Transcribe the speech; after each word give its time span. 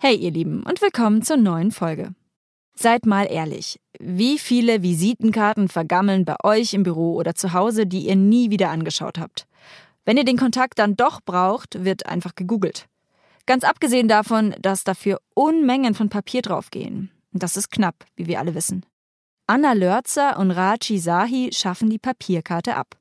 Hey 0.00 0.14
ihr 0.14 0.30
Lieben 0.30 0.62
und 0.62 0.80
willkommen 0.80 1.22
zur 1.22 1.38
neuen 1.38 1.72
Folge. 1.72 2.14
Seid 2.76 3.04
mal 3.04 3.24
ehrlich, 3.24 3.80
wie 3.98 4.38
viele 4.38 4.80
Visitenkarten 4.80 5.68
vergammeln 5.68 6.24
bei 6.24 6.36
euch 6.44 6.72
im 6.72 6.84
Büro 6.84 7.16
oder 7.16 7.34
zu 7.34 7.52
Hause, 7.52 7.84
die 7.84 8.06
ihr 8.06 8.14
nie 8.14 8.48
wieder 8.48 8.70
angeschaut 8.70 9.18
habt? 9.18 9.48
Wenn 10.04 10.16
ihr 10.16 10.24
den 10.24 10.36
Kontakt 10.36 10.78
dann 10.78 10.94
doch 10.94 11.20
braucht, 11.20 11.84
wird 11.84 12.06
einfach 12.06 12.36
gegoogelt. 12.36 12.86
Ganz 13.44 13.64
abgesehen 13.64 14.06
davon, 14.06 14.54
dass 14.60 14.84
dafür 14.84 15.18
Unmengen 15.34 15.96
von 15.96 16.08
Papier 16.08 16.42
draufgehen. 16.42 17.10
Das 17.32 17.56
ist 17.56 17.72
knapp, 17.72 18.06
wie 18.14 18.28
wir 18.28 18.38
alle 18.38 18.54
wissen. 18.54 18.86
Anna 19.48 19.72
Lörzer 19.72 20.38
und 20.38 20.52
Raji 20.52 21.00
Sahi 21.00 21.50
schaffen 21.52 21.90
die 21.90 21.98
Papierkarte 21.98 22.76
ab. 22.76 22.96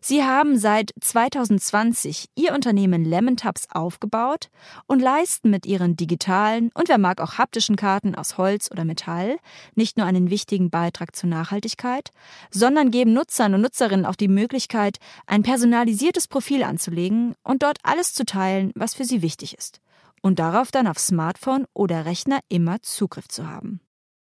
Sie 0.00 0.22
haben 0.22 0.58
seit 0.58 0.92
2020 1.00 2.26
ihr 2.36 2.54
Unternehmen 2.54 3.04
Lemon 3.04 3.36
Tubs 3.36 3.66
aufgebaut 3.70 4.48
und 4.86 5.00
leisten 5.00 5.50
mit 5.50 5.66
ihren 5.66 5.96
digitalen 5.96 6.70
und 6.74 6.88
wer 6.88 6.98
mag 6.98 7.20
auch 7.20 7.38
haptischen 7.38 7.76
Karten 7.76 8.14
aus 8.14 8.38
Holz 8.38 8.70
oder 8.70 8.84
Metall 8.84 9.38
nicht 9.74 9.96
nur 9.96 10.06
einen 10.06 10.30
wichtigen 10.30 10.70
Beitrag 10.70 11.16
zur 11.16 11.28
Nachhaltigkeit, 11.28 12.10
sondern 12.50 12.90
geben 12.90 13.12
Nutzern 13.12 13.54
und 13.54 13.60
Nutzerinnen 13.60 14.06
auch 14.06 14.16
die 14.16 14.28
Möglichkeit, 14.28 14.98
ein 15.26 15.42
personalisiertes 15.42 16.28
Profil 16.28 16.62
anzulegen 16.62 17.34
und 17.42 17.62
dort 17.62 17.78
alles 17.82 18.14
zu 18.14 18.24
teilen, 18.24 18.72
was 18.74 18.94
für 18.94 19.04
sie 19.04 19.22
wichtig 19.22 19.56
ist 19.56 19.80
und 20.22 20.38
darauf 20.38 20.70
dann 20.70 20.86
auf 20.86 20.98
Smartphone 20.98 21.66
oder 21.74 22.04
Rechner 22.04 22.40
immer 22.48 22.80
Zugriff 22.82 23.28
zu 23.28 23.48
haben. 23.48 23.80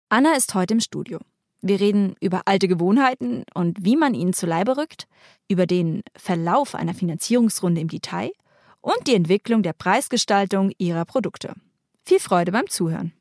Anna 0.08 0.34
ist 0.34 0.54
heute 0.54 0.74
im 0.74 0.80
Studio. 0.80 1.20
Wir 1.62 1.78
reden 1.78 2.16
über 2.20 2.42
alte 2.46 2.66
Gewohnheiten 2.66 3.44
und 3.54 3.84
wie 3.84 3.96
man 3.96 4.14
ihnen 4.14 4.32
zu 4.32 4.46
Leibe 4.46 4.76
rückt, 4.76 5.06
über 5.48 5.66
den 5.66 6.02
Verlauf 6.16 6.74
einer 6.74 6.92
Finanzierungsrunde 6.92 7.80
im 7.80 7.88
Detail 7.88 8.32
und 8.80 9.06
die 9.06 9.14
Entwicklung 9.14 9.62
der 9.62 9.72
Preisgestaltung 9.72 10.72
ihrer 10.78 11.04
Produkte. 11.04 11.54
Viel 12.04 12.18
Freude 12.18 12.50
beim 12.50 12.68
Zuhören. 12.68 13.12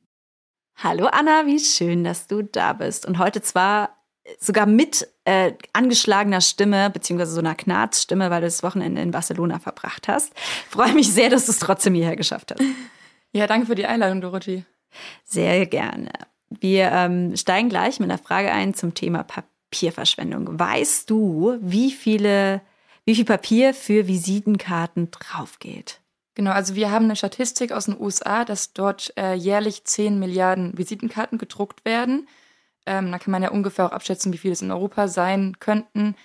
Hallo 0.75 1.05
Anna, 1.05 1.45
wie 1.45 1.59
schön, 1.59 2.03
dass 2.03 2.25
du 2.25 2.41
da 2.41 2.73
bist. 2.73 3.05
Und 3.05 3.19
heute 3.19 3.43
zwar 3.43 3.95
sogar 4.39 4.65
mit 4.65 5.07
äh, 5.25 5.53
angeschlagener 5.73 6.41
Stimme, 6.41 6.89
beziehungsweise 6.89 7.33
so 7.33 7.39
einer 7.39 7.53
Knarzstimme, 7.53 8.31
weil 8.31 8.41
du 8.41 8.47
das 8.47 8.63
Wochenende 8.63 9.01
in 9.03 9.11
Barcelona 9.11 9.59
verbracht 9.59 10.07
hast. 10.07 10.33
Freue 10.67 10.93
mich 10.93 11.13
sehr, 11.13 11.29
dass 11.29 11.45
du 11.45 11.51
es 11.51 11.59
trotzdem 11.59 11.93
hierher 11.93 12.15
geschafft 12.15 12.51
hast. 12.51 12.61
Ja, 13.33 13.45
danke 13.45 13.67
für 13.67 13.75
die 13.75 13.85
Einladung, 13.85 14.21
Dorothee. 14.21 14.65
Sehr 15.23 15.67
gerne. 15.67 16.11
Wir 16.59 16.91
ähm, 16.91 17.35
steigen 17.37 17.69
gleich 17.69 17.99
mit 17.99 18.09
einer 18.09 18.17
Frage 18.17 18.51
ein 18.51 18.73
zum 18.73 18.93
Thema 18.93 19.23
Papierverschwendung. 19.23 20.59
Weißt 20.59 21.09
du, 21.09 21.57
wie 21.61 21.91
viele, 21.91 22.61
wie 23.05 23.15
viel 23.15 23.25
Papier 23.25 23.73
für 23.73 24.07
Visitenkarten 24.07 25.09
draufgeht? 25.11 26.01
Genau, 26.35 26.51
also 26.51 26.75
wir 26.75 26.91
haben 26.91 27.05
eine 27.05 27.15
Statistik 27.15 27.71
aus 27.71 27.85
den 27.85 27.99
USA, 27.99 28.45
dass 28.45 28.73
dort 28.73 29.13
äh, 29.17 29.33
jährlich 29.33 29.85
10 29.85 30.19
Milliarden 30.19 30.77
Visitenkarten 30.77 31.37
gedruckt 31.37 31.85
werden. 31.85 32.27
Ähm, 32.85 33.11
da 33.11 33.19
kann 33.19 33.31
man 33.31 33.43
ja 33.43 33.51
ungefähr 33.51 33.85
auch 33.85 33.91
abschätzen, 33.91 34.33
wie 34.33 34.37
viele 34.37 34.53
es 34.53 34.61
in 34.61 34.71
Europa 34.71 35.07
sein 35.07 35.57
könnten. 35.59 36.15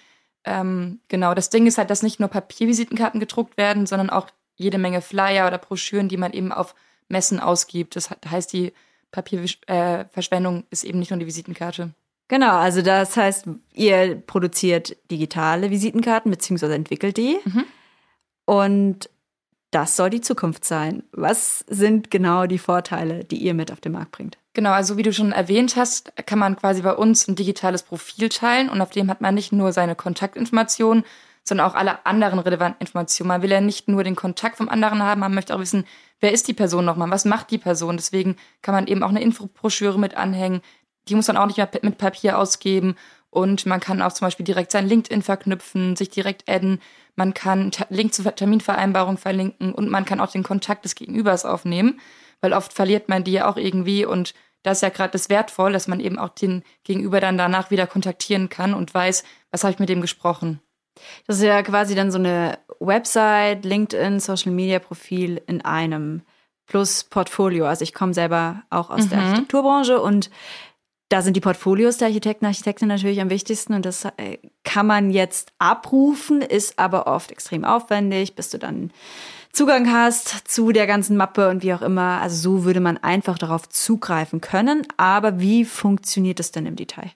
Ähm, 0.45 1.01
genau, 1.09 1.35
das 1.35 1.51
Ding 1.51 1.67
ist 1.67 1.79
halt, 1.79 1.91
dass 1.91 2.03
nicht 2.03 2.21
nur 2.21 2.29
Papiervisitenkarten 2.29 3.21
gedruckt 3.21 3.57
werden, 3.57 3.87
sondern 3.87 4.11
auch 4.11 4.29
jede 4.57 4.79
Menge 4.79 5.03
Flyer 5.03 5.47
oder 5.47 5.59
Broschüren, 5.59 6.09
die 6.09 6.17
man 6.17 6.33
eben 6.33 6.53
auf 6.53 6.75
Messen 7.09 7.41
ausgibt. 7.41 7.95
Das 7.97 8.11
heißt, 8.11 8.53
die 8.53 8.73
Papierverschwendung 9.17 10.59
äh, 10.61 10.65
ist 10.71 10.85
eben 10.85 10.99
nicht 10.99 11.11
nur 11.11 11.19
die 11.19 11.27
Visitenkarte. 11.27 11.91
Genau, 12.29 12.57
also 12.57 12.83
das 12.83 13.17
heißt, 13.17 13.47
ihr 13.73 14.17
produziert 14.17 14.97
digitale 15.11 15.71
Visitenkarten 15.71 16.31
beziehungsweise 16.31 16.75
entwickelt 16.75 17.17
die. 17.17 17.39
Mhm. 17.45 17.65
Und 18.45 19.11
das 19.71 19.97
soll 19.97 20.11
die 20.11 20.21
Zukunft 20.21 20.65
sein. 20.65 21.03
Was 21.13 21.65
sind 21.69 22.11
genau 22.11 22.47
die 22.47 22.59
Vorteile, 22.59 23.25
die 23.25 23.37
ihr 23.37 23.55
mit 23.55 23.73
auf 23.73 23.81
den 23.81 23.93
Markt 23.93 24.13
bringt? 24.13 24.39
Genau, 24.55 24.71
also 24.71 24.97
wie 24.97 25.03
du 25.03 25.13
schon 25.13 25.33
erwähnt 25.33 25.77
hast, 25.77 26.13
kann 26.27 26.39
man 26.39 26.57
quasi 26.57 26.83
bei 26.83 26.95
uns 26.95 27.29
ein 27.29 27.37
digitales 27.37 27.83
Profil 27.83 28.29
teilen 28.29 28.71
und 28.71 28.81
auf 28.81 28.91
dem 28.91 29.11
hat 29.11 29.21
man 29.21 29.35
nicht 29.35 29.53
nur 29.53 29.73
seine 29.73 29.95
Kontaktinformationen, 29.95 31.05
sondern 31.45 31.69
auch 31.69 31.75
alle 31.75 32.05
anderen 32.07 32.39
relevanten 32.39 32.81
Informationen. 32.81 33.29
Man 33.29 33.43
will 33.43 33.51
ja 33.51 33.61
nicht 33.61 33.89
nur 33.89 34.03
den 34.03 34.17
Kontakt 34.17 34.57
vom 34.57 34.69
anderen 34.69 35.03
haben, 35.03 35.21
man 35.21 35.35
möchte 35.35 35.55
auch 35.55 35.61
wissen, 35.61 35.85
wer 36.21 36.33
ist 36.33 36.49
die 36.49 36.55
Person 36.55 36.85
nochmal, 36.85 37.11
was 37.11 37.25
macht 37.25 37.51
die 37.51 37.59
Person. 37.59 37.97
Deswegen 37.97 38.37
kann 38.63 38.75
man 38.75 38.87
eben 38.87 39.03
auch 39.03 39.11
eine 39.11 39.23
Infobroschüre 39.23 39.99
mit 39.99 40.17
anhängen. 40.17 40.61
Die 41.09 41.15
muss 41.15 41.29
man 41.29 41.37
auch 41.37 41.47
nicht 41.47 41.59
mehr 41.59 41.69
mit 41.83 41.99
Papier 41.99 42.39
ausgeben. 42.39 42.97
Und 43.31 43.67
man 43.67 43.81
kann 43.81 44.01
auch 44.01 44.13
zum 44.13 44.27
Beispiel 44.27 44.45
direkt 44.45 44.73
sein 44.73 44.89
LinkedIn 44.89 45.23
verknüpfen, 45.23 45.95
sich 45.95 46.09
direkt 46.09 46.49
adden. 46.49 46.81
Man 47.17 47.35
kann 47.35 47.71
Link 47.91 48.15
zur 48.15 48.35
Terminvereinbarung 48.35 49.19
verlinken 49.19 49.73
und 49.73 49.91
man 49.91 50.05
kann 50.05 50.21
auch 50.21 50.31
den 50.31 50.43
Kontakt 50.43 50.85
des 50.85 50.95
Gegenübers 50.95 51.45
aufnehmen, 51.45 52.01
weil 52.41 52.53
oft 52.53 52.73
verliert 52.73 53.09
man 53.09 53.25
die 53.25 53.33
ja 53.33 53.49
auch 53.49 53.57
irgendwie 53.57 54.05
und 54.05 54.35
das 54.63 54.79
ist 54.79 54.83
ja 54.83 54.89
gerade 54.89 55.13
das 55.13 55.29
wertvoll, 55.29 55.73
dass 55.73 55.87
man 55.87 56.01
eben 56.01 56.19
auch 56.19 56.31
den 56.31 56.65
Gegenüber 56.83 57.21
dann 57.21 57.39
danach 57.39 57.71
wieder 57.71 57.87
kontaktieren 57.87 58.49
kann 58.49 58.75
und 58.75 58.93
weiß, 58.93 59.23
was 59.51 59.63
habe 59.63 59.73
ich 59.73 59.79
mit 59.79 59.89
dem 59.89 60.01
gesprochen. 60.01 60.61
Das 61.27 61.37
ist 61.37 61.43
ja 61.43 61.63
quasi 61.63 61.95
dann 61.95 62.11
so 62.11 62.19
eine 62.19 62.59
Website, 62.81 63.65
LinkedIn, 63.65 64.21
Social 64.21 64.53
Media 64.53 64.79
Profil 64.79 65.41
in 65.47 65.65
einem 65.65 66.23
plus 66.67 67.05
Portfolio. 67.05 67.67
Also 67.67 67.83
ich 67.83 67.95
komme 67.95 68.15
selber 68.15 68.63
auch 68.71 68.91
aus 68.91 69.05
mhm. 69.05 69.11
der 69.11 69.19
Architekturbranche 69.21 70.01
und 70.01 70.31
da 71.09 71.23
sind 71.23 71.37
die 71.37 71.41
Portfolios 71.41 71.99
der 71.99 72.09
Architekten, 72.09 72.47
Architekten 72.47 72.89
natürlich 72.89 73.21
am 73.21 73.31
wichtigsten 73.31 73.75
und 73.75 73.87
das 73.87 74.05
äh, 74.17 74.39
kann 74.65 74.89
man 74.89 75.11
jetzt 75.11 75.53
abrufen, 75.59 76.43
ist 76.43 76.81
aber 76.81 77.07
oft 77.07 77.31
extrem 77.31 77.65
aufwendig, 77.65 78.35
bis 78.35 78.51
du 78.51 78.59
dann 78.59 78.91
Zugang 79.53 79.91
hast 79.91 80.49
zu 80.49 80.71
der 80.71 80.87
ganzen 80.87 81.17
Mappe 81.17 81.49
und 81.49 81.63
wie 81.63 81.73
auch 81.73 81.81
immer. 81.81 82.21
Also 82.21 82.37
so 82.37 82.65
würde 82.65 82.81
man 82.81 82.99
einfach 82.99 83.39
darauf 83.39 83.67
zugreifen 83.69 84.43
können. 84.43 84.87
Aber 84.99 85.41
wie 85.41 85.65
funktioniert 85.65 86.41
das 86.41 86.51
denn 86.51 86.67
im 86.67 86.77
Detail? 86.77 87.11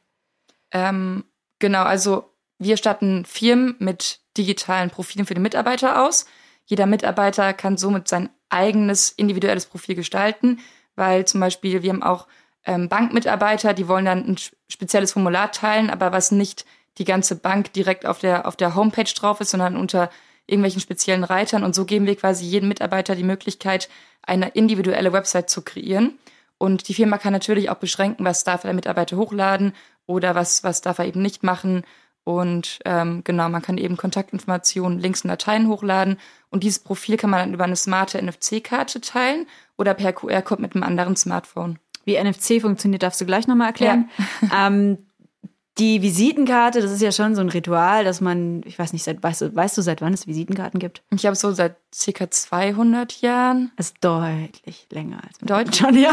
Ähm, 0.70 1.24
genau, 1.58 1.82
also 1.82 2.29
wir 2.60 2.76
statten 2.76 3.25
Firmen 3.25 3.75
mit 3.78 4.21
digitalen 4.37 4.91
Profilen 4.91 5.26
für 5.26 5.34
die 5.34 5.41
Mitarbeiter 5.41 6.05
aus. 6.05 6.26
Jeder 6.67 6.87
Mitarbeiter 6.87 7.52
kann 7.52 7.76
somit 7.76 8.06
sein 8.06 8.29
eigenes 8.50 9.11
individuelles 9.11 9.67
Profil 9.67 9.94
gestalten, 9.94 10.61
weil 10.94 11.25
zum 11.25 11.40
Beispiel 11.40 11.82
wir 11.82 11.90
haben 11.90 12.02
auch 12.02 12.29
ähm, 12.64 12.88
Bankmitarbeiter, 12.88 13.73
die 13.73 13.88
wollen 13.88 14.05
dann 14.05 14.26
ein 14.26 14.37
spezielles 14.69 15.12
Formular 15.12 15.50
teilen, 15.50 15.88
aber 15.88 16.12
was 16.12 16.31
nicht 16.31 16.67
die 16.99 17.05
ganze 17.05 17.37
Bank 17.37 17.73
direkt 17.73 18.05
auf 18.05 18.19
der, 18.19 18.46
auf 18.46 18.56
der 18.56 18.75
Homepage 18.75 19.05
drauf 19.05 19.40
ist, 19.40 19.50
sondern 19.50 19.76
unter 19.76 20.11
irgendwelchen 20.46 20.82
speziellen 20.82 21.25
Reitern. 21.25 21.64
Und 21.64 21.75
so 21.75 21.87
geben 21.87 22.06
wir 22.06 22.17
quasi 22.17 22.44
jedem 22.44 22.69
Mitarbeiter 22.69 23.14
die 23.14 23.25
Möglichkeit, 23.25 23.88
eine 24.23 24.50
individuelle 24.50 25.14
Website 25.14 25.49
zu 25.49 25.62
kreieren. 25.62 26.19
Und 26.58 26.88
die 26.88 26.94
Firma 26.94 27.17
kann 27.17 27.32
natürlich 27.32 27.70
auch 27.70 27.76
beschränken, 27.76 28.26
was 28.26 28.44
darf 28.44 28.62
der 28.62 28.75
Mitarbeiter 28.75 29.17
hochladen 29.17 29.73
oder 30.06 30.34
was, 30.34 30.62
was 30.62 30.82
darf 30.82 30.99
er 30.99 31.06
eben 31.06 31.23
nicht 31.23 31.43
machen. 31.43 31.84
Und 32.25 32.81
ähm, 32.84 33.22
genau, 33.25 33.49
man 33.49 33.62
kann 33.62 33.78
eben 33.78 33.96
Kontaktinformationen, 33.96 34.99
Links 34.99 35.22
und 35.22 35.28
Dateien 35.28 35.69
hochladen. 35.69 36.19
Und 36.50 36.62
dieses 36.62 36.81
Profil 36.81 37.17
kann 37.17 37.31
man 37.31 37.40
dann 37.40 37.55
über 37.55 37.64
eine 37.64 37.76
smarte 37.76 38.22
NFC-Karte 38.22 39.00
teilen 39.00 39.46
oder 39.76 39.94
per 39.94 40.12
QR-Code 40.12 40.62
mit 40.62 40.75
einem 40.75 40.84
anderen 40.84 41.17
Smartphone. 41.17 41.78
Wie 42.05 42.22
NFC 42.22 42.61
funktioniert, 42.61 43.02
darfst 43.02 43.20
du 43.20 43.26
gleich 43.26 43.46
nochmal 43.46 43.69
erklären. 43.69 44.11
Ja. 44.43 44.67
ähm, 44.67 44.99
die 45.78 46.02
Visitenkarte, 46.02 46.82
das 46.82 46.93
ist 46.93 47.00
ja 47.00 47.11
schon 47.11 47.34
so 47.34 47.40
ein 47.40 47.49
Ritual, 47.49 48.05
dass 48.05 48.20
man, 48.20 48.62
ich 48.67 48.78
weiß 48.78 48.93
nicht, 48.93 49.02
seit, 49.02 49.22
weißt, 49.22 49.40
du, 49.40 49.55
weißt 49.55 49.78
du, 49.78 49.82
seit 49.82 50.02
wann 50.02 50.12
es 50.12 50.26
Visitenkarten 50.26 50.78
gibt? 50.78 51.02
Ich 51.14 51.25
habe 51.25 51.37
so 51.37 51.52
seit 51.52 51.76
circa 51.93 52.31
200 52.31 53.20
Jahren. 53.22 53.72
Das 53.76 53.87
ist 53.87 53.96
deutlich 54.00 54.87
länger 54.90 55.22
als 55.26 55.38
Deutsch 55.38 55.78
schon, 55.78 55.96
ja. 55.96 56.12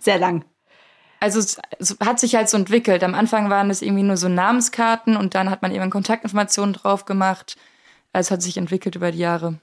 Sehr 0.00 0.18
lang. 0.18 0.44
Also 1.20 1.38
es, 1.38 1.58
es 1.78 1.96
hat 2.00 2.20
sich 2.20 2.34
halt 2.34 2.48
so 2.48 2.56
entwickelt. 2.56 3.02
Am 3.02 3.14
Anfang 3.14 3.50
waren 3.50 3.70
es 3.70 3.82
irgendwie 3.82 4.02
nur 4.02 4.16
so 4.16 4.28
Namenskarten 4.28 5.16
und 5.16 5.34
dann 5.34 5.50
hat 5.50 5.62
man 5.62 5.74
eben 5.74 5.90
Kontaktinformationen 5.90 6.74
drauf 6.74 7.04
gemacht. 7.04 7.56
Also 8.12 8.28
es 8.28 8.30
hat 8.30 8.42
sich 8.42 8.56
entwickelt 8.56 8.96
über 8.96 9.12
die 9.12 9.18
Jahre. 9.18 9.58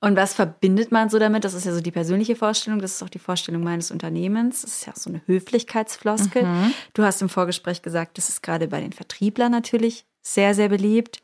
Und 0.00 0.16
was 0.16 0.34
verbindet 0.34 0.90
man 0.90 1.10
so 1.10 1.20
damit? 1.20 1.44
Das 1.44 1.54
ist 1.54 1.64
ja 1.64 1.72
so 1.72 1.80
die 1.80 1.92
persönliche 1.92 2.34
Vorstellung, 2.34 2.80
das 2.80 2.94
ist 2.94 3.02
auch 3.04 3.08
die 3.08 3.20
Vorstellung 3.20 3.62
meines 3.62 3.92
Unternehmens. 3.92 4.62
Das 4.62 4.72
ist 4.72 4.86
ja 4.86 4.92
auch 4.92 4.96
so 4.96 5.08
eine 5.08 5.22
Höflichkeitsfloskel. 5.26 6.42
Mhm. 6.42 6.74
Du 6.92 7.04
hast 7.04 7.22
im 7.22 7.28
Vorgespräch 7.28 7.82
gesagt, 7.82 8.18
das 8.18 8.28
ist 8.28 8.42
gerade 8.42 8.66
bei 8.66 8.80
den 8.80 8.92
Vertrieblern 8.92 9.52
natürlich 9.52 10.04
sehr, 10.20 10.54
sehr 10.54 10.68
beliebt. 10.68 11.22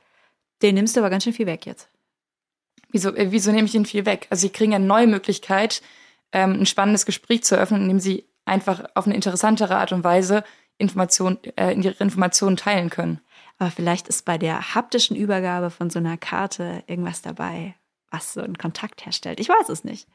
Den 0.63 0.77
nimmst 0.77 0.95
du 0.95 1.01
aber 1.01 1.11
ganz 1.11 1.25
schön 1.25 1.33
viel 1.33 1.47
weg 1.47 1.67
jetzt. 1.67 1.89
Wieso, 2.91 3.15
äh, 3.15 3.33
wieso 3.33 3.51
nehme 3.51 3.67
ich 3.67 3.73
den 3.73 3.85
viel 3.85 4.07
weg? 4.07 4.29
Also 4.31 4.43
sie 4.43 4.51
kriegen 4.51 4.75
eine 4.75 4.87
neue 4.87 5.09
Möglichkeit, 5.09 5.83
ähm, 6.31 6.61
ein 6.61 6.67
spannendes 6.67 7.05
Gespräch 7.05 7.43
zu 7.43 7.57
eröffnen, 7.57 7.83
indem 7.83 7.99
sie 7.99 8.27
einfach 8.49 8.85
auf 8.95 9.07
eine 9.07 9.15
interessantere 9.15 9.77
Art 9.77 9.93
und 9.93 10.05
Weise 10.05 10.45
Information, 10.79 11.39
äh, 11.57 11.75
ihre 11.75 12.03
Informationen 12.03 12.57
teilen 12.57 12.91
können. 12.91 13.21
Aber 13.59 13.71
vielleicht 13.71 14.09
ist 14.09 14.25
bei 14.25 14.39
der 14.39 14.75
haptischen 14.75 15.17
Übergabe 15.17 15.71
von 15.71 15.91
so 15.91 15.99
einer 15.99 16.17
Karte 16.17 16.85
irgendwas 16.87 17.23
dabei, 17.23 17.75
was 18.11 18.35
so 18.35 18.41
einen 18.41 18.57
Kontakt 18.57 19.05
herstellt. 19.05 19.41
Ich 19.41 19.49
weiß 19.49 19.69
es 19.69 19.83
nicht. 19.83 20.07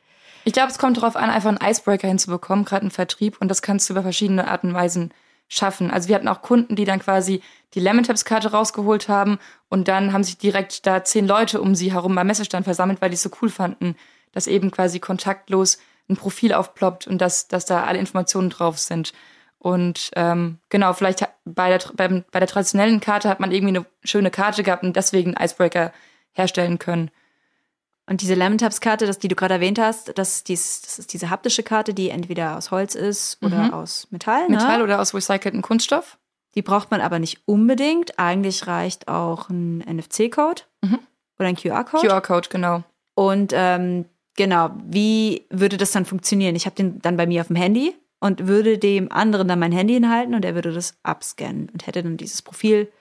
Ich 0.46 0.54
glaube, 0.54 0.72
es 0.72 0.80
kommt 0.80 0.98
darauf 0.98 1.16
an, 1.16 1.30
einfach 1.30 1.50
einen 1.50 1.72
Icebreaker 1.72 2.08
hinzubekommen, 2.08 2.66
gerade 2.66 2.86
im 2.86 2.92
Vertrieb. 2.92 3.38
Und 3.40 3.50
das 3.50 3.62
kannst 3.62 3.90
du 3.90 3.94
über 3.94 4.02
verschiedene 4.02 4.48
Arten 4.48 4.70
und 4.70 4.74
Weisen 4.74 5.14
schaffen. 5.48 5.92
Also 5.92 6.08
wir 6.08 6.16
hatten 6.16 6.28
auch 6.28 6.42
Kunden, 6.42 6.76
die 6.76 6.86
dann 6.86 7.00
quasi 7.00 7.42
die 7.74 7.80
Lemon 7.80 8.04
Taps 8.04 8.26
Karte 8.26 8.52
rausgeholt 8.52 9.10
haben 9.10 9.40
und 9.70 9.88
dann 9.88 10.14
haben 10.14 10.24
sich 10.24 10.38
direkt 10.38 10.86
da 10.86 11.04
zehn 11.04 11.28
Leute 11.28 11.62
um 11.62 11.76
sie 11.76 11.94
herum 11.94 12.16
beim 12.16 12.28
Messestand 12.28 12.66
versammelt, 12.66 13.02
weil 13.02 13.10
die 13.10 13.16
es 13.16 13.24
so 13.24 13.30
cool 13.42 13.50
fanden, 13.50 13.96
dass 14.32 14.48
eben 14.48 14.72
quasi 14.72 15.00
kontaktlos 15.00 15.80
ein 16.10 16.18
Profil 16.18 16.54
aufploppt 16.54 17.08
und 17.08 17.20
dass, 17.20 17.48
dass 17.48 17.66
da 17.66 17.84
alle 17.84 18.00
Informationen 18.00 18.50
drauf 18.50 18.78
sind. 18.78 19.14
Und 19.58 20.12
ähm, 20.16 20.60
genau, 20.70 20.92
vielleicht 20.94 21.26
bei 21.46 21.70
der, 21.70 21.80
beim, 21.96 22.26
bei 22.32 22.40
der 22.40 22.50
traditionellen 22.50 23.00
Karte 23.00 23.30
hat 23.30 23.40
man 23.40 23.52
irgendwie 23.52 23.78
eine 23.78 23.86
schöne 24.04 24.30
Karte 24.30 24.64
gehabt 24.64 24.84
und 24.84 24.96
deswegen 24.96 25.36
einen 25.36 25.46
Icebreaker 25.46 25.94
herstellen 26.34 26.80
können. 26.80 27.12
Und 28.06 28.22
diese 28.22 28.34
Lemon 28.34 28.58
Taps 28.58 28.82
Karte, 28.82 29.06
das, 29.06 29.20
die 29.20 29.30
du 29.30 29.36
gerade 29.36 29.54
erwähnt 29.54 29.80
hast, 29.80 30.18
das, 30.18 30.44
dies, 30.44 30.82
das 30.82 31.00
ist 31.00 31.14
diese 31.14 31.30
haptische 31.30 31.64
Karte, 31.64 31.94
die 31.94 32.10
entweder 32.10 32.58
aus 32.58 32.72
Holz 32.72 32.96
ist 32.96 33.42
oder 33.42 33.64
mhm. 33.64 33.74
aus 33.74 34.08
Metall. 34.12 34.50
Ne? 34.50 34.58
Metall 34.58 34.82
oder 34.82 35.00
aus 35.00 35.14
recyceltem 35.14 35.62
Kunststoff. 35.62 36.18
Die 36.56 36.62
braucht 36.62 36.92
man 36.92 37.00
aber 37.00 37.20
nicht 37.20 37.42
unbedingt. 37.46 38.20
Eigentlich 38.20 38.68
reicht 38.68 39.08
auch 39.08 39.50
ein 39.50 39.80
NFC-Code 39.80 40.64
mhm. 40.82 41.00
oder 41.40 41.48
ein 41.48 41.56
QR-Code. 41.56 42.06
QR-Code, 42.06 42.50
genau. 42.50 42.84
Und 43.16 43.54
ähm, 43.56 44.06
genau, 44.36 44.72
wie 44.86 45.46
würde 45.50 45.78
das 45.78 45.92
dann 45.92 46.06
funktionieren? 46.06 46.56
Ich 46.56 46.66
habe 46.66 46.76
den 46.76 47.00
dann 47.00 47.18
bei 47.18 47.28
mir 47.28 47.42
auf 47.42 47.48
dem 47.48 47.56
Handy 47.56 47.96
und 48.20 48.48
würde 48.48 48.78
dem 48.78 49.12
anderen 49.12 49.48
dann 49.48 49.60
mein 49.60 49.72
Handy 49.72 49.94
hinhalten 49.94 50.36
und 50.36 50.46
er 50.46 50.56
würde 50.56 50.72
das 50.72 50.98
abscannen 51.04 51.70
und 51.70 51.88
hätte 51.88 52.04
dann 52.04 52.18
dieses 52.18 52.42
Profil 52.42 52.92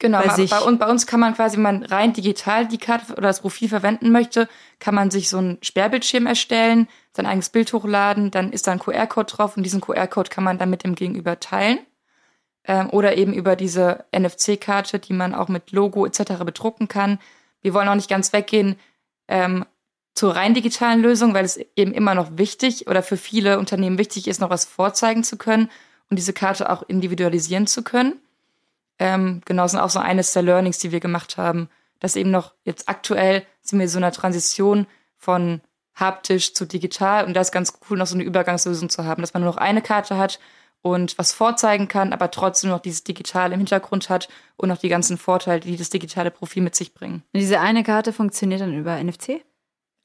Genau, 0.00 0.20
bei, 0.22 0.46
bei, 0.46 0.60
uns, 0.60 0.78
bei 0.78 0.88
uns 0.88 1.06
kann 1.06 1.18
man 1.18 1.34
quasi, 1.34 1.56
wenn 1.56 1.62
man 1.62 1.82
rein 1.82 2.12
digital 2.12 2.68
die 2.68 2.78
Karte 2.78 3.12
oder 3.12 3.22
das 3.22 3.40
Profil 3.40 3.68
verwenden 3.68 4.12
möchte, 4.12 4.48
kann 4.78 4.94
man 4.94 5.10
sich 5.10 5.28
so 5.28 5.38
einen 5.38 5.58
Sperrbildschirm 5.60 6.26
erstellen, 6.26 6.86
sein 7.12 7.26
eigenes 7.26 7.48
Bild 7.48 7.72
hochladen, 7.72 8.30
dann 8.30 8.52
ist 8.52 8.68
da 8.68 8.72
ein 8.72 8.78
QR-Code 8.78 9.32
drauf 9.32 9.56
und 9.56 9.64
diesen 9.64 9.80
QR-Code 9.80 10.30
kann 10.30 10.44
man 10.44 10.56
dann 10.56 10.70
mit 10.70 10.84
dem 10.84 10.94
Gegenüber 10.94 11.40
teilen. 11.40 11.80
Ähm, 12.64 12.90
oder 12.90 13.16
eben 13.16 13.32
über 13.32 13.56
diese 13.56 14.04
NFC-Karte, 14.16 15.00
die 15.00 15.14
man 15.14 15.34
auch 15.34 15.48
mit 15.48 15.72
Logo 15.72 16.06
etc. 16.06 16.44
bedrucken 16.44 16.86
kann. 16.86 17.18
Wir 17.60 17.74
wollen 17.74 17.88
auch 17.88 17.96
nicht 17.96 18.10
ganz 18.10 18.32
weggehen 18.32 18.76
ähm, 19.26 19.64
zur 20.18 20.34
rein 20.34 20.52
digitalen 20.52 21.00
Lösung, 21.00 21.32
weil 21.32 21.44
es 21.44 21.60
eben 21.76 21.92
immer 21.92 22.16
noch 22.16 22.36
wichtig 22.36 22.88
oder 22.88 23.04
für 23.04 23.16
viele 23.16 23.60
Unternehmen 23.60 23.98
wichtig 23.98 24.26
ist, 24.26 24.40
noch 24.40 24.50
was 24.50 24.64
vorzeigen 24.64 25.22
zu 25.22 25.38
können 25.38 25.70
und 26.10 26.18
diese 26.18 26.32
Karte 26.32 26.70
auch 26.70 26.82
individualisieren 26.82 27.68
zu 27.68 27.84
können. 27.84 28.14
Ähm, 28.98 29.42
genau, 29.44 29.62
das 29.62 29.74
ist 29.74 29.78
auch 29.78 29.90
so 29.90 30.00
eines 30.00 30.32
der 30.32 30.42
Learnings, 30.42 30.78
die 30.78 30.90
wir 30.90 30.98
gemacht 30.98 31.36
haben, 31.36 31.68
dass 32.00 32.16
eben 32.16 32.32
noch 32.32 32.52
jetzt 32.64 32.88
aktuell 32.88 33.46
sind 33.62 33.78
wir 33.78 33.88
so 33.88 33.98
einer 33.98 34.10
Transition 34.10 34.88
von 35.18 35.60
haptisch 35.94 36.52
zu 36.52 36.66
digital 36.66 37.24
und 37.24 37.34
da 37.34 37.40
ist 37.40 37.52
ganz 37.52 37.78
cool, 37.88 37.96
noch 37.96 38.08
so 38.08 38.16
eine 38.16 38.24
Übergangslösung 38.24 38.90
zu 38.90 39.04
haben, 39.04 39.22
dass 39.22 39.34
man 39.34 39.44
nur 39.44 39.52
noch 39.52 39.58
eine 39.58 39.82
Karte 39.82 40.16
hat 40.18 40.40
und 40.82 41.16
was 41.16 41.32
vorzeigen 41.32 41.86
kann, 41.86 42.12
aber 42.12 42.32
trotzdem 42.32 42.70
noch 42.70 42.80
dieses 42.80 43.04
Digitale 43.04 43.54
im 43.54 43.60
Hintergrund 43.60 44.10
hat 44.10 44.28
und 44.56 44.68
noch 44.68 44.78
die 44.78 44.88
ganzen 44.88 45.16
Vorteile, 45.16 45.60
die 45.60 45.76
das 45.76 45.90
digitale 45.90 46.32
Profil 46.32 46.64
mit 46.64 46.74
sich 46.74 46.92
bringen. 46.92 47.22
Und 47.32 47.40
diese 47.40 47.60
eine 47.60 47.84
Karte 47.84 48.12
funktioniert 48.12 48.60
dann 48.60 48.76
über 48.76 49.00
NFC? 49.00 49.42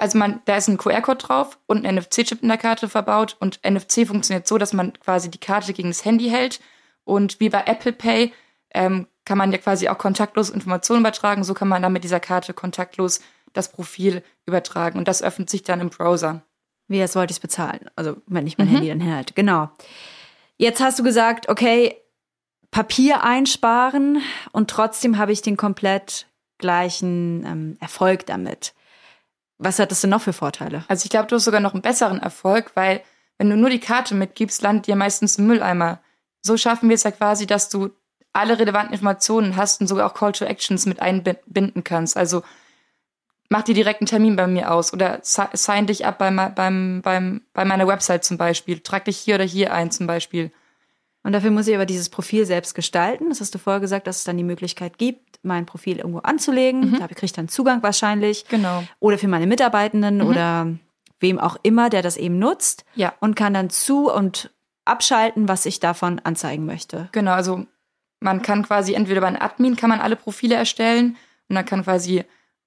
Also 0.03 0.17
man, 0.17 0.41
da 0.43 0.57
ist 0.57 0.67
ein 0.67 0.77
QR-Code 0.77 1.17
drauf 1.17 1.57
und 1.65 1.85
ein 1.85 1.95
NFC-Chip 1.95 2.41
in 2.41 2.49
der 2.49 2.57
Karte 2.57 2.89
verbaut 2.89 3.37
und 3.39 3.61
NFC 3.65 4.05
funktioniert 4.05 4.45
so, 4.45 4.57
dass 4.57 4.73
man 4.73 4.91
quasi 4.99 5.31
die 5.31 5.37
Karte 5.37 5.71
gegen 5.71 5.87
das 5.87 6.03
Handy 6.03 6.27
hält 6.27 6.59
und 7.05 7.39
wie 7.39 7.47
bei 7.47 7.63
Apple 7.65 7.93
Pay 7.93 8.33
ähm, 8.73 9.07
kann 9.23 9.37
man 9.37 9.53
ja 9.53 9.59
quasi 9.59 9.87
auch 9.87 9.97
kontaktlos 9.97 10.49
Informationen 10.49 10.99
übertragen. 10.99 11.45
So 11.45 11.53
kann 11.53 11.69
man 11.69 11.81
dann 11.81 11.93
mit 11.93 12.03
dieser 12.03 12.19
Karte 12.19 12.53
kontaktlos 12.53 13.21
das 13.53 13.71
Profil 13.71 14.23
übertragen 14.45 14.99
und 14.99 15.07
das 15.07 15.23
öffnet 15.23 15.49
sich 15.49 15.63
dann 15.63 15.79
im 15.79 15.89
Browser. 15.89 16.41
Wie 16.89 16.99
das 16.99 17.15
wollte 17.15 17.31
ich 17.31 17.39
bezahlen? 17.39 17.89
Also 17.95 18.17
wenn 18.27 18.45
ich 18.45 18.57
mein 18.57 18.67
mhm. 18.67 18.71
Handy 18.71 18.89
dann 18.89 18.99
herhalte. 18.99 19.33
Genau. 19.35 19.69
Jetzt 20.57 20.81
hast 20.81 20.99
du 20.99 21.03
gesagt, 21.03 21.47
okay, 21.47 21.95
Papier 22.71 23.23
einsparen 23.23 24.21
und 24.51 24.69
trotzdem 24.69 25.17
habe 25.17 25.31
ich 25.31 25.41
den 25.41 25.55
komplett 25.55 26.27
gleichen 26.57 27.45
ähm, 27.45 27.77
Erfolg 27.79 28.25
damit. 28.25 28.73
Was 29.63 29.79
hat 29.79 29.91
das 29.91 30.01
denn 30.01 30.09
noch 30.09 30.21
für 30.21 30.33
Vorteile? 30.33 30.83
Also 30.87 31.05
ich 31.05 31.09
glaube, 31.09 31.27
du 31.27 31.35
hast 31.35 31.45
sogar 31.45 31.59
noch 31.59 31.73
einen 31.73 31.81
besseren 31.81 32.19
Erfolg, 32.19 32.71
weil 32.75 33.01
wenn 33.37 33.49
du 33.49 33.55
nur 33.55 33.69
die 33.69 33.79
Karte 33.79 34.15
mitgibst, 34.15 34.61
landet 34.61 34.87
dir 34.87 34.95
meistens 34.95 35.37
im 35.37 35.47
Mülleimer. 35.47 35.99
So 36.41 36.57
schaffen 36.57 36.89
wir 36.89 36.95
es 36.95 37.03
ja 37.03 37.11
quasi, 37.11 37.47
dass 37.47 37.69
du 37.69 37.91
alle 38.33 38.59
relevanten 38.59 38.93
Informationen 38.93 39.55
hast 39.55 39.79
und 39.79 39.87
sogar 39.87 40.07
auch 40.07 40.15
Call 40.15 40.31
to 40.31 40.45
Actions 40.45 40.85
mit 40.85 40.99
einbinden 40.99 41.83
kannst. 41.83 42.17
Also 42.17 42.43
mach 43.49 43.61
dir 43.61 43.75
direkt 43.75 44.01
einen 44.01 44.07
Termin 44.07 44.35
bei 44.35 44.47
mir 44.47 44.71
aus 44.71 44.91
oder 44.91 45.19
sign 45.21 45.87
dich 45.87 46.05
ab 46.05 46.17
beim, 46.17 46.53
beim, 46.55 47.01
beim, 47.01 47.41
bei 47.53 47.63
meiner 47.63 47.87
Website 47.87 48.25
zum 48.25 48.37
Beispiel. 48.37 48.79
Trag 48.79 49.05
dich 49.05 49.17
hier 49.17 49.35
oder 49.35 49.43
hier 49.43 49.73
ein 49.73 49.91
zum 49.91 50.07
Beispiel. 50.07 50.51
Und 51.23 51.31
dafür 51.31 51.51
muss 51.51 51.67
ich 51.67 51.75
aber 51.75 51.85
dieses 51.85 52.09
Profil 52.09 52.45
selbst 52.45 52.75
gestalten. 52.75 53.29
Das 53.29 53.39
hast 53.39 53.55
du 53.55 53.59
vorher 53.59 53.79
gesagt, 53.79 54.07
dass 54.07 54.17
es 54.17 54.23
dann 54.25 54.37
die 54.37 54.43
Möglichkeit 54.43 54.97
gibt, 54.97 55.39
mein 55.41 55.65
Profil 55.65 55.97
irgendwo 55.97 56.19
anzulegen. 56.19 56.91
Mhm. 56.91 56.99
Da 56.99 57.07
kriege 57.07 57.25
ich 57.25 57.33
dann 57.33 57.47
Zugang 57.47 57.81
wahrscheinlich. 57.81 58.45
Genau. 58.49 58.83
Oder 58.99 59.17
für 59.17 59.29
meine 59.29 59.47
Mitarbeitenden 59.47 60.17
mhm. 60.17 60.27
oder 60.27 60.67
wem 61.19 61.39
auch 61.39 61.57
immer, 61.63 61.89
der 61.89 62.01
das 62.01 62.17
eben 62.17 62.39
nutzt. 62.39 62.83
Ja. 62.95 63.13
Und 63.21 63.35
kann 63.35 63.53
dann 63.53 63.69
zu 63.69 64.11
und 64.11 64.51
abschalten, 64.85 65.47
was 65.47 65.65
ich 65.65 65.79
davon 65.79 66.19
anzeigen 66.23 66.65
möchte. 66.65 67.07
Genau, 67.13 67.31
also 67.31 67.65
man 68.19 68.41
kann 68.41 68.63
quasi 68.63 68.93
entweder 68.93 69.21
bei 69.21 69.27
einem 69.27 69.41
Admin 69.41 69.75
kann 69.75 69.89
man 69.89 70.01
alle 70.01 70.15
Profile 70.15 70.55
erstellen 70.55 71.15
und 71.49 71.55
dann 71.55 71.65
kann 71.65 71.83
quasi 71.83 72.23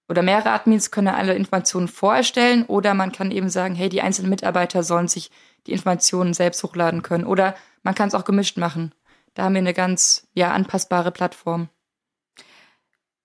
oder 0.09 0.23
mehrere 0.23 0.51
Admins 0.51 0.91
können 0.91 1.09
alle 1.09 1.35
Informationen 1.35 1.89
vorerstellen 1.89 2.65
oder 2.65 2.95
man 2.95 3.11
kann 3.13 3.31
eben 3.31 3.49
sagen, 3.49 3.75
hey, 3.75 3.89
die 3.89 4.03
einzelnen 4.03 4.31
Mitarbeiter 4.31 4.83
sollen 4.83 5.09
sich 5.09 5.31
die 5.67 5.73
Informationen 5.73 6.33
selbst 6.33 6.63
hochladen 6.63 7.03
können 7.03 7.25
oder 7.25 7.57
man 7.87 7.95
kann 7.95 8.09
es 8.09 8.15
auch 8.15 8.25
gemischt 8.25 8.57
machen. 8.57 8.93
Da 9.35 9.45
haben 9.45 9.55
wir 9.55 9.61
eine 9.61 9.73
ganz 9.73 10.27
ja 10.35 10.51
anpassbare 10.51 11.13
Plattform. 11.13 11.69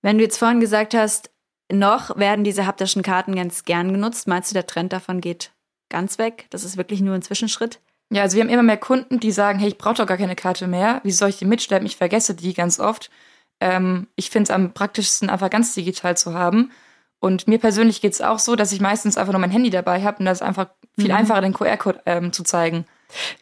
Wenn 0.04 0.20
du 0.20 0.24
jetzt 0.24 0.38
vorhin 0.38 0.60
gesagt 0.60 0.94
hast, 0.94 1.32
noch 1.72 2.16
werden 2.16 2.44
diese 2.44 2.68
haptischen 2.68 3.02
Karten 3.02 3.36
ganz 3.36 3.66
gern 3.66 3.92
genutzt, 3.92 4.28
meinst 4.28 4.52
du, 4.52 4.54
der 4.54 4.68
Trend 4.68 4.94
davon 4.94 5.20
geht 5.20 5.52
ganz 5.90 6.20
weg? 6.20 6.46
Das 6.52 6.64
ist 6.64 6.78
wirklich 6.78 7.02
nur 7.02 7.16
ein 7.16 7.24
Zwischenschritt? 7.24 7.80
Ja, 8.12 8.22
also 8.22 8.36
wir 8.36 8.44
haben 8.44 8.52
immer 8.52 8.62
mehr 8.62 8.78
Kunden, 8.78 9.20
die 9.20 9.32
sagen, 9.32 9.58
hey, 9.58 9.70
ich 9.70 9.80
brauche 9.80 9.96
doch 9.96 10.06
gar 10.06 10.18
keine 10.18 10.36
Karte 10.36 10.68
mehr. 10.68 11.02
Wie 11.04 11.12
soll 11.12 11.30
ich 11.30 11.38
die 11.38 11.46
mitschleppen? 11.46 11.88
Ich 11.88 11.98
vergesse 11.98 12.36
die 12.36 12.54
ganz 12.54 12.80
oft. 12.80 13.10
Ähm, 13.60 14.08
ich 14.16 14.30
finde 14.30 14.44
es 14.44 14.52
am 14.52 14.74
praktischsten, 14.74 15.30
einfach 15.30 15.50
ganz 15.50 15.74
digital 15.74 16.16
zu 16.16 16.36
haben. 16.36 16.72
Und 17.20 17.48
mir 17.48 17.58
persönlich 17.58 18.00
geht 18.00 18.14
es 18.14 18.22
auch 18.22 18.38
so, 18.38 18.56
dass 18.56 18.74
ich 18.74 18.80
meistens 18.82 19.18
einfach 19.18 19.34
nur 19.34 19.42
mein 19.42 19.52
Handy 19.52 19.72
dabei 19.72 20.04
habe 20.04 20.20
und 20.20 20.26
das 20.26 20.40
ist 20.40 20.48
einfach 20.48 20.70
viel 21.00 21.10
mhm. 21.10 21.16
einfacher, 21.16 21.42
den 21.42 21.54
QR-Code 21.54 22.02
ähm, 22.06 22.32
zu 22.32 22.44
zeigen. 22.44 22.86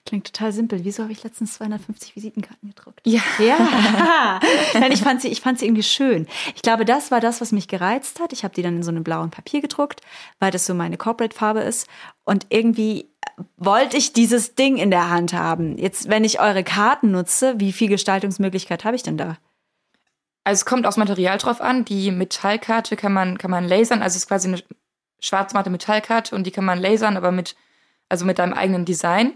Klingt 0.05 0.33
total 0.33 0.51
simpel. 0.51 0.83
Wieso 0.83 1.03
habe 1.03 1.11
ich 1.11 1.23
letztens 1.23 1.53
250 1.55 2.15
Visitenkarten 2.15 2.69
gedruckt? 2.69 3.01
Ja. 3.05 3.21
Ja. 3.39 4.39
Nein, 4.73 4.91
ich 4.91 5.01
fand 5.01 5.21
sie, 5.21 5.29
ich 5.29 5.41
fand 5.41 5.59
sie 5.59 5.65
irgendwie 5.65 5.83
schön. 5.83 6.27
Ich 6.55 6.61
glaube, 6.61 6.85
das 6.85 7.11
war 7.11 7.19
das, 7.19 7.41
was 7.41 7.51
mich 7.51 7.67
gereizt 7.67 8.19
hat. 8.19 8.33
Ich 8.33 8.43
habe 8.43 8.53
die 8.53 8.61
dann 8.61 8.77
in 8.77 8.83
so 8.83 8.91
einem 8.91 9.03
blauen 9.03 9.31
Papier 9.31 9.61
gedruckt, 9.61 10.01
weil 10.39 10.51
das 10.51 10.65
so 10.65 10.73
meine 10.73 10.97
Corporate-Farbe 10.97 11.61
ist. 11.61 11.87
Und 12.23 12.47
irgendwie 12.49 13.09
wollte 13.57 13.97
ich 13.97 14.13
dieses 14.13 14.55
Ding 14.55 14.77
in 14.77 14.91
der 14.91 15.09
Hand 15.09 15.33
haben. 15.33 15.77
Jetzt, 15.77 16.09
wenn 16.09 16.23
ich 16.23 16.39
eure 16.39 16.63
Karten 16.63 17.11
nutze, 17.11 17.59
wie 17.59 17.71
viel 17.71 17.89
Gestaltungsmöglichkeit 17.89 18.85
habe 18.85 18.95
ich 18.95 19.03
denn 19.03 19.17
da? 19.17 19.37
Also 20.43 20.61
es 20.61 20.65
kommt 20.65 20.85
aufs 20.85 20.97
Material 20.97 21.37
drauf 21.37 21.61
an. 21.61 21.85
Die 21.85 22.11
Metallkarte 22.11 22.95
kann 22.95 23.13
man, 23.13 23.37
kann 23.37 23.51
man 23.51 23.67
lasern. 23.67 24.01
Also 24.01 24.15
es 24.15 24.23
ist 24.23 24.27
quasi 24.27 24.47
eine 24.47 24.61
schwarzmatte 25.21 25.69
Metallkarte 25.69 26.35
und 26.35 26.45
die 26.45 26.51
kann 26.51 26.65
man 26.65 26.79
lasern, 26.79 27.17
aber 27.17 27.31
mit, 27.31 27.55
also 28.07 28.25
mit 28.25 28.39
deinem 28.39 28.53
eigenen 28.53 28.85
Design. 28.85 29.33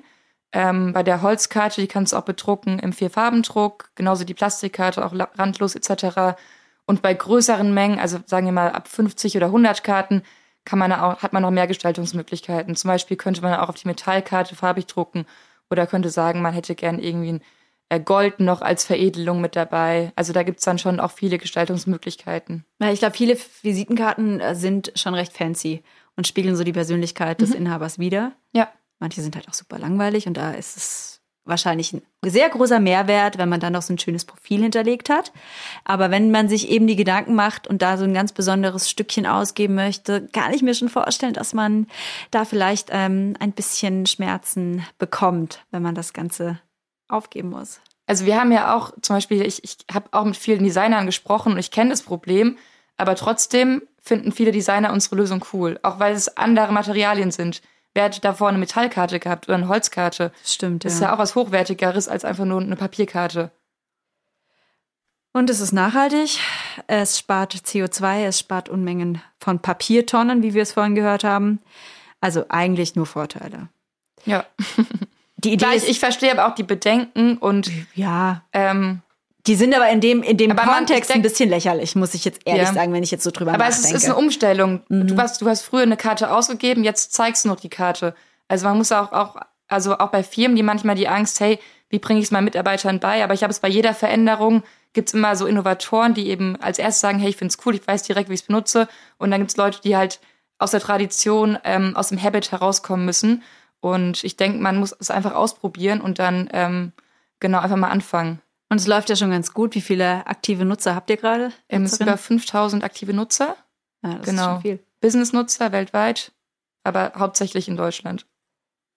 Ähm, 0.53 0.93
bei 0.93 1.01
der 1.01 1.23
Holzkarte, 1.23 1.81
die 1.81 1.87
kannst 1.87 2.13
du 2.13 2.17
auch 2.17 2.23
bedrucken 2.23 2.77
im 2.79 2.93
Vierfarbendruck, 2.93 3.89
genauso 3.95 4.23
die 4.23 4.35
Plastikkarte, 4.35 5.03
auch 5.03 5.13
randlos 5.37 5.75
etc. 5.75 6.37
Und 6.85 7.01
bei 7.01 7.13
größeren 7.13 7.73
Mengen, 7.73 7.99
also 7.99 8.19
sagen 8.25 8.45
wir 8.45 8.53
mal 8.53 8.71
ab 8.71 8.87
50 8.87 9.35
oder 9.35 9.47
100 9.47 9.83
Karten, 9.83 10.21
kann 10.63 10.79
man 10.79 10.91
auch, 10.93 11.23
hat 11.23 11.33
man 11.33 11.41
noch 11.41 11.51
mehr 11.51 11.67
Gestaltungsmöglichkeiten. 11.67 12.75
Zum 12.75 12.87
Beispiel 12.87 13.17
könnte 13.17 13.41
man 13.41 13.53
auch 13.55 13.69
auf 13.69 13.75
die 13.75 13.87
Metallkarte 13.87 14.55
farbig 14.55 14.85
drucken 14.85 15.25
oder 15.69 15.87
könnte 15.87 16.09
sagen, 16.09 16.41
man 16.41 16.53
hätte 16.53 16.75
gern 16.75 16.99
irgendwie 16.99 17.33
ein 17.33 17.41
äh, 17.89 17.99
Gold 17.99 18.39
noch 18.39 18.61
als 18.61 18.85
Veredelung 18.85 19.41
mit 19.41 19.55
dabei. 19.55 20.13
Also 20.15 20.33
da 20.33 20.43
gibt's 20.43 20.63
dann 20.63 20.77
schon 20.77 20.99
auch 20.99 21.11
viele 21.11 21.37
Gestaltungsmöglichkeiten. 21.37 22.63
Ja, 22.79 22.91
ich 22.91 22.99
glaube, 22.99 23.15
viele 23.15 23.37
Visitenkarten 23.61 24.39
äh, 24.39 24.55
sind 24.55 24.91
schon 24.95 25.15
recht 25.15 25.35
fancy 25.35 25.83
und 26.15 26.27
spiegeln 26.27 26.55
so 26.55 26.63
die 26.63 26.73
Persönlichkeit 26.73 27.41
des 27.41 27.53
Inhabers 27.55 27.99
wider. 27.99 28.33
Ja. 28.51 28.71
Manche 29.03 29.21
sind 29.21 29.35
halt 29.35 29.49
auch 29.49 29.53
super 29.53 29.79
langweilig 29.79 30.27
und 30.27 30.37
da 30.37 30.51
ist 30.51 30.77
es 30.77 31.21
wahrscheinlich 31.43 31.91
ein 31.91 32.03
sehr 32.23 32.49
großer 32.49 32.79
Mehrwert, 32.79 33.37
wenn 33.37 33.49
man 33.49 33.59
dann 33.59 33.73
noch 33.73 33.81
so 33.81 33.93
ein 33.93 33.99
schönes 33.99 34.23
Profil 34.23 34.61
hinterlegt 34.61 35.09
hat. 35.09 35.33
Aber 35.83 36.09
wenn 36.09 36.31
man 36.31 36.47
sich 36.47 36.69
eben 36.69 36.87
die 36.87 36.95
Gedanken 36.95 37.35
macht 37.35 37.67
und 37.67 37.81
da 37.81 37.97
so 37.97 38.05
ein 38.05 38.13
ganz 38.13 38.31
besonderes 38.31 38.89
Stückchen 38.89 39.25
ausgeben 39.25 39.75
möchte, 39.75 40.29
kann 40.31 40.53
ich 40.53 40.61
mir 40.61 40.73
schon 40.73 40.87
vorstellen, 40.87 41.33
dass 41.33 41.53
man 41.53 41.87
da 42.31 42.45
vielleicht 42.45 42.91
ähm, 42.91 43.35
ein 43.41 43.51
bisschen 43.51 44.05
Schmerzen 44.05 44.85
bekommt, 44.99 45.65
wenn 45.71 45.81
man 45.81 45.95
das 45.95 46.13
Ganze 46.13 46.61
aufgeben 47.09 47.49
muss. 47.49 47.81
Also 48.07 48.25
wir 48.25 48.39
haben 48.39 48.53
ja 48.53 48.73
auch 48.73 48.93
zum 49.01 49.17
Beispiel, 49.17 49.41
ich, 49.41 49.65
ich 49.65 49.79
habe 49.93 50.07
auch 50.13 50.23
mit 50.23 50.37
vielen 50.37 50.63
Designern 50.63 51.05
gesprochen 51.07 51.51
und 51.51 51.59
ich 51.59 51.71
kenne 51.71 51.89
das 51.89 52.03
Problem, 52.03 52.57
aber 52.95 53.15
trotzdem 53.15 53.81
finden 54.01 54.31
viele 54.31 54.53
Designer 54.53 54.93
unsere 54.93 55.17
Lösung 55.17 55.43
cool, 55.51 55.77
auch 55.83 55.99
weil 55.99 56.13
es 56.13 56.37
andere 56.37 56.71
Materialien 56.71 57.31
sind. 57.31 57.61
Wer 57.93 58.05
hat 58.05 58.23
davor 58.25 58.49
eine 58.49 58.57
Metallkarte 58.57 59.19
gehabt 59.19 59.47
oder 59.47 59.55
eine 59.55 59.67
Holzkarte? 59.67 60.31
Das 60.41 60.53
stimmt, 60.53 60.83
Das 60.83 60.95
ist 60.95 61.01
ja 61.01 61.13
auch 61.13 61.19
was 61.19 61.35
Hochwertigeres 61.35 62.07
als 62.07 62.25
einfach 62.25 62.45
nur 62.45 62.59
eine 62.59 62.75
Papierkarte. 62.75 63.51
Und 65.31 65.49
es 65.49 65.59
ist 65.59 65.73
nachhaltig, 65.73 66.39
es 66.87 67.17
spart 67.17 67.55
CO2, 67.55 68.25
es 68.25 68.39
spart 68.39 68.69
Unmengen 68.69 69.21
von 69.39 69.59
Papiertonnen, 69.59 70.43
wie 70.43 70.53
wir 70.53 70.61
es 70.61 70.73
vorhin 70.73 70.95
gehört 70.95 71.23
haben. 71.23 71.59
Also 72.21 72.45
eigentlich 72.49 72.95
nur 72.95 73.05
Vorteile. 73.05 73.69
Ja. 74.25 74.45
Die 75.37 75.53
Idee 75.53 75.65
Gleich, 75.65 75.77
ist, 75.77 75.89
ich 75.89 75.99
verstehe 75.99 76.31
aber 76.31 76.47
auch 76.47 76.55
die 76.55 76.63
Bedenken 76.63 77.37
und 77.37 77.69
ja, 77.95 78.43
ähm, 78.53 79.01
die 79.47 79.55
sind 79.55 79.73
aber 79.75 79.89
in 79.89 79.99
dem, 80.01 80.23
in 80.23 80.37
dem 80.37 80.51
Aber 80.51 80.65
man- 80.65 80.75
Kontext 80.75 81.09
denk- 81.09 81.19
ein 81.19 81.21
bisschen 81.23 81.49
lächerlich, 81.49 81.95
muss 81.95 82.13
ich 82.13 82.23
jetzt 82.25 82.41
ehrlich 82.45 82.67
Ja. 82.67 82.73
sagen, 82.73 82.93
wenn 82.93 83.03
ich 83.03 83.11
jetzt 83.11 83.23
so 83.23 83.31
drüber 83.31 83.53
aber 83.53 83.67
es 83.67 83.77
nachdenke. 83.77 83.97
ist, 83.97 84.03
ist 84.03 84.09
eine 84.09 84.17
Umstellung. 84.17 84.81
Du, 84.89 85.17
hast, 85.17 85.41
du 85.41 85.47
hast 85.49 85.63
früher 85.63 85.81
eine 85.83 85.97
Karte 85.97 86.31
ausgegeben, 86.31 86.83
jetzt 86.83 87.13
zeigst 87.13 87.43
du 87.43 87.49
noch 87.49 87.59
die 87.59 87.69
Karte. 87.69 88.15
Also 88.47 88.67
man 88.67 88.77
muss 88.77 88.91
auch, 88.91 89.11
auch, 89.11 89.35
also 89.67 89.97
auch 89.97 90.09
bei 90.11 90.23
Firmen, 90.23 90.55
die 90.55 90.63
manchmal 90.63 90.95
die 90.95 91.07
Angst, 91.07 91.39
hey, 91.39 91.59
wie 91.89 91.99
bringe 91.99 92.19
ich 92.19 92.25
es 92.25 92.31
meinen 92.31 92.45
Mitarbeitern 92.45 92.99
bei? 92.99 93.23
Aber 93.23 93.33
ich 93.33 93.43
habe 93.43 93.51
es 93.51 93.59
bei 93.59 93.67
jeder 93.67 93.93
Veränderung, 93.93 94.63
gibt's 94.93 95.13
immer 95.13 95.35
so 95.35 95.45
Innovatoren, 95.45 96.13
die 96.13 96.29
eben 96.29 96.55
als 96.61 96.79
erstes 96.79 97.01
sagen, 97.01 97.19
hey, 97.19 97.29
ich 97.29 97.37
find's 97.37 97.57
cool, 97.65 97.75
ich 97.75 97.85
weiß 97.85 98.03
direkt, 98.03 98.29
wie 98.29 98.33
ich 98.35 98.41
es 98.41 98.47
benutze. 98.47 98.87
Und 99.17 99.31
dann 99.31 99.41
gibt's 99.41 99.57
Leute, 99.57 99.79
die 99.83 99.97
halt 99.97 100.19
aus 100.57 100.71
der 100.71 100.79
Tradition, 100.79 101.57
ähm, 101.65 101.95
aus 101.95 102.09
dem 102.09 102.21
Habit 102.21 102.51
herauskommen 102.51 103.05
müssen. 103.05 103.43
Und 103.81 104.23
ich 104.23 104.37
denke, 104.37 104.59
man 104.59 104.77
muss 104.77 104.95
es 104.97 105.11
einfach 105.11 105.33
ausprobieren 105.35 105.99
und 105.99 106.17
dann 106.19 106.49
ähm, 106.53 106.93
genau 107.39 107.59
einfach 107.59 107.75
mal 107.75 107.89
anfangen. 107.89 108.39
Und 108.69 108.79
es 108.79 108.87
läuft 108.87 109.09
ja 109.09 109.15
schon 109.15 109.31
ganz 109.31 109.53
gut. 109.53 109.75
Wie 109.75 109.81
viele 109.81 110.25
aktive 110.25 110.65
Nutzer 110.65 110.95
habt 110.95 111.09
ihr 111.09 111.17
gerade? 111.17 111.51
Ähm, 111.69 111.83
Es 111.83 111.91
sind 111.91 112.01
über 112.01 112.11
Nutzerinnen? 112.11 112.39
5000 112.39 112.83
aktive 112.83 113.13
Nutzer, 113.13 113.55
ja, 114.03 114.11
das 114.11 114.19
ist 114.19 114.25
genau. 114.25 114.53
schon 114.53 114.61
viel. 114.61 114.79
Business-Nutzer 115.01 115.71
weltweit, 115.71 116.31
aber 116.83 117.13
hauptsächlich 117.17 117.67
in 117.67 117.77
Deutschland. 117.77 118.25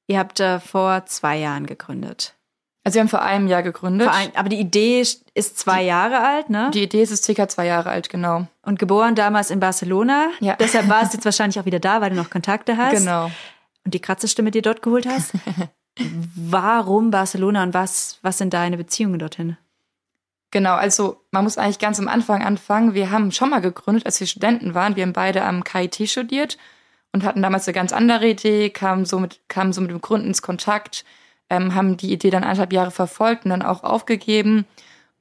Ihr 0.06 0.18
habt 0.18 0.40
äh, 0.40 0.61
vor 0.61 1.04
zwei 1.06 1.37
Jahren 1.37 1.66
gegründet. 1.66 2.35
Also 2.85 2.94
wir 2.94 3.00
haben 3.00 3.08
vor 3.08 3.23
einem 3.23 3.49
Jahr 3.49 3.64
gegründet. 3.64 4.08
Ein, 4.08 4.35
aber 4.37 4.49
die 4.49 4.61
Idee 4.61 5.00
ist 5.00 5.58
zwei 5.58 5.82
Jahre 5.82 6.20
alt, 6.20 6.50
ne? 6.50 6.70
Die 6.73 6.85
Idee 6.85 7.02
ist 7.02 7.25
circa 7.25 7.49
zwei 7.49 7.66
Jahre 7.66 7.90
alt, 7.90 8.08
genau. 8.08 8.46
Und 8.62 8.78
geboren 8.78 9.16
damals 9.16 9.50
in 9.50 9.58
Barcelona. 9.58 10.30
Ja. 10.38 10.54
Deshalb 10.61 10.88
war 10.88 11.02
es 11.02 11.12
jetzt 11.12 11.25
wahrscheinlich 11.25 11.58
auch 11.58 11.64
wieder 11.64 11.80
da, 11.80 12.00
weil 12.00 12.11
du 12.11 12.16
noch 12.16 12.30
Kontakte 12.30 12.76
hast. 12.76 12.92
Genau. 12.96 13.32
Und 13.85 13.94
die 13.94 14.00
Kratzestimme 14.00 14.52
dir 14.52 14.62
dort 14.62 14.82
geholt 14.82 15.06
hast. 15.06 15.32
Warum 15.98 17.10
Barcelona 17.10 17.62
und 17.62 17.74
was, 17.74 18.18
was 18.22 18.38
sind 18.38 18.52
deine 18.52 18.76
Beziehungen 18.76 19.18
dorthin? 19.18 19.56
Genau, 20.50 20.74
also 20.74 21.22
man 21.32 21.44
muss 21.44 21.58
eigentlich 21.58 21.78
ganz 21.78 21.98
am 21.98 22.08
Anfang 22.08 22.42
anfangen. 22.42 22.94
Wir 22.94 23.10
haben 23.10 23.32
schon 23.32 23.50
mal 23.50 23.60
gegründet, 23.60 24.06
als 24.06 24.20
wir 24.20 24.26
Studenten 24.26 24.74
waren. 24.74 24.96
Wir 24.96 25.02
haben 25.02 25.12
beide 25.12 25.42
am 25.42 25.64
KIT 25.64 26.08
studiert 26.08 26.56
und 27.12 27.24
hatten 27.24 27.42
damals 27.42 27.66
eine 27.66 27.74
ganz 27.74 27.92
andere 27.92 28.28
Idee, 28.28 28.70
kamen 28.70 29.04
so 29.04 29.18
mit, 29.18 29.40
kamen 29.48 29.72
so 29.72 29.80
mit 29.80 29.90
dem 29.90 30.00
Gründen 30.00 30.28
ins 30.28 30.42
Kontakt, 30.42 31.04
ähm, 31.50 31.74
haben 31.74 31.96
die 31.96 32.12
Idee 32.12 32.30
dann 32.30 32.44
anderthalb 32.44 32.72
Jahre 32.72 32.90
verfolgt 32.90 33.44
und 33.44 33.50
dann 33.50 33.62
auch 33.62 33.82
aufgegeben 33.82 34.66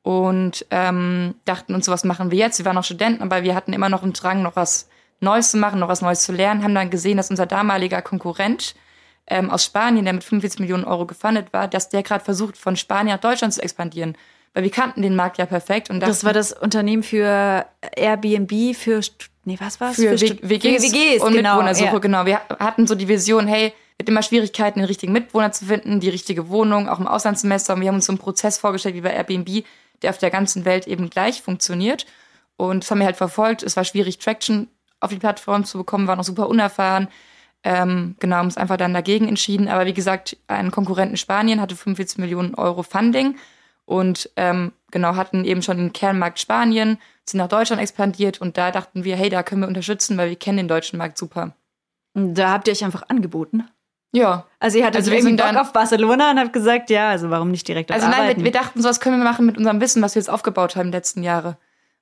und 0.04 0.66
ähm, 0.72 1.36
dachten 1.46 1.74
uns, 1.74 1.86
so 1.86 1.92
was 1.92 2.04
machen 2.04 2.32
wir 2.32 2.38
jetzt? 2.38 2.60
Wir 2.60 2.66
waren 2.66 2.76
noch 2.76 2.84
Studenten, 2.84 3.24
aber 3.24 3.44
wir 3.44 3.56
hatten 3.56 3.74
immer 3.74 3.90
noch 3.90 4.04
einen 4.04 4.14
Drang, 4.14 4.42
noch 4.42 4.56
was 4.56 4.90
Neues 5.22 5.52
zu 5.52 5.58
machen, 5.58 5.80
noch 5.80 5.88
was 5.88 6.02
Neues 6.02 6.22
zu 6.22 6.34
lernen, 6.34 6.64
haben 6.64 6.76
dann 6.76 6.90
gesehen, 6.90 7.18
dass 7.18 7.30
unser 7.30 7.46
damaliger 7.46 8.02
Konkurrent 8.02 8.76
ähm, 9.28 9.50
aus 9.50 9.66
Spanien, 9.66 10.06
der 10.06 10.14
mit 10.14 10.24
45 10.24 10.60
Millionen 10.60 10.84
Euro 10.86 11.06
gefundet 11.06 11.48
war, 11.52 11.68
dass 11.68 11.90
der 11.90 12.04
gerade 12.04 12.24
versucht, 12.24 12.58
von 12.58 12.76
Spanien 12.76 13.16
nach 13.16 13.22
Deutschland 13.22 13.54
zu 13.54 13.62
expandieren. 13.62 14.18
Weil 14.54 14.64
wir 14.64 14.72
kannten 14.72 15.02
den 15.02 15.16
Markt 15.16 15.38
ja 15.38 15.46
perfekt 15.46 15.90
und 15.90 16.00
Das 16.00 16.24
war 16.24 16.32
das 16.32 16.54
Unternehmen 16.54 17.04
für 17.04 17.66
Airbnb, 17.96 18.76
für, 18.76 19.02
nee, 19.44 19.58
was 19.60 19.82
war's? 19.82 19.96
für, 19.96 20.20
W- 20.20 20.38
WGs, 20.42 20.86
für 20.86 20.94
WGs 20.94 21.24
und 21.24 21.34
genau, 21.34 21.56
Mitwohnersuche, 21.56 21.94
ja. 21.94 22.00
genau. 22.00 22.26
Wir 22.26 22.40
hatten 22.60 22.88
so 22.88 22.96
die 22.96 23.08
Vision, 23.08 23.48
hey, 23.48 23.74
wird 23.98 24.10
immer 24.10 24.22
Schwierigkeiten, 24.24 24.80
den 24.80 24.86
richtigen 24.86 25.12
Mitwohner 25.12 25.52
zu 25.52 25.66
finden, 25.66 26.00
die 26.00 26.10
richtige 26.10 26.50
Wohnung, 26.50 26.88
auch 26.88 27.00
im 27.00 27.08
Auslandssemester. 27.08 27.74
Und 27.74 27.82
wir 27.82 27.88
haben 27.90 27.96
uns 27.96 28.06
so 28.06 28.12
einen 28.12 28.20
Prozess 28.20 28.58
vorgestellt, 28.58 28.96
wie 28.96 29.02
bei 29.02 29.12
Airbnb, 29.14 29.66
der 30.02 30.10
auf 30.10 30.18
der 30.18 30.30
ganzen 30.32 30.66
Welt 30.66 30.88
eben 30.88 31.10
gleich 31.10 31.42
funktioniert. 31.42 32.06
Und 32.58 32.84
das 32.84 32.92
haben 32.92 33.00
wir 33.00 33.06
halt 33.06 33.18
verfolgt. 33.18 33.64
Es 33.64 33.76
war 33.76 33.84
schwierig, 33.84 34.20
Traction 34.20 34.68
auf 35.02 35.10
die 35.10 35.18
Plattform 35.18 35.66
zu 35.66 35.78
bekommen, 35.78 36.08
war 36.08 36.16
noch 36.16 36.24
super 36.24 36.48
unerfahren. 36.48 37.08
Ähm, 37.68 38.16
genau, 38.20 38.36
haben 38.36 38.46
uns 38.46 38.58
einfach 38.58 38.78
dann 38.78 38.94
dagegen 38.94 39.28
entschieden. 39.28 39.68
Aber 39.68 39.88
wie 39.88 39.94
gesagt, 39.94 40.38
ein 40.48 40.70
Konkurrent 40.70 41.10
in 41.12 41.18
Spanien 41.18 41.60
hatte 41.60 41.76
45 41.76 42.20
Millionen 42.20 42.54
Euro 42.54 42.84
Funding 42.84 43.38
und 43.86 44.30
ähm, 44.36 44.72
genau 44.92 45.16
hatten 45.16 45.44
eben 45.46 45.64
schon 45.64 45.78
den 45.78 45.92
Kernmarkt 45.92 46.40
Spanien, 46.40 47.00
sind 47.28 47.40
nach 47.40 47.48
Deutschland 47.48 47.82
expandiert 47.82 48.40
und 48.40 48.58
da 48.58 48.70
dachten 48.70 49.04
wir, 49.04 49.16
hey, 49.16 49.30
da 49.30 49.42
können 49.42 49.62
wir 49.62 49.68
unterstützen, 49.68 50.16
weil 50.16 50.30
wir 50.30 50.36
kennen 50.36 50.58
den 50.58 50.68
deutschen 50.68 50.98
Markt 50.98 51.18
super. 51.18 51.56
Da 52.14 52.52
habt 52.52 52.68
ihr 52.68 52.72
euch 52.72 52.86
einfach 52.86 53.04
angeboten. 53.10 53.68
Ja. 54.14 54.46
Also 54.60 54.78
ihr 54.78 54.86
hattet 54.86 55.02
Also 55.02 55.12
irgendwie 55.12 55.36
Bock 55.36 55.56
auf 55.56 55.74
Barcelona 55.74 56.32
und 56.32 56.40
habt 56.40 56.54
gesagt, 56.54 56.92
ja, 56.92 57.10
also 57.10 57.32
warum 57.32 57.52
nicht 57.52 57.68
direkt 57.68 57.90
dort 57.90 58.00
Also 58.00 58.16
nein, 58.16 58.38
wir, 58.38 58.44
wir 58.44 58.52
dachten, 58.52 58.82
so 58.82 58.88
was 58.88 59.00
können 59.00 59.18
wir 59.18 59.24
machen 59.24 59.46
mit 59.46 59.58
unserem 59.58 59.82
Wissen, 59.82 60.04
was 60.04 60.16
wir 60.16 60.22
jetzt 60.22 60.30
aufgebaut 60.30 60.76
haben 60.76 60.92
die 60.92 60.98
letzten 60.98 61.24
Jahre. 61.24 61.58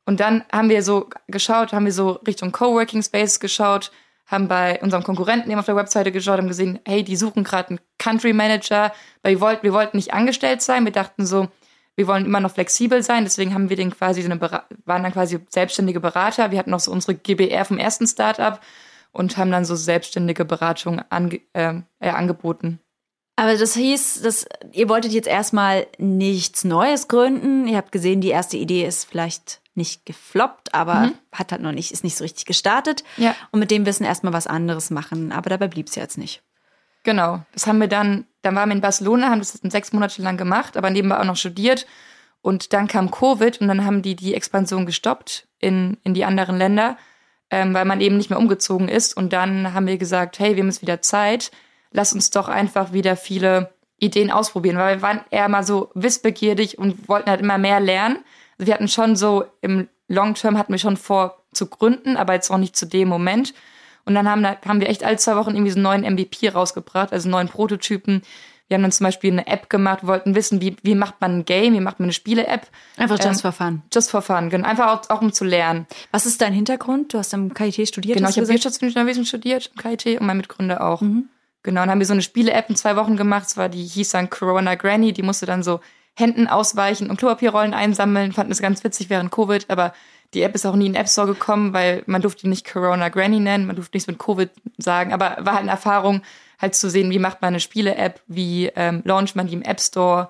Und 0.06 0.20
dann 0.20 0.44
haben 0.52 0.70
wir 0.70 0.84
so 0.84 1.10
geschaut, 1.28 1.74
haben 1.74 1.86
wir 1.86 1.94
so 1.94 2.12
Richtung 2.28 2.52
Coworking 2.52 3.02
Space 3.02 3.40
geschaut, 3.40 3.92
haben 4.34 4.50
bei 4.50 4.82
unserem 4.82 5.04
Konkurrenten 5.04 5.50
eben 5.50 5.60
auf 5.60 5.66
der 5.66 5.78
Webseite 5.78 6.12
geschaut, 6.12 6.38
haben 6.38 6.48
gesehen, 6.50 6.80
hey, 6.86 7.04
die 7.04 7.16
suchen 7.16 7.46
gerade 7.46 7.70
einen 7.70 7.80
Country 7.98 8.34
Manager, 8.34 8.92
weil 9.22 9.36
wir 9.36 9.42
wollten, 9.42 9.64
wir 9.64 9.74
wollten 9.74 9.98
nicht 9.98 10.14
angestellt 10.14 10.62
sein, 10.62 10.84
wir 10.84 10.92
dachten 10.92 11.26
so, 11.26 11.48
wir 11.96 12.08
wollen 12.08 12.26
immer 12.26 12.40
noch 12.40 12.52
flexibel 12.52 13.04
sein, 13.04 13.24
deswegen 13.24 13.54
haben 13.54 13.70
wir 13.70 13.78
den 13.78 13.92
quasi 13.92 14.22
so 14.22 14.30
eine 14.30 14.42
waren 14.42 15.04
dann 15.04 15.14
quasi 15.14 15.40
selbstständige 15.50 16.00
Berater. 16.00 16.52
Wir 16.52 16.58
hatten 16.58 16.72
noch 16.72 16.80
so 16.80 16.92
unsere 16.92 17.16
GBR 17.16 17.66
vom 17.66 17.78
ersten 17.78 18.08
Startup 18.08 18.60
und 19.12 19.38
haben 19.38 19.52
dann 19.52 19.64
so 19.64 19.76
selbstständige 19.76 20.44
Beratung 20.44 21.02
ange 21.10 21.42
äh, 21.54 21.76
äh, 22.00 22.10
angeboten. 22.10 22.80
Aber 23.36 23.56
das 23.56 23.76
hieß, 23.76 24.22
dass 24.22 24.46
ihr 24.72 24.90
wolltet 24.90 25.12
jetzt 25.12 25.28
erstmal 25.28 25.88
nichts 25.98 26.64
Neues 26.64 27.08
gründen. 27.08 27.68
Ihr 27.68 27.78
habt 27.78 27.92
gesehen, 27.92 28.22
die 28.22 28.30
erste 28.30 28.58
Idee 28.58 28.86
ist 28.86 29.06
vielleicht 29.06 29.62
nicht 29.76 30.06
gefloppt, 30.06 30.74
aber 30.74 31.12
hat 31.32 31.52
halt 31.52 31.62
noch 31.62 31.72
nicht, 31.72 31.92
ist 31.92 32.04
nicht 32.04 32.16
so 32.16 32.24
richtig 32.24 32.46
gestartet. 32.46 33.04
Ja. 33.18 33.36
Und 33.52 33.60
mit 33.60 33.72
dem 33.72 33.86
Wissen 33.86 34.04
erstmal 34.04 34.34
was 34.34 34.48
anderes 34.48 34.90
machen. 34.90 35.32
Aber 35.32 35.50
dabei 35.50 35.68
blieb 35.68 35.88
es 35.88 35.96
jetzt 35.96 36.18
nicht. 36.18 36.44
Genau. 37.04 37.42
Das 37.54 37.68
haben 37.68 37.80
wir 37.80 37.88
dann, 37.88 38.26
dann 38.42 38.56
waren 38.56 38.70
wir 38.70 38.76
in 38.76 38.82
Barcelona, 38.82 39.30
haben 39.30 39.40
das 39.40 39.60
dann 39.60 39.72
sechs 39.72 39.92
Monate 39.94 40.22
lang 40.22 40.38
gemacht, 40.38 40.78
aber 40.78 40.90
nebenbei 40.90 41.20
auch 41.20 41.26
noch 41.26 41.36
studiert. 41.36 41.86
Und 42.42 42.74
dann 42.74 42.88
kam 42.88 43.12
Covid 43.12 43.62
und 43.62 43.68
dann 43.68 43.86
haben 43.86 44.02
die 44.02 44.16
die 44.16 44.36
Expansion 44.36 44.86
gestoppt 44.86 45.48
in, 45.60 45.98
in 46.04 46.14
die 46.14 46.26
anderen 46.26 46.58
Länder, 46.58 46.98
ähm, 47.50 47.74
weil 47.74 47.86
man 47.86 48.02
eben 48.02 48.18
nicht 48.18 48.30
mehr 48.30 48.40
umgezogen 48.40 48.90
ist. 48.90 49.16
Und 49.16 49.34
dann 49.34 49.74
haben 49.74 49.88
wir 49.88 49.98
gesagt, 49.98 50.40
hey, 50.40 50.56
wir 50.56 50.64
haben 50.64 50.70
jetzt 50.70 50.82
wieder 50.82 51.02
Zeit, 51.02 51.52
lass 51.92 52.14
uns 52.14 52.30
doch 52.32 52.48
einfach 52.48 52.94
wieder 52.94 53.16
viele 53.16 53.74
Ideen 53.98 54.32
ausprobieren, 54.32 54.78
weil 54.78 54.98
wir 54.98 55.02
waren 55.02 55.22
eher 55.32 55.48
mal 55.48 55.64
so 55.64 55.90
wissbegierig 55.94 56.78
und 56.78 57.08
wollten 57.08 57.30
halt 57.30 57.42
immer 57.42 57.58
mehr 57.58 57.80
lernen. 57.80 58.20
Wir 58.66 58.74
hatten 58.74 58.88
schon 58.88 59.16
so 59.16 59.46
im 59.62 59.88
Long 60.08 60.36
Term 60.36 60.58
hatten 60.58 60.74
wir 60.74 60.80
schon 60.80 60.98
vor 60.98 61.44
zu 61.54 61.68
gründen, 61.68 62.18
aber 62.18 62.34
jetzt 62.34 62.50
auch 62.52 62.58
nicht 62.58 62.76
zu 62.76 62.86
dem 62.86 63.08
Moment. 63.08 63.54
Und 64.06 64.16
dann 64.16 64.30
haben, 64.30 64.46
haben 64.46 64.82
wir 64.82 64.90
echt 64.90 65.04
alle 65.04 65.18
zwei 65.18 65.36
Wochen 65.36 65.52
irgendwie 65.52 65.72
so 65.72 65.78
einen 65.78 65.84
neuen 66.04 66.14
MVP 66.14 66.50
rausgebracht, 66.50 67.14
also 67.14 67.28
einen 67.28 67.32
neuen 67.32 67.48
Prototypen. 67.48 68.22
Wir 68.68 68.76
haben 68.76 68.82
dann 68.82 68.92
zum 68.92 69.06
Beispiel 69.06 69.32
eine 69.32 69.48
App 69.48 69.70
gemacht, 69.70 70.06
wollten 70.06 70.36
wissen, 70.36 70.62
wie, 70.62 70.76
wie 70.84 70.96
macht 70.96 71.22
man 71.22 71.40
ein 71.40 71.46
Game, 71.46 71.74
wie 71.74 71.80
macht 71.80 72.00
man 72.00 72.08
eine 72.08 72.14
Spiele-App. 72.14 72.68
Einfach 72.98 73.18
just 73.18 73.28
Ähm, 73.28 73.52
for 73.52 73.52
fun. 73.52 73.82
Just 73.94 74.10
for 74.10 74.22
fun, 74.22 74.50
genau. 74.50 74.68
Einfach 74.68 74.88
auch, 74.88 75.10
auch 75.10 75.22
um 75.22 75.32
zu 75.32 75.46
lernen. 75.46 75.86
Was 76.12 76.26
ist 76.26 76.42
dein 76.42 76.54
Hintergrund? 76.54 77.14
Du 77.14 77.18
hast 77.18 77.34
am 77.34 77.54
KIT 77.54 77.88
studiert. 77.88 78.18
Genau, 78.18 78.30
ich 78.30 78.38
habe? 78.38 78.48
Wirtschaftsingenieurwesen 78.48 79.26
studiert 79.26 79.72
im 79.76 79.82
KIT 79.82 80.20
und 80.20 80.26
mein 80.26 80.38
Mitgründer 80.38 80.84
auch. 80.86 81.02
Mhm. 81.02 81.30
Genau, 81.62 81.82
dann 81.82 81.92
haben 81.92 82.00
wir 82.00 82.06
so 82.06 82.14
eine 82.14 82.22
Spiele-App 82.22 82.70
in 82.70 82.76
zwei 82.76 82.96
Wochen 82.96 83.16
gemacht. 83.16 83.46
Das 83.46 83.58
war 83.58 83.70
die 83.70 83.84
hieß 83.84 84.10
dann 84.10 84.30
Corona 84.30 84.76
Granny. 84.76 85.14
Die 85.14 85.24
musste 85.24 85.46
dann 85.46 85.64
so 85.64 85.80
Händen 86.16 86.48
ausweichen 86.48 87.10
und 87.10 87.18
Klopapierrollen 87.18 87.74
einsammeln. 87.74 88.32
Fanden 88.34 88.52
es 88.52 88.62
ganz 88.62 88.84
witzig 88.84 89.10
während 89.10 89.32
Covid, 89.32 89.70
aber 89.70 89.94
die 90.34 90.42
App 90.42 90.56
ist 90.56 90.66
auch 90.66 90.76
nie 90.76 90.88
in 90.88 90.94
den 90.94 91.02
App 91.02 91.10
Store 91.10 91.28
gekommen, 91.28 91.74
weil 91.74 92.04
man 92.06 92.22
durfte 92.22 92.42
die 92.44 92.48
nicht 92.48 92.72
Corona 92.72 93.10
Granny 93.10 93.40
nennen, 93.40 93.68
man 93.68 93.76
durfte 93.76 93.96
nichts 93.96 94.08
mit 94.08 94.20
Covid 94.20 94.50
sagen, 94.78 95.14
aber 95.14 95.38
war 95.40 95.54
halt 95.54 95.64
eine 95.64 95.72
Erfahrung, 95.72 96.22
halt 96.60 96.76
zu 96.76 96.90
sehen, 96.90 97.10
wie 97.12 97.20
macht 97.20 97.42
man 97.42 97.50
eine 97.50 97.60
Spiele-App, 97.60 98.22
wie 98.28 98.68
ähm, 98.76 99.02
launcht 99.06 99.36
man 99.36 99.48
die 99.48 99.54
im 99.54 99.62
App 99.62 99.80
Store. 99.80 100.30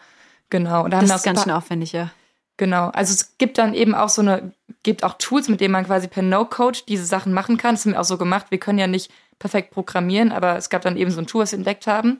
Genau. 0.49 0.83
Und 0.83 0.91
da 0.91 0.99
das 0.99 1.09
ist 1.09 1.23
ganz 1.23 1.43
schön 1.43 1.51
aufwendig, 1.51 1.93
ja. 1.93 2.11
Genau. 2.57 2.89
Also 2.89 3.13
es 3.13 3.37
gibt 3.37 3.57
dann 3.57 3.73
eben 3.73 3.95
auch 3.95 4.09
so 4.09 4.21
eine, 4.21 4.51
gibt 4.83 5.03
auch 5.03 5.15
Tools, 5.17 5.49
mit 5.49 5.59
denen 5.61 5.71
man 5.71 5.85
quasi 5.85 6.07
per 6.07 6.23
No-Code 6.23 6.79
diese 6.87 7.05
Sachen 7.05 7.33
machen 7.33 7.57
kann. 7.57 7.75
Das 7.75 7.85
haben 7.85 7.93
wir 7.93 7.99
auch 7.99 8.05
so 8.05 8.17
gemacht. 8.17 8.47
Wir 8.49 8.59
können 8.59 8.79
ja 8.79 8.87
nicht 8.87 9.11
perfekt 9.39 9.71
programmieren, 9.71 10.31
aber 10.31 10.55
es 10.57 10.69
gab 10.69 10.81
dann 10.83 10.97
eben 10.97 11.11
so 11.11 11.19
ein 11.19 11.27
Tool, 11.27 11.41
was 11.41 11.51
wir 11.51 11.57
entdeckt 11.57 11.87
haben. 11.87 12.19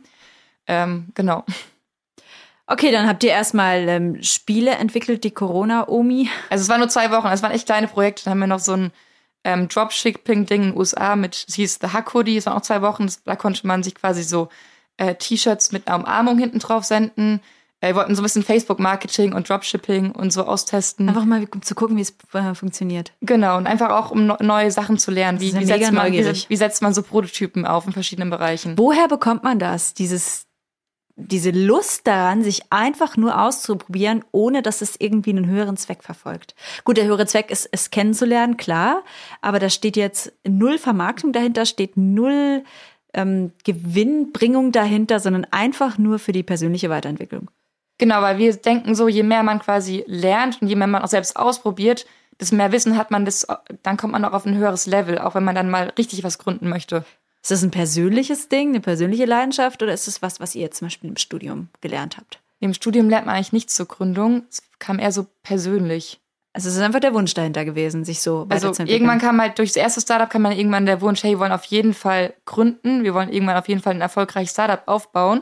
Ähm, 0.65 1.09
genau. 1.13 1.43
Okay, 2.65 2.91
dann 2.91 3.07
habt 3.07 3.23
ihr 3.23 3.31
erstmal 3.31 3.87
ähm, 3.89 4.23
Spiele 4.23 4.71
entwickelt, 4.71 5.23
die 5.23 5.31
Corona-Omi. 5.31 6.29
Also 6.49 6.61
es 6.61 6.69
waren 6.69 6.79
nur 6.79 6.89
zwei 6.89 7.11
Wochen, 7.11 7.27
es 7.27 7.43
waren 7.43 7.51
echt 7.51 7.65
kleine 7.65 7.87
Projekte. 7.87 8.23
Dann 8.23 8.31
haben 8.31 8.39
wir 8.39 8.47
noch 8.47 8.59
so 8.59 8.73
ein 8.73 8.91
ähm, 9.43 9.67
Dropshipping-Ding 9.67 10.63
in 10.63 10.69
den 10.69 10.77
USA 10.77 11.15
mit, 11.15 11.45
es 11.47 11.55
hieß 11.55 11.79
The 11.81 11.87
Hack 11.87 12.13
Hoodie, 12.13 12.37
es 12.37 12.45
waren 12.45 12.57
auch 12.57 12.61
zwei 12.61 12.81
Wochen. 12.81 13.07
Da 13.25 13.35
konnte 13.35 13.67
man 13.67 13.83
sich 13.83 13.95
quasi 13.95 14.23
so 14.23 14.47
äh, 14.97 15.15
T-Shirts 15.15 15.71
mit 15.71 15.87
einer 15.87 15.97
Umarmung 15.97 16.37
hinten 16.37 16.59
drauf 16.59 16.85
senden. 16.85 17.41
Äh, 17.81 17.89
wir 17.89 17.95
wollten 17.95 18.15
so 18.15 18.21
ein 18.21 18.23
bisschen 18.23 18.43
Facebook-Marketing 18.43 19.33
und 19.33 19.49
Dropshipping 19.49 20.11
und 20.11 20.31
so 20.31 20.45
austesten. 20.45 21.09
Einfach 21.09 21.25
mal 21.25 21.45
um 21.53 21.61
zu 21.61 21.75
gucken, 21.75 21.97
wie 21.97 22.01
es 22.01 22.15
äh, 22.33 22.55
funktioniert. 22.55 23.11
Genau, 23.21 23.57
und 23.57 23.67
einfach 23.67 23.89
auch, 23.89 24.09
um 24.09 24.25
no 24.25 24.37
neue 24.39 24.71
Sachen 24.71 24.97
zu 24.97 25.11
lernen. 25.11 25.41
Wie, 25.41 25.53
wie, 25.53 25.65
setzt 25.65 25.91
man, 25.91 26.13
wie, 26.13 26.25
wie 26.25 26.55
setzt 26.55 26.81
man 26.81 26.93
so 26.93 27.03
Prototypen 27.03 27.65
auf 27.65 27.85
in 27.85 27.91
verschiedenen 27.91 28.29
Bereichen? 28.29 28.77
Woher 28.77 29.09
bekommt 29.09 29.43
man 29.43 29.59
das? 29.59 29.93
Dieses 29.93 30.45
diese 31.15 31.51
Lust 31.51 32.07
daran, 32.07 32.43
sich 32.43 32.63
einfach 32.71 33.17
nur 33.17 33.39
auszuprobieren, 33.39 34.25
ohne 34.31 34.61
dass 34.61 34.81
es 34.81 34.95
irgendwie 34.99 35.29
einen 35.29 35.47
höheren 35.47 35.77
Zweck 35.77 36.03
verfolgt. 36.03 36.55
Gut, 36.83 36.97
der 36.97 37.05
höhere 37.05 37.27
Zweck 37.27 37.51
ist, 37.51 37.69
es 37.71 37.91
kennenzulernen, 37.91 38.57
klar, 38.57 39.03
aber 39.41 39.59
da 39.59 39.69
steht 39.69 39.95
jetzt 39.95 40.33
null 40.47 40.77
Vermarktung 40.77 41.31
dahinter, 41.31 41.65
steht 41.65 41.97
null 41.97 42.63
ähm, 43.13 43.51
Gewinnbringung 43.63 44.71
dahinter, 44.71 45.19
sondern 45.19 45.45
einfach 45.51 45.97
nur 45.97 46.17
für 46.17 46.31
die 46.31 46.43
persönliche 46.43 46.89
Weiterentwicklung. 46.89 47.51
Genau, 47.99 48.21
weil 48.21 48.39
wir 48.39 48.55
denken 48.55 48.95
so, 48.95 49.07
je 49.07 49.23
mehr 49.23 49.43
man 49.43 49.59
quasi 49.59 50.03
lernt 50.07 50.61
und 50.61 50.67
je 50.67 50.75
mehr 50.75 50.87
man 50.87 51.03
auch 51.03 51.07
selbst 51.07 51.37
ausprobiert, 51.37 52.07
desto 52.39 52.55
mehr 52.55 52.71
Wissen 52.71 52.97
hat 52.97 53.11
man, 53.11 53.23
das, 53.23 53.45
dann 53.83 53.97
kommt 53.97 54.13
man 54.13 54.25
auch 54.25 54.33
auf 54.33 54.45
ein 54.45 54.57
höheres 54.57 54.87
Level, 54.87 55.19
auch 55.19 55.35
wenn 55.35 55.43
man 55.43 55.53
dann 55.53 55.69
mal 55.69 55.93
richtig 55.97 56.23
was 56.23 56.39
gründen 56.39 56.69
möchte. 56.69 57.05
Ist 57.43 57.51
das 57.51 57.63
ein 57.63 57.71
persönliches 57.71 58.47
Ding, 58.47 58.69
eine 58.69 58.79
persönliche 58.79 59.25
Leidenschaft 59.25 59.83
oder 59.83 59.93
ist 59.93 60.07
es 60.07 60.21
was, 60.21 60.39
was 60.39 60.55
ihr 60.55 60.71
zum 60.71 60.87
Beispiel 60.87 61.09
im 61.09 61.17
Studium 61.17 61.67
gelernt 61.81 62.17
habt? 62.17 62.39
Im 62.61 62.73
Studium 62.73 63.09
lernt 63.09 63.25
man 63.25 63.35
eigentlich 63.35 63.51
nichts 63.51 63.75
zur 63.75 63.85
Gründung. 63.85 64.43
Es 64.49 64.63
kam 64.79 64.97
eher 64.97 65.11
so 65.11 65.27
persönlich. 65.43 66.21
Also 66.53 66.69
es 66.69 66.75
ist 66.75 66.81
einfach 66.81 67.01
der 67.01 67.13
Wunsch 67.13 67.33
dahinter 67.33 67.65
gewesen, 67.65 68.05
sich 68.05 68.21
so 68.21 68.45
Also 68.47 68.71
irgendwann 68.85 69.19
kam 69.19 69.41
halt 69.41 69.59
durchs 69.59 69.75
erste 69.75 69.99
Startup 69.99 70.29
kam 70.29 70.43
dann 70.43 70.53
irgendwann 70.53 70.85
der 70.85 71.01
Wunsch, 71.01 71.21
hey, 71.23 71.31
wir 71.31 71.39
wollen 71.39 71.51
auf 71.51 71.65
jeden 71.65 71.93
Fall 71.93 72.33
gründen, 72.45 73.03
wir 73.03 73.13
wollen 73.13 73.33
irgendwann 73.33 73.57
auf 73.57 73.67
jeden 73.67 73.81
Fall 73.81 73.93
ein 73.93 74.01
erfolgreiches 74.01 74.51
Startup 74.51 74.81
aufbauen. 74.87 75.41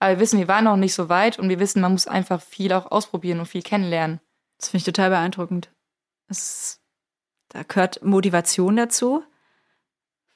Aber 0.00 0.14
wir 0.14 0.20
wissen, 0.20 0.38
wir 0.38 0.48
waren 0.48 0.64
noch 0.64 0.76
nicht 0.76 0.94
so 0.94 1.08
weit 1.08 1.38
und 1.38 1.48
wir 1.48 1.60
wissen, 1.60 1.80
man 1.80 1.92
muss 1.92 2.06
einfach 2.06 2.42
viel 2.42 2.74
auch 2.74 2.90
ausprobieren 2.90 3.40
und 3.40 3.46
viel 3.46 3.62
kennenlernen. 3.62 4.20
Das 4.58 4.68
finde 4.68 4.78
ich 4.78 4.84
total 4.84 5.08
beeindruckend. 5.08 5.70
Das, 6.28 6.80
da 7.48 7.62
gehört 7.62 8.04
Motivation 8.04 8.76
dazu. 8.76 9.22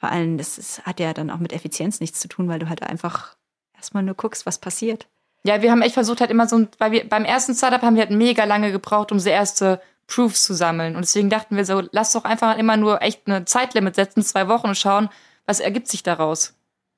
Vor 0.03 0.11
allem, 0.11 0.37
das 0.37 0.59
ist, 0.59 0.85
hat 0.85 0.99
ja 0.99 1.15
dann 1.15 1.31
auch 1.31 1.39
mit 1.39 1.53
Effizienz 1.53 2.01
nichts 2.01 2.19
zu 2.19 2.27
tun, 2.27 2.49
weil 2.49 2.59
du 2.59 2.69
halt 2.69 2.83
einfach 2.83 3.37
erstmal 3.77 4.03
nur 4.03 4.17
guckst, 4.17 4.47
was 4.47 4.59
passiert. 4.59 5.07
Ja, 5.45 5.63
wir 5.63 5.71
haben 5.71 5.81
echt 5.81 5.95
versucht, 5.95 6.21
halt 6.21 6.33
immer 6.33 6.49
so, 6.49 6.67
weil 6.79 6.91
wir 6.91 7.09
beim 7.09 7.25
ersten 7.25 7.55
Startup 7.55 7.81
haben 7.83 7.95
wir 7.95 8.03
halt 8.03 8.11
mega 8.11 8.43
lange 8.43 8.73
gebraucht, 8.73 9.13
um 9.13 9.21
so 9.21 9.31
erste 9.31 9.81
Proofs 10.09 10.43
zu 10.43 10.55
sammeln. 10.55 10.97
Und 10.97 11.03
deswegen 11.03 11.31
dachten 11.31 11.55
wir 11.55 11.65
so, 11.65 11.85
lass 11.93 12.11
doch 12.11 12.25
einfach 12.25 12.59
immer 12.59 12.77
nur 12.77 13.01
echt 13.01 13.29
eine 13.29 13.45
Zeitlimit 13.45 13.95
setzen, 13.95 14.25
zwei 14.25 14.49
Wochen 14.49 14.67
und 14.67 14.77
schauen, 14.77 15.09
was 15.47 15.61
ergibt 15.61 15.87
sich 15.87 16.03
daraus. 16.03 16.55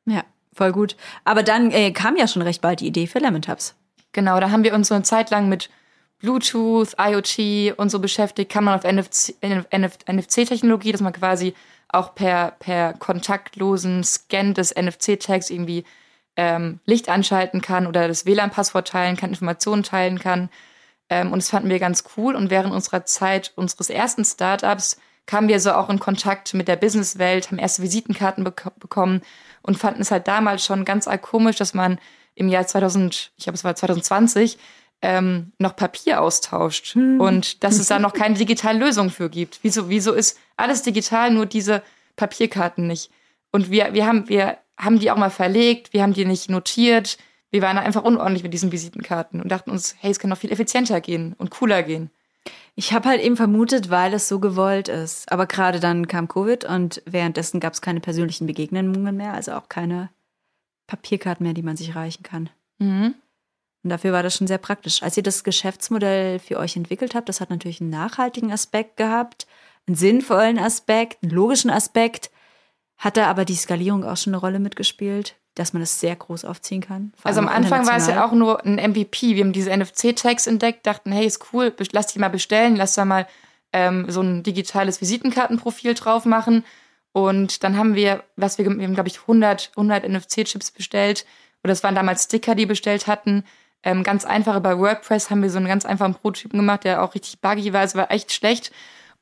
Ja, 0.07 0.25
voll 0.55 0.73
gut. 0.73 0.97
Aber 1.25 1.43
dann 1.43 1.73
äh, 1.73 1.93
kam 1.93 2.17
ja 2.17 2.27
schon 2.27 2.41
recht 2.41 2.63
bald 2.63 2.81
die 2.81 2.87
Idee 2.87 3.07
für 3.07 3.19
Lemon 3.19 3.43
Tabs. 3.43 3.75
Genau, 4.13 4.41
da 4.41 4.51
haben 4.51 4.65
wir 4.65 4.73
uns 4.73 4.89
so 4.89 4.95
eine 4.95 5.05
Zeit 5.05 5.29
lang 5.29 5.51
mit 5.51 5.69
Bluetooth, 6.25 6.97
IoT 6.99 7.79
und 7.79 7.91
so 7.91 7.99
beschäftigt, 7.99 8.51
kann 8.51 8.65
man 8.65 8.79
auf 8.79 8.85
NFC-Technologie, 8.85 10.93
dass 10.93 11.03
man 11.03 11.13
quasi 11.13 11.55
auch 11.89 12.15
per, 12.15 12.53
per 12.59 12.95
kontaktlosen 12.95 14.03
Scan 14.03 14.55
des 14.55 14.75
NFC-Tags 14.75 15.51
irgendwie 15.51 15.85
ähm, 16.37 16.81
Licht 16.87 17.11
anschalten 17.11 17.61
kann 17.61 17.87
oder 17.87 18.09
das 18.09 18.25
WLAN-Passwort 18.25 18.89
teilen 18.89 19.17
kann, 19.17 19.31
Informationen 19.31 19.83
teilen 19.83 20.19
kann. 20.19 20.49
Ähm, 21.11 21.31
und 21.31 21.43
das 21.43 21.51
fanden 21.51 21.69
wir 21.69 21.79
ganz 21.79 22.05
cool. 22.17 22.35
Und 22.35 22.49
während 22.49 22.73
unserer 22.73 23.05
Zeit 23.05 23.53
unseres 23.55 23.91
ersten 23.91 24.25
Startups 24.25 24.99
kamen 25.27 25.49
wir 25.49 25.61
so 25.61 25.73
auch 25.73 25.91
in 25.91 26.01
Kontakt 26.01 26.55
mit 26.55 26.69
der 26.69 26.77
Businesswelt, 26.77 27.51
haben 27.51 27.59
erste 27.59 27.83
Visitenkarten 27.83 28.45
bek 28.45 28.65
bekommen 28.79 29.21
und 29.61 29.79
fanden 29.79 30.01
es 30.01 30.11
halt 30.11 30.27
damals 30.27 30.65
schon 30.65 30.87
ganz 30.87 31.07
komisch, 31.21 31.57
dass 31.57 31.75
man 31.75 31.99
im 32.35 32.49
Jahr 32.49 32.67
2000, 32.67 33.33
ich 33.37 33.45
glaube 33.45 33.57
es 33.57 33.65
war 33.65 33.77
2020, 33.77 34.59
ähm, 35.05 35.53
noch 35.59 35.77
Papier 35.77 36.23
austauscht 36.23 36.95
hm. 36.95 37.21
und 37.21 37.63
dass 37.63 37.79
es 37.79 37.89
da 37.89 37.99
noch 37.99 38.13
keine 38.15 38.37
digitale 38.37 38.79
Lösung 38.79 39.11
für 39.11 39.29
gibt. 39.29 39.61
Wieso, 39.63 39.91
wieso 39.91 40.13
ist 40.15 40.39
alles 40.57 40.83
digital, 40.83 41.31
nur 41.31 41.45
diese 41.45 41.83
Papierkarten 42.17 42.87
nicht? 42.87 43.11
Und 43.53 43.71
wir, 43.71 43.93
wir, 43.93 44.07
haben, 44.07 44.29
wir 44.31 44.57
haben 44.79 44.99
die 44.99 45.11
auch 45.11 45.19
mal 45.19 45.31
verlegt, 45.31 45.93
wir 45.93 46.03
haben 46.03 46.15
die 46.15 46.25
nicht 46.25 46.49
notiert, 46.49 47.19
wir 47.51 47.61
waren 47.61 47.77
einfach 47.77 48.03
unordentlich 48.03 48.43
mit 48.43 48.55
diesen 48.55 48.73
Visitenkarten 48.73 49.41
und 49.43 49.53
dachten 49.53 49.71
uns, 49.71 49.95
hey, 50.01 50.11
es 50.11 50.19
kann 50.19 50.31
noch 50.31 50.39
viel 50.39 50.51
effizienter 50.51 51.01
gehen 51.03 51.35
und 51.39 51.51
cooler 51.51 51.83
gehen. 51.83 52.11
Ich 52.75 52.93
habe 52.93 53.09
halt 53.11 53.21
eben 53.21 53.37
vermutet, 53.37 53.91
weil 53.91 54.15
es 54.15 54.27
so 54.27 54.41
gewollt 54.41 54.89
ist. 54.89 55.31
Aber 55.31 55.47
gerade 55.47 55.81
dann 55.81 56.09
kam 56.09 56.29
Covid 56.29 56.65
und 56.65 57.03
währenddessen 57.05 57.61
gab 57.61 57.75
es 57.75 57.83
keine 57.83 58.01
persönlichen 58.01 58.47
Begegnungen 58.47 59.17
mehr, 59.17 59.35
also 59.35 59.53
auch 59.53 59.69
keine 59.69 60.09
Papierkarten 60.87 61.45
mehr, 61.45 61.55
die 61.55 61.63
man 61.63 61.77
sich 61.77 61.95
reichen 61.95 62.23
kann. 62.23 62.49
Mhm. 62.79 63.15
Und 63.85 63.91
dafür 63.91 64.13
war 64.13 64.23
das 64.23 64.37
schon 64.37 64.47
sehr 64.47 64.59
praktisch. 64.59 65.03
Als 65.03 65.17
ihr 65.19 65.23
das 65.23 65.45
Geschäftsmodell 65.45 66.39
für 66.39 66.59
euch 66.59 66.75
entwickelt 66.75 67.15
habt, 67.15 67.29
das 67.29 67.43
hat 67.43 67.51
natürlich 67.51 67.83
einen 67.83 67.91
nachhaltigen 67.91 68.51
Aspekt 68.51 68.97
gehabt, 68.97 69.47
einen 69.87 69.95
sinnvollen 69.95 70.59
Aspekt, 70.59 71.23
einen 71.23 71.33
logischen 71.33 71.71
Aspekt. 71.71 72.31
Hat 72.97 73.19
da 73.19 73.27
aber 73.27 73.45
die 73.45 73.55
Skalierung 73.55 74.05
auch 74.05 74.17
schon 74.17 74.33
eine 74.33 74.41
Rolle 74.41 74.59
mitgespielt, 74.59 75.37
dass 75.55 75.75
man 75.75 75.83
das 75.83 76.01
sehr 76.01 76.17
groß 76.17 76.47
aufziehen 76.47 76.81
kann? 76.81 77.13
Also 77.25 77.41
am 77.41 77.49
Anfang 77.49 77.87
war 77.87 77.99
es 77.99 78.07
ja 78.07 78.25
auch 78.25 78.33
nur 78.33 78.65
ein 78.65 78.77
MVP. 78.77 79.37
Wir 79.37 79.45
haben 79.45 79.53
diese 79.53 79.77
NFC-Tags 79.77 80.47
entdeckt, 80.47 80.87
dachten, 80.87 81.13
hey, 81.13 81.27
ist 81.27 81.53
cool, 81.53 81.75
lass 81.93 82.07
die 82.07 82.19
mal 82.19 82.31
bestellen, 82.31 82.77
lass 82.77 82.95
da 82.95 83.05
mal 83.05 83.27
ähm, 83.75 84.07
so 84.09 84.23
ein 84.23 84.43
digitales 84.43 85.03
Visitenkartenprofil 85.03 85.93
drauf 85.93 86.25
machen. 86.25 86.65
Und 87.13 87.63
dann 87.63 87.77
haben 87.77 87.95
wir, 87.95 88.25
was 88.37 88.57
wir, 88.57 88.65
wir 88.65 88.87
haben, 88.87 88.95
glaube 88.95 89.11
ich, 89.11 89.21
100, 89.21 89.73
100 89.77 90.09
NFC-Chips 90.09 90.71
bestellt. 90.71 91.27
Oder 91.63 91.73
das 91.73 91.83
waren 91.83 91.95
damals 91.95 92.25
Sticker, 92.25 92.55
die 92.55 92.65
bestellt 92.65 93.07
hatten 93.07 93.45
ähm, 93.85 94.03
ganz 94.03 94.25
einfache 94.25 94.61
bei 94.61 94.79
WordPress 94.79 95.31
haben 95.31 95.43
wir 95.43 95.51
so 95.51 95.59
einen 95.59 95.69
ganz 95.69 95.85
einfachen 95.85 96.15
Prototypen 96.15 96.59
gemacht, 96.59 96.85
der 96.85 97.03
auch 97.03 97.15
richtig 97.15 97.41
buggy 97.41 97.73
war. 97.73 97.85
Es 97.85 97.95
war 97.95 98.11
echt 98.11 98.33
schlecht. 98.33 98.73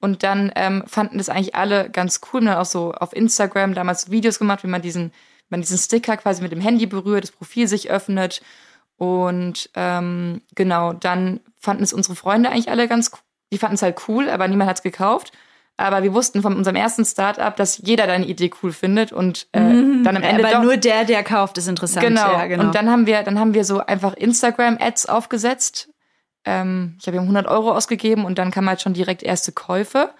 Und 0.00 0.22
dann 0.22 0.50
ähm, 0.56 0.84
fanden 0.86 1.18
das 1.18 1.28
eigentlich 1.28 1.54
alle 1.54 1.90
ganz 1.90 2.20
cool. 2.32 2.40
Und 2.40 2.46
dann 2.46 2.58
auch 2.58 2.64
so 2.64 2.92
auf 2.92 3.14
Instagram 3.14 3.74
damals 3.74 4.10
Videos 4.10 4.38
gemacht, 4.38 4.62
wie 4.62 4.68
man 4.68 4.82
diesen, 4.82 5.12
man 5.48 5.60
diesen 5.60 5.78
Sticker 5.78 6.16
quasi 6.16 6.42
mit 6.42 6.52
dem 6.52 6.60
Handy 6.60 6.86
berührt, 6.86 7.24
das 7.24 7.32
Profil 7.32 7.68
sich 7.68 7.90
öffnet. 7.90 8.42
Und 8.96 9.70
ähm, 9.74 10.42
genau, 10.54 10.92
dann 10.92 11.40
fanden 11.58 11.82
es 11.82 11.92
unsere 11.92 12.14
Freunde 12.14 12.50
eigentlich 12.50 12.70
alle 12.70 12.88
ganz 12.88 13.10
cool. 13.12 13.20
Die 13.52 13.58
fanden 13.58 13.74
es 13.74 13.82
halt 13.82 14.08
cool, 14.08 14.30
aber 14.30 14.48
niemand 14.48 14.70
hat 14.70 14.78
es 14.78 14.82
gekauft. 14.82 15.32
Aber 15.76 16.02
wir 16.02 16.14
wussten 16.14 16.42
von 16.42 16.56
unserem 16.56 16.76
ersten 16.76 17.04
Startup, 17.04 17.54
dass 17.56 17.78
jeder 17.78 18.06
deine 18.06 18.26
Idee 18.26 18.50
cool 18.62 18.72
findet 18.72 19.12
und 19.12 19.48
äh, 19.52 19.60
mhm, 19.60 20.04
dann 20.04 20.16
am 20.16 20.22
Ende 20.22 20.44
aber 20.44 20.56
doch, 20.56 20.62
nur 20.62 20.76
der, 20.76 21.04
der 21.04 21.24
kauft, 21.24 21.58
ist 21.58 21.66
interessant. 21.66 22.06
Genau. 22.06 22.32
Ja, 22.32 22.46
genau. 22.46 22.64
Und 22.64 22.74
dann 22.74 22.90
haben 22.90 23.06
wir, 23.06 23.22
dann 23.22 23.38
haben 23.38 23.54
wir 23.54 23.64
so 23.64 23.80
einfach 23.80 24.14
Instagram-Ads 24.14 25.06
aufgesetzt. 25.06 25.88
Ähm, 26.44 26.96
ich 27.00 27.06
habe 27.06 27.16
ihm 27.16 27.22
100 27.22 27.46
Euro 27.46 27.72
ausgegeben 27.72 28.24
und 28.24 28.38
dann 28.38 28.50
kamen 28.50 28.68
halt 28.68 28.82
schon 28.82 28.92
direkt 28.92 29.22
erste 29.22 29.52
Käufe. 29.52 30.10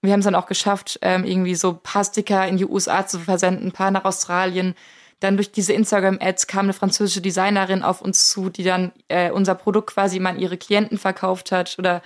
Und 0.00 0.06
wir 0.06 0.12
haben 0.12 0.20
es 0.20 0.24
dann 0.24 0.34
auch 0.34 0.46
geschafft, 0.46 0.98
ähm, 1.02 1.24
irgendwie 1.24 1.54
so 1.54 1.70
ein 1.70 1.82
paar 1.82 2.04
Sticker 2.04 2.46
in 2.46 2.56
die 2.56 2.66
USA 2.66 3.06
zu 3.06 3.18
versenden, 3.18 3.68
ein 3.68 3.72
paar 3.72 3.90
nach 3.90 4.04
Australien. 4.04 4.74
Dann 5.20 5.36
durch 5.36 5.50
diese 5.50 5.72
Instagram-Ads 5.72 6.46
kam 6.46 6.66
eine 6.66 6.72
französische 6.72 7.20
Designerin 7.20 7.82
auf 7.82 8.02
uns 8.02 8.30
zu, 8.30 8.50
die 8.50 8.62
dann 8.62 8.92
äh, 9.08 9.32
unser 9.32 9.56
Produkt 9.56 9.90
quasi 9.90 10.20
mal 10.20 10.30
an 10.30 10.38
ihre 10.38 10.56
Klienten 10.56 10.98
verkauft 10.98 11.50
hat 11.50 11.76
oder 11.78 12.02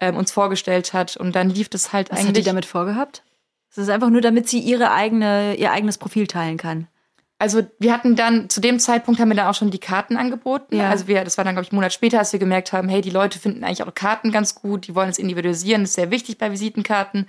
ähm, 0.00 0.16
uns 0.16 0.32
vorgestellt 0.32 0.92
hat. 0.92 1.16
Und 1.16 1.34
dann 1.34 1.50
lief 1.50 1.68
das 1.68 1.92
halt 1.92 2.10
Was 2.10 2.18
eigentlich. 2.18 2.24
Was 2.24 2.28
hat 2.28 2.36
die 2.36 2.48
damit 2.48 2.66
vorgehabt? 2.66 3.22
Es 3.70 3.78
ist 3.78 3.88
einfach 3.88 4.10
nur, 4.10 4.20
damit 4.20 4.48
sie 4.48 4.58
ihre 4.58 4.90
eigene, 4.90 5.54
ihr 5.54 5.70
eigenes 5.70 5.98
Profil 5.98 6.26
teilen 6.26 6.56
kann. 6.56 6.88
Also 7.38 7.62
wir 7.78 7.94
hatten 7.94 8.16
dann, 8.16 8.50
zu 8.50 8.60
dem 8.60 8.78
Zeitpunkt 8.78 9.18
haben 9.18 9.30
wir 9.30 9.36
dann 9.36 9.46
auch 9.46 9.54
schon 9.54 9.70
die 9.70 9.78
Karten 9.78 10.18
angeboten. 10.18 10.76
Ja. 10.76 10.90
Also 10.90 11.06
wir, 11.06 11.24
das 11.24 11.38
war 11.38 11.44
dann, 11.44 11.54
glaube 11.54 11.64
ich, 11.64 11.72
einen 11.72 11.76
Monat 11.76 11.94
später, 11.94 12.18
als 12.18 12.32
wir 12.32 12.38
gemerkt 12.38 12.72
haben, 12.74 12.90
hey, 12.90 13.00
die 13.00 13.08
Leute 13.08 13.38
finden 13.38 13.64
eigentlich 13.64 13.82
auch 13.82 13.94
Karten 13.94 14.30
ganz 14.30 14.56
gut, 14.56 14.86
die 14.86 14.94
wollen 14.94 15.08
es 15.08 15.18
individualisieren, 15.18 15.82
das 15.82 15.90
ist 15.90 15.94
sehr 15.94 16.10
wichtig 16.10 16.36
bei 16.36 16.50
Visitenkarten. 16.50 17.26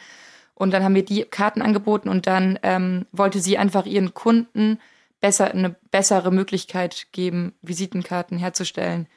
Und 0.54 0.72
dann 0.72 0.84
haben 0.84 0.96
wir 0.96 1.06
die 1.06 1.24
Karten 1.24 1.62
angeboten 1.62 2.10
und 2.10 2.28
dann 2.28 2.60
ähm, 2.62 3.06
wollte 3.14 3.40
sie 3.40 3.58
einfach 3.58 3.86
ihren 3.86 4.14
Kunden 4.14 4.80
besser, 5.22 5.52
eine 5.52 5.76
bessere 5.92 6.32
Möglichkeit 6.32 7.08
geben, 7.14 7.54
Visitenkarten 7.62 8.38
herzustellen. 8.38 9.08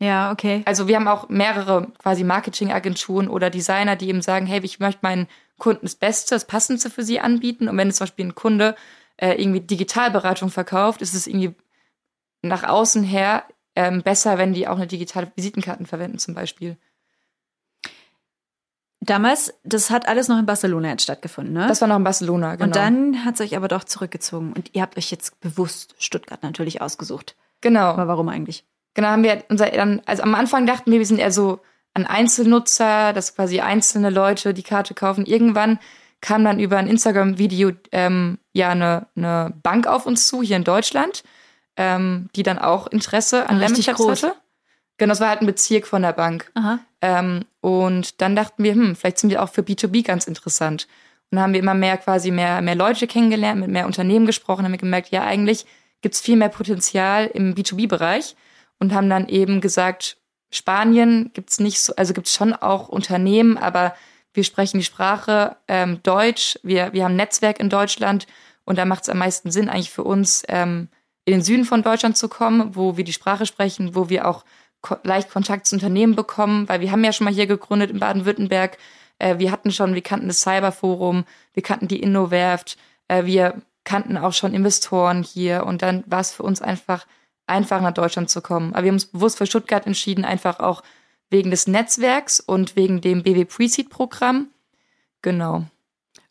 Ja, 0.00 0.32
okay. 0.32 0.62
Also 0.64 0.88
wir 0.88 0.96
haben 0.96 1.08
auch 1.08 1.28
mehrere 1.28 1.88
quasi 1.98 2.24
Marketingagenturen 2.24 3.28
oder 3.28 3.50
Designer, 3.50 3.96
die 3.96 4.08
eben 4.08 4.22
sagen, 4.22 4.46
hey, 4.46 4.60
ich 4.64 4.80
möchte 4.80 5.00
meinen 5.02 5.28
Kunden 5.58 5.84
das 5.84 5.94
Beste, 5.94 6.34
das 6.34 6.46
Passendste 6.46 6.88
für 6.88 7.02
sie 7.02 7.20
anbieten. 7.20 7.68
Und 7.68 7.76
wenn 7.76 7.88
es 7.88 7.96
zum 7.96 8.06
Beispiel 8.06 8.24
ein 8.26 8.34
Kunde 8.34 8.74
äh, 9.18 9.34
irgendwie 9.40 9.60
Digitalberatung 9.60 10.48
verkauft, 10.48 11.02
ist 11.02 11.14
es 11.14 11.26
irgendwie 11.26 11.54
nach 12.40 12.64
außen 12.64 13.04
her 13.04 13.44
ähm, 13.76 14.02
besser, 14.02 14.38
wenn 14.38 14.54
die 14.54 14.66
auch 14.66 14.76
eine 14.76 14.86
digitale 14.86 15.30
Visitenkarten 15.36 15.84
verwenden 15.84 16.18
zum 16.18 16.34
Beispiel. 16.34 16.78
Damals, 19.02 19.54
das 19.64 19.90
hat 19.90 20.08
alles 20.08 20.28
noch 20.28 20.38
in 20.38 20.46
Barcelona 20.46 20.90
jetzt 20.90 21.02
stattgefunden, 21.02 21.54
ne? 21.54 21.66
Das 21.68 21.80
war 21.80 21.88
noch 21.88 21.96
in 21.96 22.04
Barcelona, 22.04 22.56
genau. 22.56 22.66
Und 22.66 22.76
dann 22.76 23.24
hat 23.24 23.34
es 23.34 23.40
euch 23.40 23.56
aber 23.56 23.68
doch 23.68 23.84
zurückgezogen. 23.84 24.52
Und 24.54 24.74
ihr 24.74 24.82
habt 24.82 24.96
euch 24.96 25.10
jetzt 25.10 25.40
bewusst 25.40 25.94
Stuttgart 25.98 26.42
natürlich 26.42 26.80
ausgesucht. 26.80 27.36
genau. 27.60 27.92
Aber 27.92 28.08
warum 28.08 28.28
eigentlich? 28.28 28.64
Genau, 28.94 29.08
haben 29.08 29.22
wir 29.22 29.44
unser, 29.48 29.66
dann, 29.70 30.02
also 30.06 30.22
am 30.22 30.34
Anfang 30.34 30.66
dachten 30.66 30.90
wir, 30.90 30.98
wir 30.98 31.06
sind 31.06 31.18
eher 31.18 31.32
so 31.32 31.60
ein 31.94 32.06
Einzelnutzer, 32.06 33.12
dass 33.12 33.34
quasi 33.34 33.60
einzelne 33.60 34.10
Leute 34.10 34.54
die 34.54 34.62
Karte 34.62 34.94
kaufen. 34.94 35.26
Irgendwann 35.26 35.78
kam 36.20 36.44
dann 36.44 36.60
über 36.60 36.76
ein 36.76 36.86
Instagram-Video 36.86 37.72
ähm, 37.92 38.38
ja 38.52 38.70
eine, 38.70 39.06
eine 39.16 39.54
Bank 39.62 39.86
auf 39.86 40.06
uns 40.06 40.26
zu, 40.26 40.42
hier 40.42 40.56
in 40.56 40.64
Deutschland, 40.64 41.22
ähm, 41.76 42.28
die 42.36 42.42
dann 42.42 42.58
auch 42.58 42.86
Interesse 42.88 43.48
an 43.48 43.58
Lemon 43.58 43.76
hatte. 44.10 44.34
Genau, 44.98 45.12
das 45.12 45.20
war 45.20 45.30
halt 45.30 45.40
ein 45.40 45.46
Bezirk 45.46 45.86
von 45.86 46.02
der 46.02 46.12
Bank. 46.12 46.50
Ähm, 47.00 47.44
und 47.62 48.20
dann 48.20 48.36
dachten 48.36 48.62
wir, 48.62 48.74
hm, 48.74 48.96
vielleicht 48.96 49.18
sind 49.18 49.30
wir 49.30 49.42
auch 49.42 49.48
für 49.48 49.62
B2B 49.62 50.04
ganz 50.04 50.26
interessant. 50.26 50.86
Und 51.30 51.36
dann 51.36 51.44
haben 51.44 51.52
wir 51.54 51.60
immer 51.60 51.74
mehr 51.74 51.96
quasi 51.96 52.30
mehr, 52.30 52.60
mehr 52.60 52.74
Leute 52.74 53.06
kennengelernt, 53.06 53.60
mit 53.60 53.70
mehr 53.70 53.86
Unternehmen 53.86 54.26
gesprochen, 54.26 54.64
haben 54.64 54.72
wir 54.72 54.78
gemerkt, 54.78 55.10
ja, 55.10 55.24
eigentlich 55.24 55.64
gibt's 56.02 56.20
viel 56.20 56.36
mehr 56.36 56.48
Potenzial 56.50 57.26
im 57.32 57.54
B2B-Bereich 57.54 58.36
und 58.80 58.92
haben 58.92 59.08
dann 59.08 59.28
eben 59.28 59.60
gesagt, 59.60 60.16
Spanien 60.50 61.30
gibt's 61.32 61.60
nicht 61.60 61.80
so, 61.80 61.94
also 61.94 62.12
gibt's 62.12 62.34
schon 62.34 62.52
auch 62.52 62.88
Unternehmen, 62.88 63.56
aber 63.56 63.94
wir 64.34 64.42
sprechen 64.44 64.78
die 64.78 64.84
Sprache 64.84 65.56
ähm, 65.68 66.02
Deutsch, 66.02 66.58
wir, 66.62 66.92
wir 66.92 67.04
haben 67.04 67.12
ein 67.12 67.16
Netzwerk 67.16 67.60
in 67.60 67.68
Deutschland 67.68 68.26
und 68.64 68.76
da 68.76 68.84
macht 68.84 69.04
es 69.04 69.08
am 69.08 69.18
meisten 69.18 69.50
Sinn 69.50 69.68
eigentlich 69.68 69.90
für 69.90 70.04
uns, 70.04 70.42
ähm, 70.48 70.88
in 71.24 71.34
den 71.34 71.42
Süden 71.42 71.64
von 71.64 71.82
Deutschland 71.82 72.16
zu 72.16 72.28
kommen, 72.28 72.74
wo 72.74 72.96
wir 72.96 73.04
die 73.04 73.12
Sprache 73.12 73.46
sprechen, 73.46 73.94
wo 73.94 74.08
wir 74.08 74.26
auch 74.26 74.44
ko 74.80 74.96
leicht 75.02 75.30
Kontakt 75.30 75.66
zu 75.66 75.76
Unternehmen 75.76 76.16
bekommen, 76.16 76.68
weil 76.68 76.80
wir 76.80 76.90
haben 76.90 77.04
ja 77.04 77.12
schon 77.12 77.26
mal 77.26 77.34
hier 77.34 77.46
gegründet 77.46 77.90
in 77.90 78.00
Baden-Württemberg. 78.00 78.78
Äh, 79.18 79.38
wir 79.38 79.52
hatten 79.52 79.70
schon, 79.70 79.94
wir 79.94 80.02
kannten 80.02 80.28
das 80.28 80.40
Cyberforum, 80.40 81.24
wir 81.52 81.62
kannten 81.62 81.88
die 81.88 82.00
Innowerft, 82.00 82.78
äh, 83.08 83.24
wir 83.24 83.60
kannten 83.84 84.16
auch 84.16 84.32
schon 84.32 84.54
Investoren 84.54 85.22
hier 85.22 85.66
und 85.66 85.82
dann 85.82 86.04
war 86.06 86.20
es 86.20 86.32
für 86.32 86.42
uns 86.42 86.62
einfach 86.62 87.06
einfach 87.50 87.80
nach 87.80 87.92
Deutschland 87.92 88.30
zu 88.30 88.40
kommen. 88.40 88.72
Aber 88.72 88.84
wir 88.84 88.88
haben 88.88 88.96
uns 88.96 89.06
bewusst 89.06 89.38
für 89.38 89.46
Stuttgart 89.46 89.86
entschieden, 89.86 90.24
einfach 90.24 90.60
auch 90.60 90.82
wegen 91.28 91.50
des 91.50 91.66
Netzwerks 91.66 92.40
und 92.40 92.76
wegen 92.76 93.00
dem 93.00 93.22
BW 93.22 93.44
Pre-Seed-Programm. 93.44 94.48
Genau. 95.22 95.64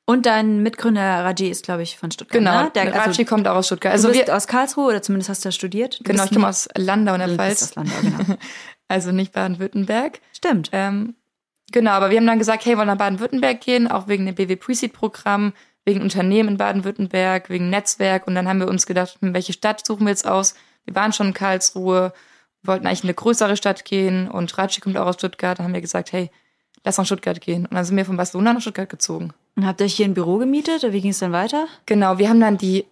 Und 0.06 0.26
dein 0.26 0.64
Mitgründer 0.64 1.24
Raji 1.24 1.50
ist, 1.50 1.64
glaube 1.64 1.84
ich, 1.84 1.98
von 1.98 2.10
Stuttgart. 2.10 2.40
Genau. 2.40 2.64
Ne? 2.64 2.72
Der, 2.74 2.86
also, 2.86 3.12
Raji 3.12 3.26
kommt 3.26 3.48
auch 3.48 3.56
aus 3.56 3.68
Stuttgart. 3.68 3.94
also 3.94 4.08
du 4.08 4.14
bist 4.16 4.28
wir, 4.28 4.36
aus 4.36 4.48
Karlsruhe 4.48 4.88
oder 4.88 5.04
zumindest 5.04 5.30
hast 5.30 5.46
du 5.46 5.50
da 5.50 5.52
studiert. 5.52 6.00
Du 6.00 6.04
genau, 6.04 6.24
ich 6.24 6.32
komme 6.32 6.48
aus 6.48 6.68
Landau 6.76 7.14
in 7.14 7.20
der 7.20 7.30
Pfalz. 7.30 7.62
aus 7.62 7.76
Landau, 7.76 7.96
genau. 8.02 8.38
Also 8.88 9.12
nicht 9.12 9.34
Baden-Württemberg. 9.34 10.20
Stimmt. 10.34 10.70
Ähm, 10.72 11.14
genau, 11.72 11.92
aber 11.92 12.10
wir 12.10 12.18
haben 12.18 12.26
dann 12.26 12.40
gesagt, 12.40 12.66
hey, 12.66 12.74
wir 12.74 12.80
wollen 12.80 12.88
nach 12.88 12.98
Baden-Württemberg 12.98 13.62
gehen, 13.62 13.88
auch 13.88 14.08
wegen 14.08 14.26
dem 14.26 14.34
BW 14.34 14.56
Pre-Seed-Programm, 14.56 15.54
wegen 15.86 16.02
Unternehmen 16.02 16.50
in 16.50 16.58
Baden-Württemberg, 16.58 17.52
wegen 17.52 17.70
Netzwerk. 17.70 18.26
Und 18.26 18.34
dann 18.34 18.50
haben 18.50 18.60
wir 18.60 18.68
uns 18.68 18.88
gedacht, 18.88 19.18
hm, 19.22 19.36
welche 19.36 19.54
Stadt 19.54 19.86
suchen 19.86 20.08
wir 20.08 20.10
jetzt 20.10 20.28
aus? 20.28 20.56
Wir 20.89 20.95
waren 20.95 21.13
schon 21.13 21.28
in 21.28 21.34
Karlsruhe, 21.36 22.13
wollten 22.63 22.88
eigentlich 22.88 23.04
in 23.04 23.10
eine 23.10 23.13
größere 23.13 23.56
Stadt 23.56 23.86
gehen 23.86 24.28
und 24.28 24.58
Ratschi 24.58 24.82
kommt 24.82 24.97
auch 24.97 25.06
aus 25.06 25.15
Stuttgart. 25.15 25.60
Da 25.60 25.63
haben 25.63 25.73
wir 25.73 25.82
gesagt, 25.82 26.12
hey, 26.12 26.32
lass 26.84 26.97
nach 26.97 27.06
Stuttgart 27.06 27.39
gehen. 27.39 27.67
Und 27.67 27.75
dann 27.75 27.86
sind 27.86 27.95
wir 27.95 28.06
von 28.06 28.17
Barcelona 28.17 28.54
nach 28.54 28.62
Stuttgart 28.62 28.89
gezogen. 28.89 29.34
Und 29.56 29.67
habt 29.67 29.82
ihr 29.82 29.86
euch 29.86 29.93
hier 29.93 30.06
ein 30.06 30.15
Büro 30.15 30.38
gemietet 30.38 30.84
oder 30.84 30.93
wie 30.93 31.02
ging 31.02 31.12
es 31.12 31.19
dann 31.19 31.32
weiter? 31.32 31.67
Genau, 31.86 32.17
wir 32.17 32.28
haben 32.28 32.39
dann 32.39 32.58
die, 32.58 32.86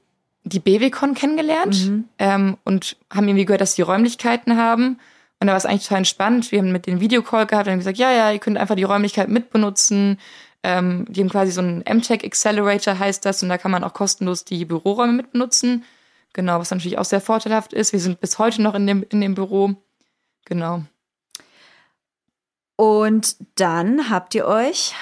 die 0.44 0.60
BWCon 0.60 1.16
kennengelernt 1.16 1.92
ähm, 2.20 2.58
und 2.64 2.98
haben 3.12 3.28
irgendwie 3.28 3.46
gehört, 3.46 3.62
dass 3.62 3.74
die 3.76 3.82
Räumlichkeiten 3.82 4.58
haben. 4.58 5.00
Und 5.40 5.48
da 5.48 5.54
war 5.54 5.58
es 5.58 5.66
eigentlich 5.66 5.84
total 5.84 6.00
entspannt. 6.00 6.52
Wir 6.52 6.60
haben 6.60 6.72
mit 6.72 6.86
den 6.86 7.00
Videocall 7.00 7.48
gehabt 7.48 7.68
und 7.68 7.72
haben 7.72 7.80
gesagt, 7.80 7.98
ja, 7.98 8.12
ja, 8.12 8.32
ihr 8.32 8.40
könnt 8.40 8.58
einfach 8.58 8.76
die 8.76 8.84
Räumlichkeit 8.84 9.30
mitbenutzen. 9.30 10.20
Ähm, 10.64 11.06
die 11.10 11.22
haben 11.22 11.30
quasi 11.30 11.52
so 11.52 11.62
einen 11.62 11.80
MTech 11.82 12.24
Accelerator, 12.24 12.98
heißt 12.98 13.26
das, 13.26 13.44
und 13.44 13.50
da 13.50 13.58
kann 13.58 13.72
man 13.72 13.84
auch 13.84 13.94
kostenlos 13.94 14.44
die 14.44 14.66
Büroräume 14.66 15.14
mitbenutzen. 15.14 15.84
Genau, 16.34 16.60
was 16.60 16.72
natürlich 16.72 16.98
auch 16.98 17.06
sehr 17.06 17.22
vorteilhaft 17.22 17.74
ist. 17.74 17.94
Wir 17.94 18.00
sind 18.00 18.20
bis 18.20 18.38
heute 18.40 18.62
noch 18.62 18.76
in 18.76 18.86
dem, 18.86 19.04
in 19.10 19.22
dem 19.22 19.36
Büro. 19.36 19.76
Genau. 20.46 20.84
Und 22.76 23.38
dann 23.56 24.10
habt 24.10 24.36
ihr 24.36 24.46
euch 24.46 24.94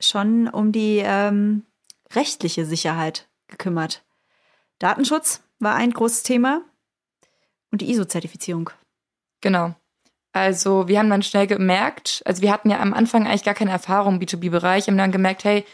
schon 0.00 0.48
um 0.48 0.72
die 0.72 1.02
ähm, 1.04 1.64
rechtliche 2.12 2.66
Sicherheit 2.66 3.28
gekümmert. 3.48 4.02
Datenschutz 4.78 5.42
war 5.60 5.76
ein 5.76 5.92
großes 5.92 6.24
Thema 6.24 6.62
und 7.70 7.80
die 7.80 7.90
ISO-Zertifizierung. 7.90 8.70
Genau. 9.40 9.74
Also 10.32 10.88
wir 10.88 10.98
haben 10.98 11.10
dann 11.10 11.22
schnell 11.22 11.46
gemerkt, 11.46 12.22
also 12.24 12.42
wir 12.42 12.50
hatten 12.52 12.70
ja 12.70 12.80
am 12.80 12.92
Anfang 12.92 13.24
eigentlich 13.26 13.44
gar 13.44 13.54
keine 13.54 13.70
Erfahrung 13.70 14.14
im 14.14 14.20
B2B-Bereich, 14.20 14.88
haben 14.88 14.98
dann 14.98 15.12
gemerkt, 15.12 15.44
hey, 15.44 15.64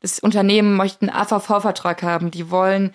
das 0.00 0.18
Unternehmen 0.18 0.76
möchte 0.76 1.02
einen 1.02 1.16
AVV-Vertrag 1.16 2.02
haben. 2.02 2.30
Die 2.30 2.50
wollen, 2.50 2.92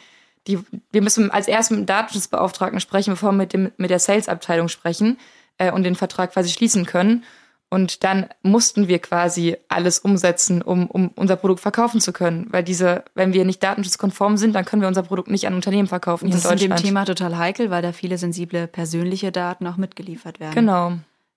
die, 0.48 0.60
wir 0.92 1.02
müssen 1.02 1.32
als 1.32 1.48
erstes 1.48 1.72
mit 1.72 1.80
dem 1.82 1.86
Datenschutzbeauftragten 1.88 2.80
sprechen, 2.80 3.12
bevor 3.12 3.32
wir 3.32 3.38
mit, 3.38 3.54
dem, 3.54 3.72
mit 3.78 3.90
der 3.90 4.00
Sales-Abteilung 4.00 4.68
sprechen 4.68 5.18
äh, 5.58 5.72
und 5.72 5.84
den 5.84 5.96
Vertrag 5.96 6.34
quasi 6.34 6.50
schließen 6.50 6.86
können. 6.86 7.24
Und 7.70 8.04
dann 8.04 8.28
mussten 8.44 8.88
wir 8.88 9.00
quasi 9.00 9.58
alles 9.68 10.00
umsetzen, 10.00 10.62
um, 10.62 10.88
um 10.88 11.10
unser 11.16 11.36
Produkt 11.36 11.62
verkaufen 11.62 12.00
zu 12.00 12.14
können. 12.14 12.48
Weil 12.52 12.64
diese, 12.64 13.04
wenn 13.16 13.34
wir 13.34 13.44
nicht 13.44 13.62
datenschutzkonform 13.64 14.38
sind, 14.38 14.54
dann 14.54 14.66
können 14.66 14.82
wir 14.82 14.88
unser 14.88 15.04
Produkt 15.04 15.30
nicht 15.30 15.48
an 15.48 15.56
Unternehmen 15.56 15.88
verkaufen 15.88 16.30
Das 16.30 16.46
ist 16.46 16.52
in 16.52 16.70
dem. 16.70 16.76
Thema 16.76 17.06
total 17.06 17.38
heikel, 17.38 17.72
weil 17.72 17.82
da 17.82 17.92
viele 17.92 18.18
sensible 18.18 18.68
persönliche 18.68 19.32
Daten 19.32 19.66
auch 19.66 19.78
mitgeliefert 19.78 20.40
werden. 20.40 20.54
Genau. 20.54 20.94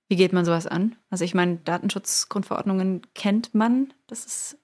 Wie 0.08 0.16
geht 0.16 0.32
man 0.32 0.44
sowas 0.44 0.66
an? 0.66 0.96
Also 1.10 1.24
ich 1.24 1.34
meine, 1.34 1.56
Datenschutzgrundverordnungen 1.56 3.02
kennt 3.14 3.54
man. 3.54 3.92
Das 4.06 4.24
ist 4.24 4.58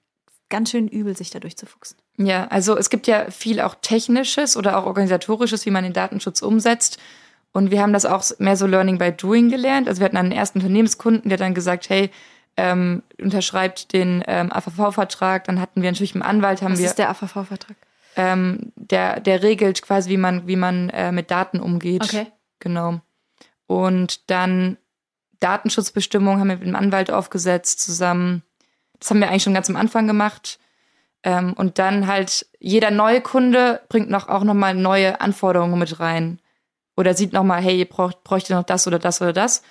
ganz 0.48 0.70
schön 0.70 0.88
übel, 0.88 1.16
sich 1.16 1.30
da 1.30 1.40
durchzufuchsen. 1.40 1.96
Ja, 2.16 2.46
also 2.46 2.76
es 2.76 2.90
gibt 2.90 3.07
ja 3.07 3.30
viel 3.30 3.61
auch 3.61 3.74
Technisches 3.80 4.57
oder 4.57 4.78
auch 4.78 4.87
Organisatorisches, 4.87 5.66
wie 5.66 5.70
man 5.70 5.85
den 5.85 5.92
Datenschutz 5.92 6.42
umsetzt. 6.42 6.98
Und 7.52 7.70
wir 7.70 7.80
haben 7.80 7.92
das 7.92 8.04
auch 8.04 8.24
mehr 8.38 8.57
so 8.57 8.66
Learning 8.66 8.98
by 8.98 9.12
Doing 9.12 9.48
gelernt. 9.48 9.88
Also 9.88 10.00
wir 10.00 10.07
hatten 10.07 10.16
einen 10.16 10.33
ersten 10.33 10.59
Unternehmenskunden, 10.59 11.28
der 11.28 11.38
dann 11.38 11.54
gesagt, 11.54 11.88
hey, 11.88 12.11
ähm, 12.57 13.02
unterschreibt 13.20 13.92
den 13.92 14.22
ähm, 14.26 14.52
AVV-Vertrag. 14.52 15.44
Dann 15.44 15.61
hatten 15.61 15.83
wir 15.83 15.90
natürlich 15.90 16.14
einen 16.14 16.22
Anwalt, 16.22 16.62
haben 16.62 16.72
Was 16.72 16.80
wir, 16.80 16.87
ist 16.87 16.98
der 16.98 17.11
AVV-Vertrag? 17.11 17.76
ähm, 18.16 18.72
der, 18.76 19.20
der 19.20 19.42
regelt 19.42 19.83
quasi, 19.83 20.11
wie 20.11 20.16
man, 20.16 20.46
wie 20.46 20.57
man 20.57 20.90
äh, 20.90 21.12
mit 21.12 21.30
Daten 21.30 21.61
umgeht. 21.61 22.04
Okay. 22.04 22.26
Genau. 22.61 23.00
Und 23.66 24.30
dann 24.30 24.76
Datenschutzbestimmungen 25.40 26.40
haben 26.40 26.48
wir 26.48 26.57
mit 26.57 26.66
dem 26.66 26.76
Anwalt 26.76 27.11
aufgesetzt 27.11 27.80
zusammen. 27.80 28.42
Das 29.04 29.10
haben 29.10 29.20
wir 29.20 29.28
eigentlich 29.28 29.42
schon 29.42 29.52
ganz 29.52 29.68
am 29.68 29.76
Anfang 29.76 30.06
gemacht. 30.06 30.58
Ähm, 31.24 31.52
und 31.52 31.78
dann 31.78 32.06
halt 32.06 32.46
jeder 32.58 32.90
neue 32.90 33.20
Kunde 33.20 33.82
bringt 33.90 34.08
noch 34.08 34.28
auch 34.28 34.44
nochmal 34.44 34.74
neue 34.74 35.20
Anforderungen 35.20 35.78
mit 35.78 36.00
rein. 36.00 36.40
Oder 36.96 37.12
sieht 37.12 37.34
nochmal, 37.34 37.60
hey, 37.60 37.78
ihr 37.78 37.88
braucht, 37.88 38.24
bräuchte 38.24 38.54
noch 38.54 38.62
das 38.62 38.86
oder 38.86 38.98
das 38.98 39.20
oder 39.20 39.34
das. 39.34 39.62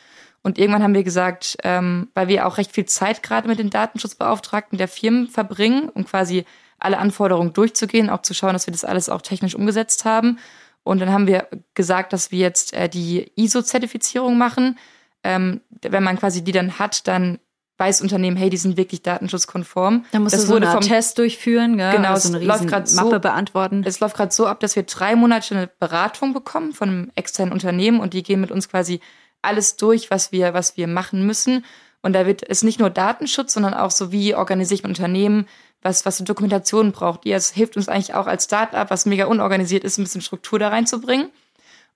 Und 0.43 0.59
irgendwann 0.59 0.83
haben 0.83 0.93
wir 0.93 1.03
gesagt, 1.03 1.57
ähm, 1.63 2.09
weil 2.13 2.27
wir 2.27 2.45
auch 2.45 2.59
recht 2.59 2.73
viel 2.73 2.85
Zeit 2.85 3.23
gerade 3.23 3.47
mit 3.47 3.57
den 3.57 3.71
Datenschutzbeauftragten 3.71 4.77
der 4.77 4.87
Firmen 4.87 5.27
verbringen, 5.27 5.89
um 5.89 6.05
quasi 6.05 6.45
alle 6.77 6.99
Anforderungen 6.99 7.53
durchzugehen, 7.53 8.11
auch 8.11 8.21
zu 8.21 8.35
schauen, 8.35 8.53
dass 8.53 8.67
wir 8.67 8.71
das 8.71 8.85
alles 8.85 9.09
auch 9.09 9.23
technisch 9.23 9.55
umgesetzt 9.55 10.05
haben. 10.05 10.37
Und 10.83 10.99
dann 10.99 11.11
haben 11.11 11.25
wir 11.25 11.47
gesagt, 11.73 12.13
dass 12.13 12.29
wir 12.29 12.37
jetzt 12.37 12.73
äh, 12.73 12.87
die 12.87 13.31
ISO-Zertifizierung 13.35 14.37
machen. 14.37 14.77
Ähm, 15.23 15.61
wenn 15.81 16.03
man 16.03 16.19
quasi 16.19 16.43
die 16.43 16.51
dann 16.51 16.77
hat, 16.77 17.07
dann 17.07 17.39
weiß 17.77 18.01
Unternehmen, 18.01 18.37
hey, 18.37 18.49
die 18.49 18.57
sind 18.57 18.77
wirklich 18.77 19.01
datenschutzkonform. 19.01 20.05
Da 20.11 20.19
musst 20.19 20.33
das 20.35 20.41
du 20.41 20.47
so 20.47 20.53
wurde 20.53 20.67
eine 20.69 20.79
vom, 20.79 20.87
Test 20.87 21.17
durchführen, 21.17 21.77
gell? 21.77 21.91
Genau, 21.91 22.09
also 22.09 22.29
es 22.29 22.35
eine 22.35 22.45
läuft 22.45 22.67
grad 22.67 22.87
so- 22.87 23.01
Mappe 23.03 23.19
beantworten. 23.19 23.83
es 23.85 23.99
läuft 23.99 24.15
gerade 24.15 24.31
so 24.31 24.45
ab, 24.47 24.59
dass 24.59 24.75
wir 24.75 24.83
drei 24.83 25.15
Monate 25.15 25.55
eine 25.55 25.67
Beratung 25.79 26.33
bekommen 26.33 26.73
von 26.73 26.89
einem 26.89 27.11
externen 27.15 27.51
Unternehmen 27.51 27.99
und 27.99 28.13
die 28.13 28.23
gehen 28.23 28.41
mit 28.41 28.51
uns 28.51 28.69
quasi 28.69 28.99
alles 29.41 29.75
durch, 29.75 30.11
was 30.11 30.31
wir, 30.31 30.53
was 30.53 30.77
wir 30.77 30.87
machen 30.87 31.25
müssen. 31.25 31.65
Und 32.01 32.13
da 32.13 32.25
wird 32.25 32.43
es 32.47 32.63
nicht 32.63 32.79
nur 32.79 32.89
Datenschutz, 32.89 33.53
sondern 33.53 33.73
auch 33.73 33.91
so, 33.91 34.11
wie 34.11 34.35
organisiere 34.35 34.75
ich 34.75 34.83
mein 34.83 34.91
Unternehmen, 34.91 35.47
was, 35.81 36.05
was 36.05 36.17
für 36.17 36.23
Dokumentation 36.23 36.91
braucht 36.91 37.25
ihr. 37.25 37.35
Es 37.35 37.51
hilft 37.51 37.75
uns 37.75 37.89
eigentlich 37.89 38.13
auch 38.13 38.27
als 38.27 38.45
Startup, 38.45 38.89
was 38.89 39.05
mega 39.05 39.25
unorganisiert 39.25 39.83
ist, 39.83 39.97
ein 39.97 40.03
bisschen 40.03 40.21
Struktur 40.21 40.59
da 40.59 40.69
reinzubringen. 40.69 41.29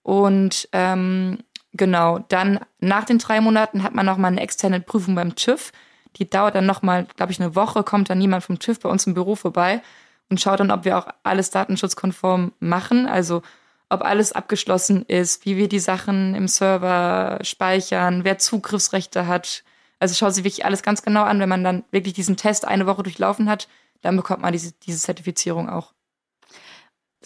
Und 0.04 0.70
ähm, 0.72 1.40
genau, 1.78 2.20
dann 2.30 2.60
nach 2.80 3.06
den 3.06 3.20
drei 3.20 3.42
Monaten 3.42 3.84
hat 3.84 3.96
man 3.96 4.06
nochmal 4.06 4.32
eine 4.32 4.42
externe 4.42 4.80
Prüfung 4.80 5.16
beim 5.16 5.36
TÜV. 5.36 5.72
Die 6.18 6.30
dauert 6.30 6.56
dann 6.56 6.66
nochmal, 6.66 7.08
glaube 7.16 7.32
ich, 7.32 7.40
eine 7.40 7.56
Woche, 7.56 7.84
kommt 7.84 8.10
dann 8.10 8.18
niemand 8.18 8.44
vom 8.44 8.60
TÜV 8.60 8.80
bei 8.80 8.90
uns 8.90 9.06
im 9.08 9.14
Büro 9.14 9.36
vorbei. 9.36 9.82
und 10.30 10.42
schaut 10.42 10.60
dann, 10.60 10.72
ob 10.72 10.84
wir 10.84 10.98
auch 10.98 11.08
alles 11.24 11.52
datenschutzkonform 11.52 12.52
machen. 12.60 13.08
Also 13.08 13.44
ob 13.90 14.02
alles 14.02 14.34
abgeschlossen 14.34 15.04
ist, 15.08 15.46
wie 15.46 15.56
wir 15.56 15.70
die 15.70 15.80
Sachen 15.80 16.36
im 16.36 16.48
Server 16.48 17.40
speichern, 17.44 18.24
wer 18.26 18.38
Zugriffsrechte 18.38 19.28
hat. 19.28 19.64
Also 20.00 20.16
schaut 20.16 20.34
sich 20.34 20.44
wirklich 20.44 20.66
alles 20.66 20.84
ganz 20.84 21.02
genau 21.02 21.24
an. 21.24 21.40
Wenn 21.40 21.50
man 21.50 21.64
dann 21.64 21.86
wirklich 21.92 22.14
diesen 22.14 22.36
Test 22.36 22.68
eine 22.68 22.86
Woche 22.88 23.04
durchlaufen 23.04 23.50
hat, 23.50 23.70
dann 24.02 24.18
bekommt 24.18 24.42
man 24.42 24.52
diese, 24.52 24.74
diese 24.86 25.00
Zertifizierung 25.00 25.70
auch. 25.70 25.94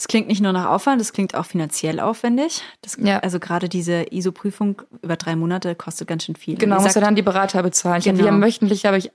Das 0.02 0.08
klingt 0.08 0.28
nicht 0.28 0.42
nur 0.42 0.52
nach 0.52 0.66
Aufwand, 0.66 1.00
das 1.00 1.14
klingt 1.14 1.36
auch 1.36 1.46
finanziell 1.46 2.00
aufwendig. 2.00 2.64
Das, 2.82 2.98
ja. 3.00 3.20
Also 3.20 3.40
gerade 3.40 3.70
diese 3.70 4.12
ISO-Prüfung 4.12 4.82
über 5.04 5.16
drei 5.16 5.36
Monate 5.36 5.76
kostet 5.76 6.08
ganz 6.08 6.26
schön 6.26 6.36
viel. 6.36 6.58
Genau, 6.58 6.82
muss 6.82 6.96
ja 6.96 7.02
dann 7.02 7.14
die 7.14 7.22
Berater 7.22 7.62
bezahlen. 7.62 8.02
Genau. 8.02 8.18
Wir 8.18 8.32
haben 8.32 8.42
wöchentlich 8.42 8.88
habe 8.88 8.98
ich 8.98 9.12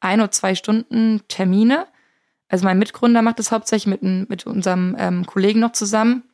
ein 0.00 0.20
oder 0.20 0.30
zwei 0.30 0.54
Stunden 0.54 1.22
Termine. 1.28 1.86
Also 2.48 2.66
mein 2.66 2.78
Mitgründer 2.78 3.22
macht 3.22 3.38
das 3.38 3.50
hauptsächlich 3.50 3.86
mit, 3.86 4.28
mit 4.28 4.46
unserem 4.46 4.96
ähm, 4.98 5.24
Kollegen 5.24 5.60
noch 5.60 5.72
zusammen. 5.72 6.24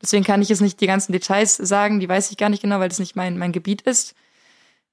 Deswegen 0.00 0.24
kann 0.24 0.40
ich 0.40 0.48
jetzt 0.48 0.62
nicht 0.62 0.80
die 0.80 0.86
ganzen 0.86 1.12
Details 1.12 1.56
sagen, 1.56 2.00
die 2.00 2.08
weiß 2.08 2.30
ich 2.30 2.38
gar 2.38 2.48
nicht 2.48 2.62
genau, 2.62 2.80
weil 2.80 2.88
das 2.88 2.98
nicht 2.98 3.14
mein, 3.14 3.36
mein 3.36 3.52
Gebiet 3.52 3.82
ist. 3.82 4.14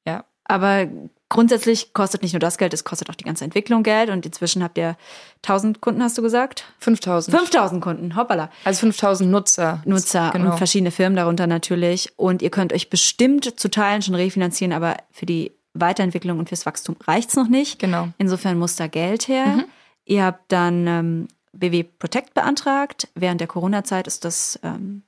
Ja. 0.05 0.25
Aber 0.43 0.89
grundsätzlich 1.29 1.93
kostet 1.93 2.23
nicht 2.23 2.33
nur 2.33 2.39
das 2.39 2.57
Geld, 2.57 2.73
es 2.73 2.83
kostet 2.83 3.09
auch 3.09 3.15
die 3.15 3.23
ganze 3.23 3.45
Entwicklung 3.45 3.83
Geld. 3.83 4.09
Und 4.09 4.25
inzwischen 4.25 4.63
habt 4.63 4.77
ihr 4.77 4.97
1000 5.43 5.79
Kunden, 5.81 6.03
hast 6.03 6.17
du 6.17 6.21
gesagt? 6.21 6.65
5000. 6.79 7.37
5000 7.37 7.81
Kunden, 7.81 8.15
hoppala. 8.15 8.49
Also 8.63 8.81
5000 8.81 9.29
Nutzer. 9.29 9.81
Nutzer 9.85 10.31
genau. 10.31 10.51
und 10.51 10.57
verschiedene 10.57 10.91
Firmen 10.91 11.15
darunter 11.15 11.47
natürlich. 11.47 12.13
Und 12.17 12.41
ihr 12.41 12.49
könnt 12.49 12.73
euch 12.73 12.89
bestimmt 12.89 13.59
zu 13.59 13.69
Teilen 13.69 14.01
schon 14.01 14.15
refinanzieren, 14.15 14.73
aber 14.73 14.97
für 15.11 15.25
die 15.25 15.53
Weiterentwicklung 15.73 16.39
und 16.39 16.49
fürs 16.49 16.65
Wachstum 16.65 16.97
reicht's 17.05 17.35
noch 17.35 17.47
nicht. 17.47 17.79
Genau. 17.79 18.09
Insofern 18.17 18.57
muss 18.57 18.75
da 18.75 18.87
Geld 18.87 19.27
her. 19.27 19.45
Mhm. 19.45 19.65
Ihr 20.05 20.25
habt 20.25 20.51
dann 20.51 20.87
ähm, 20.87 21.27
BW 21.53 21.83
Protect 21.83 22.33
beantragt. 22.33 23.07
Während 23.13 23.39
der 23.39 23.47
Corona-Zeit 23.47 24.07
ist 24.07 24.25
das 24.25 24.59
ähm, 24.63 25.03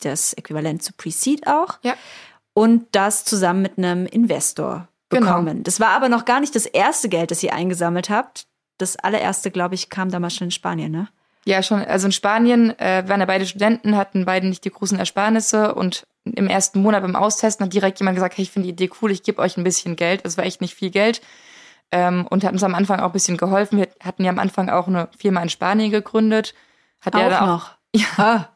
das 0.00 0.32
Äquivalent 0.32 0.82
zu 0.82 0.92
Pre-Seed 0.92 1.46
auch. 1.46 1.78
Ja. 1.82 1.94
Und 2.52 2.88
das 2.92 3.24
zusammen 3.24 3.62
mit 3.62 3.78
einem 3.78 4.06
Investor. 4.06 4.88
Bekommen. 5.10 5.46
Genau. 5.46 5.62
Das 5.62 5.80
war 5.80 5.88
aber 5.88 6.08
noch 6.08 6.24
gar 6.24 6.40
nicht 6.40 6.54
das 6.54 6.66
erste 6.66 7.08
Geld, 7.08 7.30
das 7.30 7.42
ihr 7.42 7.52
eingesammelt 7.52 8.08
habt. 8.08 8.46
Das 8.78 8.96
allererste, 8.96 9.50
glaube 9.50 9.74
ich, 9.74 9.90
kam 9.90 10.10
damals 10.10 10.34
schon 10.34 10.46
in 10.46 10.52
Spanien, 10.52 10.90
ne? 10.90 11.08
Ja, 11.44 11.62
schon. 11.62 11.84
Also 11.84 12.06
in 12.06 12.12
Spanien 12.12 12.78
äh, 12.78 13.04
waren 13.06 13.20
ja 13.20 13.26
beide 13.26 13.46
Studenten, 13.46 13.96
hatten 13.96 14.24
beide 14.24 14.46
nicht 14.46 14.64
die 14.64 14.70
großen 14.70 14.98
Ersparnisse 14.98 15.74
und 15.74 16.06
im 16.24 16.48
ersten 16.48 16.82
Monat 16.82 17.02
beim 17.02 17.16
Austesten 17.16 17.64
hat 17.64 17.72
direkt 17.72 17.98
jemand 17.98 18.16
gesagt, 18.16 18.36
hey, 18.36 18.42
ich 18.42 18.50
finde 18.50 18.66
die 18.66 18.72
Idee 18.72 18.90
cool, 19.00 19.10
ich 19.10 19.22
gebe 19.22 19.40
euch 19.40 19.56
ein 19.56 19.64
bisschen 19.64 19.96
Geld. 19.96 20.20
Es 20.24 20.36
war 20.36 20.44
echt 20.44 20.60
nicht 20.60 20.74
viel 20.74 20.90
Geld. 20.90 21.20
Ähm, 21.92 22.26
und 22.28 22.44
hat 22.44 22.52
uns 22.52 22.62
am 22.62 22.74
Anfang 22.74 23.00
auch 23.00 23.06
ein 23.06 23.12
bisschen 23.12 23.36
geholfen. 23.36 23.78
Wir 23.78 23.88
hatten 24.02 24.22
ja 24.22 24.30
am 24.30 24.38
Anfang 24.38 24.68
auch 24.68 24.86
eine 24.86 25.08
Firma 25.18 25.42
in 25.42 25.48
Spanien 25.48 25.90
gegründet. 25.90 26.54
Hat 27.00 27.16
auch 27.16 27.20
ja 27.20 27.46
noch. 27.46 27.64
Auch, 27.64 27.70
ja, 27.94 28.06
war 28.16 28.48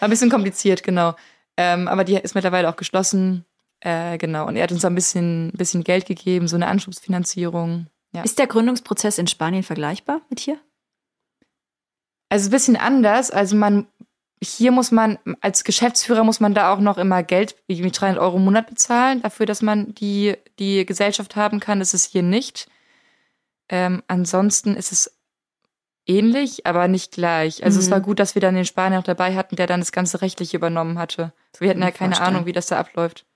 ein 0.00 0.10
bisschen 0.10 0.30
kompliziert, 0.30 0.82
genau. 0.82 1.14
Ähm, 1.56 1.88
aber 1.88 2.04
die 2.04 2.16
ist 2.16 2.34
mittlerweile 2.34 2.68
auch 2.68 2.76
geschlossen. 2.76 3.44
Äh, 3.80 4.18
genau. 4.18 4.46
Und 4.46 4.56
er 4.56 4.64
hat 4.64 4.72
uns 4.72 4.84
ein 4.84 4.94
bisschen, 4.94 5.52
bisschen 5.54 5.84
Geld 5.84 6.06
gegeben, 6.06 6.48
so 6.48 6.56
eine 6.56 6.66
Anschubsfinanzierung. 6.66 7.86
Ja. 8.12 8.22
Ist 8.22 8.38
der 8.38 8.46
Gründungsprozess 8.46 9.18
in 9.18 9.26
Spanien 9.26 9.62
vergleichbar 9.62 10.20
mit 10.30 10.40
hier? 10.40 10.58
Also 12.28 12.48
ein 12.48 12.50
bisschen 12.50 12.76
anders. 12.76 13.30
Also 13.30 13.56
man, 13.56 13.86
hier 14.42 14.72
muss 14.72 14.90
man, 14.90 15.18
als 15.40 15.64
Geschäftsführer 15.64 16.24
muss 16.24 16.40
man 16.40 16.54
da 16.54 16.72
auch 16.72 16.80
noch 16.80 16.98
immer 16.98 17.22
Geld, 17.22 17.56
wie 17.66 17.80
300 17.80 18.20
Euro 18.20 18.36
im 18.36 18.44
Monat 18.44 18.68
bezahlen, 18.68 19.22
dafür, 19.22 19.46
dass 19.46 19.62
man 19.62 19.94
die, 19.94 20.36
die 20.58 20.84
Gesellschaft 20.84 21.36
haben 21.36 21.60
kann. 21.60 21.78
Das 21.78 21.94
ist 21.94 22.10
hier 22.10 22.22
nicht. 22.22 22.68
Ähm, 23.68 24.02
ansonsten 24.08 24.74
ist 24.74 24.92
es 24.92 25.18
ähnlich, 26.06 26.66
aber 26.66 26.88
nicht 26.88 27.12
gleich. 27.12 27.62
Also 27.62 27.78
mhm. 27.78 27.84
es 27.84 27.90
war 27.90 28.00
gut, 28.00 28.18
dass 28.18 28.34
wir 28.34 28.42
dann 28.42 28.54
den 28.54 28.64
Spanier 28.64 28.96
noch 28.96 29.04
dabei 29.04 29.36
hatten, 29.36 29.56
der 29.56 29.66
dann 29.66 29.80
das 29.80 29.92
ganze 29.92 30.22
rechtliche 30.22 30.56
übernommen 30.56 30.98
hatte. 30.98 31.32
Wir 31.58 31.70
hatten 31.70 31.82
ja 31.82 31.90
keine 31.90 32.14
vorstellen. 32.14 32.36
Ahnung, 32.36 32.46
wie 32.46 32.52
das 32.52 32.66
da 32.66 32.78
abläuft. 32.78 33.26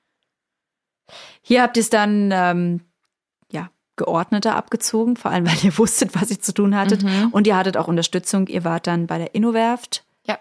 Hier 1.42 1.62
habt 1.62 1.76
ihr 1.76 1.82
es 1.82 1.90
dann 1.90 2.30
ähm, 2.32 2.80
ja 3.50 3.70
geordneter 3.96 4.56
abgezogen, 4.56 5.16
vor 5.16 5.30
allem 5.30 5.46
weil 5.50 5.64
ihr 5.64 5.76
wusstet, 5.78 6.14
was 6.14 6.30
ihr 6.30 6.40
zu 6.40 6.52
tun 6.52 6.76
hattet. 6.76 7.02
Mhm. 7.02 7.28
Und 7.32 7.46
ihr 7.46 7.56
hattet 7.56 7.76
auch 7.76 7.88
Unterstützung. 7.88 8.46
Ihr 8.46 8.64
wart 8.64 8.86
dann 8.86 9.06
bei 9.06 9.18
der 9.18 9.34
Innowerft 9.34 10.04
ja. 10.26 10.38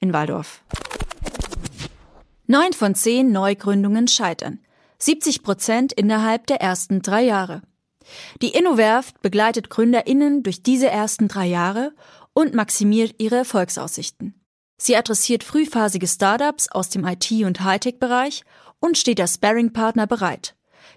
in 0.00 0.12
Waldorf. 0.12 0.62
Neun 2.46 2.72
von 2.74 2.94
zehn 2.94 3.32
Neugründungen 3.32 4.06
scheitern. 4.06 4.60
70 4.98 5.42
Prozent 5.42 5.92
innerhalb 5.92 6.46
der 6.46 6.60
ersten 6.60 7.02
drei 7.02 7.22
Jahre. 7.22 7.62
Die 8.42 8.50
Innowerft 8.50 9.22
begleitet 9.22 9.70
GründerInnen 9.70 10.42
durch 10.42 10.62
diese 10.62 10.88
ersten 10.88 11.28
drei 11.28 11.46
Jahre 11.46 11.92
und 12.34 12.54
maximiert 12.54 13.14
ihre 13.18 13.36
Erfolgsaussichten. 13.36 14.34
Sie 14.76 14.96
adressiert 14.96 15.44
frühphasige 15.44 16.06
Startups 16.06 16.68
aus 16.68 16.90
dem 16.90 17.06
IT- 17.06 17.44
und 17.44 17.62
Hightech-Bereich 17.62 18.44
und 18.84 18.98
steht 18.98 19.18
als 19.18 19.36
Sparring-Partner 19.36 20.06
bereit, 20.06 20.54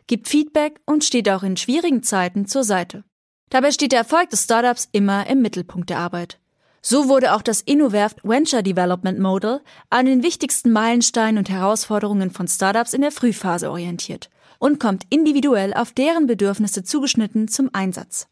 gibt 0.08 0.28
Feedback 0.28 0.82
und 0.86 1.06
steht 1.06 1.30
auch 1.30 1.42
in 1.42 1.56
schwierigen 1.56 2.04
Zeiten 2.04 2.46
zur 2.46 2.66
Seite. 2.66 3.06
Dabei 3.50 3.72
steht 3.72 3.94
der 3.94 4.00
Erfolg 4.00 4.30
des 4.30 4.44
Startups 4.44 4.90
immer 4.92 5.28
im 5.28 5.42
Mittelpunkt 5.42 5.90
der 5.90 6.00
Arbeit. 6.00 6.38
So 6.82 7.08
wurde 7.08 7.34
auch 7.34 7.42
das 7.42 7.62
InnoVerft 7.62 8.26
Venture 8.26 8.62
Development 8.62 9.20
Model 9.20 9.62
an 9.90 10.06
den 10.06 10.22
wichtigsten 10.22 10.72
Meilensteinen 10.72 11.38
und 11.38 11.50
Herausforderungen 11.50 12.30
von 12.30 12.50
Startups 12.50 12.94
in 12.94 13.00
der 13.00 13.12
Frühphase 13.14 13.72
orientiert 13.72 14.30
und 14.60 14.82
kommt 14.82 15.06
individuell 15.10 15.74
auf 15.74 15.94
deren 15.94 16.28
Bedürfnisse 16.28 16.84
zugeschnitten 16.84 17.48
zum 17.48 17.70
Einsatz. 17.72 18.28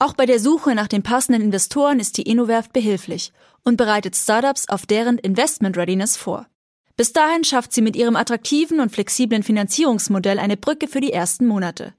Auch 0.00 0.14
bei 0.14 0.26
der 0.26 0.40
Suche 0.40 0.74
nach 0.74 0.88
den 0.88 1.04
passenden 1.04 1.42
Investoren 1.42 2.00
ist 2.00 2.18
die 2.18 2.28
InnoVerft 2.28 2.72
behilflich 2.72 3.32
und 3.62 3.76
bereitet 3.76 4.16
Startups 4.16 4.68
auf 4.68 4.84
deren 4.84 5.18
Investment 5.18 5.76
Readiness 5.76 6.16
vor. 6.16 6.48
Bis 6.96 7.12
dahin 7.12 7.44
schafft 7.44 7.72
sie 7.72 7.82
mit 7.82 7.94
ihrem 7.94 8.16
attraktiven 8.16 8.80
und 8.80 8.90
flexiblen 8.90 9.42
Finanzierungsmodell 9.42 10.38
eine 10.38 10.56
Brücke 10.56 10.88
für 10.88 11.00
die 11.00 11.12
ersten 11.12 11.46
Monate. 11.46 11.92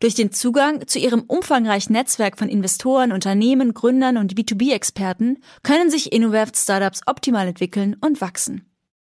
Durch 0.00 0.14
den 0.14 0.32
Zugang 0.32 0.86
zu 0.86 0.98
ihrem 0.98 1.22
umfangreichen 1.22 1.92
Netzwerk 1.92 2.38
von 2.38 2.48
Investoren, 2.48 3.12
Unternehmen, 3.12 3.74
Gründern 3.74 4.16
und 4.16 4.34
B2B-Experten 4.34 5.38
können 5.62 5.90
sich 5.90 6.12
InnoVerft-Startups 6.12 7.02
optimal 7.06 7.48
entwickeln 7.48 7.96
und 8.00 8.20
wachsen. 8.20 8.64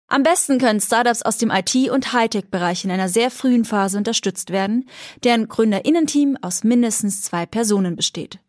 Am 0.08 0.24
besten 0.24 0.60
können 0.60 0.82
Startups 0.82 1.22
aus 1.22 1.38
dem 1.38 1.52
IT- 1.52 1.89
und 1.89 2.12
Hightech-Bereich 2.12 2.84
in 2.84 2.91
einer 2.91 3.08
sehr 3.08 3.32
frühen 3.32 3.63
Phase 3.63 3.98
unterstützt 3.98 4.50
werden, 4.50 4.89
deren 5.24 5.48
Gründerinnenteam 5.48 6.38
aus 6.41 6.65
mindestens 6.65 7.22
zwei 7.22 7.46
Personen 7.46 7.96
besteht. 7.96 8.39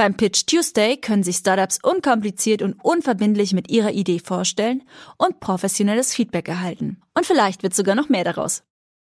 Beim 0.00 0.14
Pitch 0.14 0.46
Tuesday 0.46 0.96
können 0.96 1.22
sich 1.22 1.36
Startups 1.36 1.78
unkompliziert 1.82 2.62
und 2.62 2.82
unverbindlich 2.82 3.52
mit 3.52 3.70
ihrer 3.70 3.90
Idee 3.90 4.18
vorstellen 4.18 4.82
und 5.18 5.40
professionelles 5.40 6.14
Feedback 6.14 6.48
erhalten. 6.48 7.02
Und 7.12 7.26
vielleicht 7.26 7.62
wird 7.62 7.74
sogar 7.74 7.94
noch 7.94 8.08
mehr 8.08 8.24
daraus. 8.24 8.62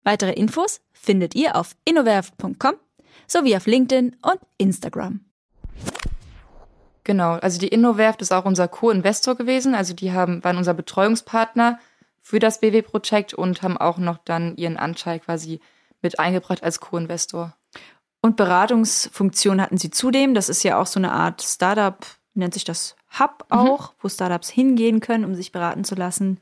Weitere 0.05 0.35
Infos 0.35 0.81
findet 0.93 1.35
ihr 1.35 1.57
auf 1.57 1.75
innoverf.com 1.85 2.75
sowie 3.27 3.57
auf 3.57 3.67
LinkedIn 3.67 4.15
und 4.23 4.39
Instagram. 4.59 5.25
Genau, 7.03 7.33
also 7.33 7.59
die 7.59 7.67
InnoWerft 7.67 8.23
ist 8.23 8.33
auch 8.33 8.45
unser 8.45 8.69
Co-Investor 8.69 9.35
gewesen. 9.35 9.75
Also 9.75 9.93
die 9.93 10.13
haben, 10.13 10.45
waren 10.45 10.57
unser 10.57 10.75
Betreuungspartner 10.75 11.81
für 12.23 12.39
das 12.39 12.61
BW-Projekt 12.61 13.35
und 13.35 13.63
haben 13.63 13.77
auch 13.77 13.99
noch 13.99 14.19
dann 14.19 14.55
ihren 14.55 14.77
Anteil 14.77 15.19
quasi 15.19 15.59
mit 16.01 16.21
eingebracht 16.21 16.63
als 16.63 16.79
Co-Investor. 16.79 17.57
Und 18.27 18.37
Beratungsfunktion 18.37 19.63
hatten 19.63 19.79
sie 19.79 19.91
zudem. 19.91 20.35
Das 20.35 20.49
ist 20.49 20.65
ja 20.65 20.81
auch 20.81 20.87
so 20.87 20.99
eine 20.99 21.13
Art 21.13 21.43
Startup, 21.43 22.05
nennt 22.35 22.55
sich 22.55 22.65
das 22.65 22.97
Hub 23.21 23.47
mhm. 23.51 23.57
auch, 23.57 23.91
mhm. 23.91 23.95
wo 24.01 24.09
Startups 24.09 24.51
hingehen 24.51 24.99
können, 24.99 25.25
um 25.25 25.37
sich 25.37 25.53
beraten 25.53 25.85
zu 25.85 25.95
lassen. 25.95 26.41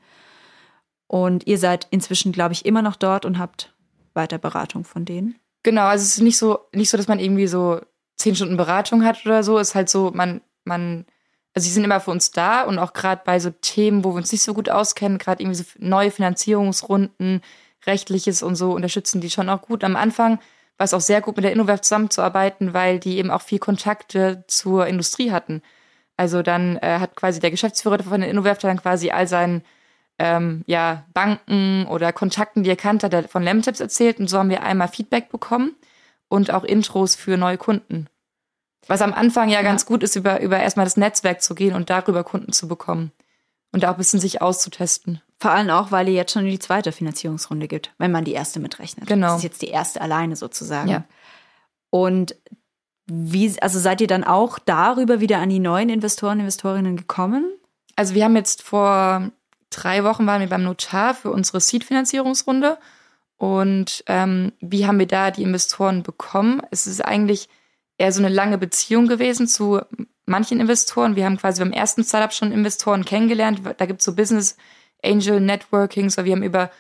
Und 1.07 1.47
ihr 1.47 1.59
seid 1.59 1.87
inzwischen, 1.91 2.33
glaube 2.33 2.55
ich, 2.55 2.65
immer 2.65 2.81
noch 2.81 2.97
dort 2.97 3.27
und 3.27 3.39
habt 3.39 3.75
weiter 4.15 4.39
Beratung 4.39 4.85
von 4.85 5.05
denen. 5.05 5.39
Genau, 5.63 5.83
also 5.83 6.03
es 6.03 6.17
ist 6.17 6.23
nicht 6.23 6.39
so, 6.39 6.61
nicht 6.73 6.89
so, 6.89 6.97
dass 6.97 7.07
man 7.07 7.19
irgendwie 7.19 7.47
so 7.47 7.81
zehn 8.17 8.35
Stunden 8.35 8.57
Beratung 8.57 9.05
hat 9.05 9.27
oder 9.27 9.43
so. 9.43 9.59
Es 9.59 9.69
ist 9.69 9.75
halt 9.75 9.91
so, 9.91 10.11
man 10.15 10.41
man, 10.65 11.05
also 11.53 11.67
sie 11.67 11.73
sind 11.73 11.85
immer 11.85 12.01
für 12.01 12.13
uns 12.13 12.31
da 12.31 12.63
und 12.63 12.79
auch 12.79 12.95
gerade 12.95 13.21
bei 13.27 13.39
so 13.39 13.51
Themen, 13.51 14.05
wo 14.05 14.13
wir 14.13 14.17
uns 14.17 14.33
nicht 14.33 14.43
so 14.43 14.55
gut 14.55 14.71
auskennen, 14.71 15.19
gerade 15.19 15.43
irgendwie 15.43 15.63
so 15.63 15.65
neue 15.79 16.11
Finanzierungsrunden, 16.11 17.43
rechtliches 17.85 18.43
und 18.43 18.57
so 18.57 18.73
unterstützen 18.73 19.21
die 19.21 19.31
schon 19.31 19.51
auch 19.51 19.61
gut. 19.61 19.85
Am 19.85 19.97
Anfang 19.97 20.39
war 20.77 20.85
es 20.85 20.95
auch 20.95 21.01
sehr 21.01 21.21
gut, 21.21 21.37
mit 21.37 21.45
der 21.45 21.53
Innovativ 21.53 21.83
zusammenzuarbeiten, 21.83 22.75
weil 22.75 22.99
die 22.99 23.19
eben 23.19 23.31
auch 23.31 23.43
viel 23.43 23.59
Kontakte 23.59 24.45
zur 24.49 24.87
Industrie 24.87 25.31
hatten. 25.31 25.63
Also 26.17 26.43
dann 26.43 26.77
äh, 26.79 26.99
hat 27.01 27.17
quasi 27.17 27.41
der 27.41 27.51
Geschäftsführer 27.51 28.03
von 28.03 28.21
der 28.21 28.31
Innovativ 28.31 28.63
dann 28.63 28.81
quasi 28.81 29.11
all 29.11 29.27
seinen 29.27 29.63
ähm, 30.19 30.63
ja, 30.67 31.05
Banken 31.13 31.87
oder 31.87 32.13
Kontakten, 32.13 32.63
die 32.63 32.71
er 32.71 32.77
kannte, 32.77 33.07
hat 33.07 33.15
er 33.15 33.29
von 33.29 33.43
Lemtips 33.43 33.81
erzählt 33.81 34.19
und 34.21 34.29
so 34.29 34.39
haben 34.39 34.51
wir 34.51 34.63
einmal 34.63 34.89
Feedback 34.89 35.29
bekommen 35.31 35.75
und 36.29 36.53
auch 36.53 36.65
Intros 36.65 37.17
für 37.17 37.37
neue 37.37 37.59
Kunden. 37.59 38.09
Was 38.87 39.03
am 39.03 39.15
Anfang 39.15 39.49
ja, 39.49 39.57
ja, 39.57 39.63
ganz 39.63 39.87
gut 39.87 40.03
ist, 40.03 40.15
über, 40.15 40.41
über 40.41 40.61
erstmal 40.61 40.87
das 40.87 40.97
Netzwerk 40.97 41.43
zu 41.43 41.55
gehen 41.55 41.75
und 41.75 41.91
darüber 41.91 42.23
Kunden 42.23 42.53
zu 42.53 42.69
bekommen. 42.69 43.13
Und 43.75 43.83
da 43.83 43.89
auch 43.89 43.95
ein 43.95 43.99
bisschen 43.99 44.21
sich 44.21 44.41
auszutesten. 44.41 45.21
Vor 45.41 45.51
allem 45.51 45.69
auch, 45.69 45.91
weil 45.91 46.07
ihr 46.07 46.15
jetzt 46.15 46.33
schon 46.33 46.45
die 46.45 46.61
zweite 46.61 46.93
Finanzierungsrunde 46.93 47.67
gibt, 47.67 47.93
wenn 47.99 48.13
man 48.13 48.25
die 48.25 48.31
erste 48.31 48.61
mitrechnet. 48.61 49.09
Genau. 49.09 49.27
Das 49.27 49.39
ist 49.39 49.43
jetzt 49.43 49.63
die 49.63 49.69
erste 49.69 50.01
alleine 50.01 50.37
sozusagen. 50.37 50.89
Ja. 50.89 51.03
Und 51.91 52.37
wie, 53.07 53.53
also 53.61 53.81
seid 53.81 54.01
ihr 54.01 54.07
dann 54.07 54.23
auch 54.23 54.61
darüber 54.61 55.19
wieder 55.19 55.39
an 55.39 55.49
die 55.49 55.59
neuen 55.59 55.89
Investoren, 55.89 56.39
Investorinnen 56.39 56.97
gekommen? 56.97 57.51
Also 57.97 58.15
wir 58.15 58.23
haben 58.23 58.37
jetzt 58.37 58.63
vor 58.63 59.33
drei 59.71 60.05
Wochen 60.05 60.25
waren 60.25 60.41
wir 60.41 60.49
beim 60.49 60.63
Notar 60.63 61.13
für 61.13 61.33
unsere 61.33 61.61
Seed-Finanzierungsrunde. 61.61 62.79
Und 63.39 64.05
ähm, 64.07 64.53
wie 64.61 64.87
haben 64.87 65.01
wir 65.01 65.09
da 65.09 65.33
die 65.33 65.43
Investoren 65.43 66.05
bekommen? 66.05 66.63
Es 66.71 66.87
ist 66.87 67.05
eigentlich 67.05 67.49
eher 67.99 68.13
so 68.13 68.21
eine 68.21 68.33
lange 68.33 68.57
Beziehung 68.57 69.09
gewesen 69.09 69.49
zu 69.49 69.81
manchen 70.27 70.61
Investoren. 70.61 71.17
Wir 71.17 71.25
haben 71.25 71.37
quasi 71.37 71.63
beim 71.63 71.73
ersten 71.73 72.05
Startup 72.05 72.33
schon 72.33 72.53
Investoren 72.53 73.05
kennengelernt. 73.05 73.61
Da 73.77 73.87
gibt 73.87 74.01
es 74.01 74.05
so 74.05 74.15
Business 74.15 74.57
Angel 75.03 75.41
Networking. 75.41 76.11
So 76.11 76.25
wir 76.25 76.33
haben 76.33 76.43
über, 76.43 76.71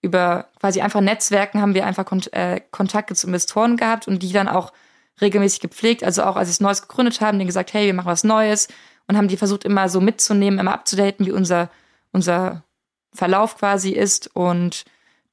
über 0.00 0.48
quasi 0.60 0.80
einfach 0.80 1.00
Netzwerken 1.00 1.60
haben 1.60 1.74
wir 1.74 1.86
einfach 1.86 2.04
Kont 2.04 2.32
äh, 2.32 2.60
Kontakte 2.70 3.14
zu 3.14 3.26
Investoren 3.26 3.76
gehabt 3.76 4.08
und 4.08 4.22
die 4.22 4.32
dann 4.32 4.48
auch 4.48 4.72
regelmäßig 5.20 5.60
gepflegt. 5.60 6.02
Also 6.02 6.24
auch 6.24 6.36
als 6.36 6.48
ich 6.48 6.54
es 6.54 6.60
Neues 6.60 6.82
gegründet 6.82 7.20
haben, 7.20 7.38
denen 7.38 7.46
gesagt, 7.46 7.72
hey, 7.74 7.86
wir 7.86 7.94
machen 7.94 8.06
was 8.06 8.24
Neues 8.24 8.68
und 9.06 9.16
haben 9.16 9.28
die 9.28 9.36
versucht 9.36 9.64
immer 9.64 9.88
so 9.88 10.00
mitzunehmen, 10.00 10.58
immer 10.58 10.74
abzudaten, 10.74 11.26
wie 11.26 11.32
unser, 11.32 11.70
unser 12.12 12.64
Verlauf 13.12 13.58
quasi 13.58 13.90
ist. 13.90 14.34
Und 14.34 14.84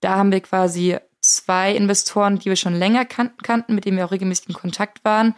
da 0.02 0.18
haben 0.18 0.32
wir 0.32 0.42
quasi 0.42 0.98
zwei 1.22 1.74
Investoren, 1.74 2.40
die 2.40 2.50
wir 2.50 2.56
schon 2.56 2.76
länger 2.76 3.06
kan 3.06 3.32
kannten, 3.44 3.76
mit 3.76 3.86
denen 3.86 3.98
wir 3.98 4.06
auch 4.06 4.12
regelmäßig 4.12 4.50
in 4.50 4.56
Kontakt 4.56 5.04
waren. 5.06 5.36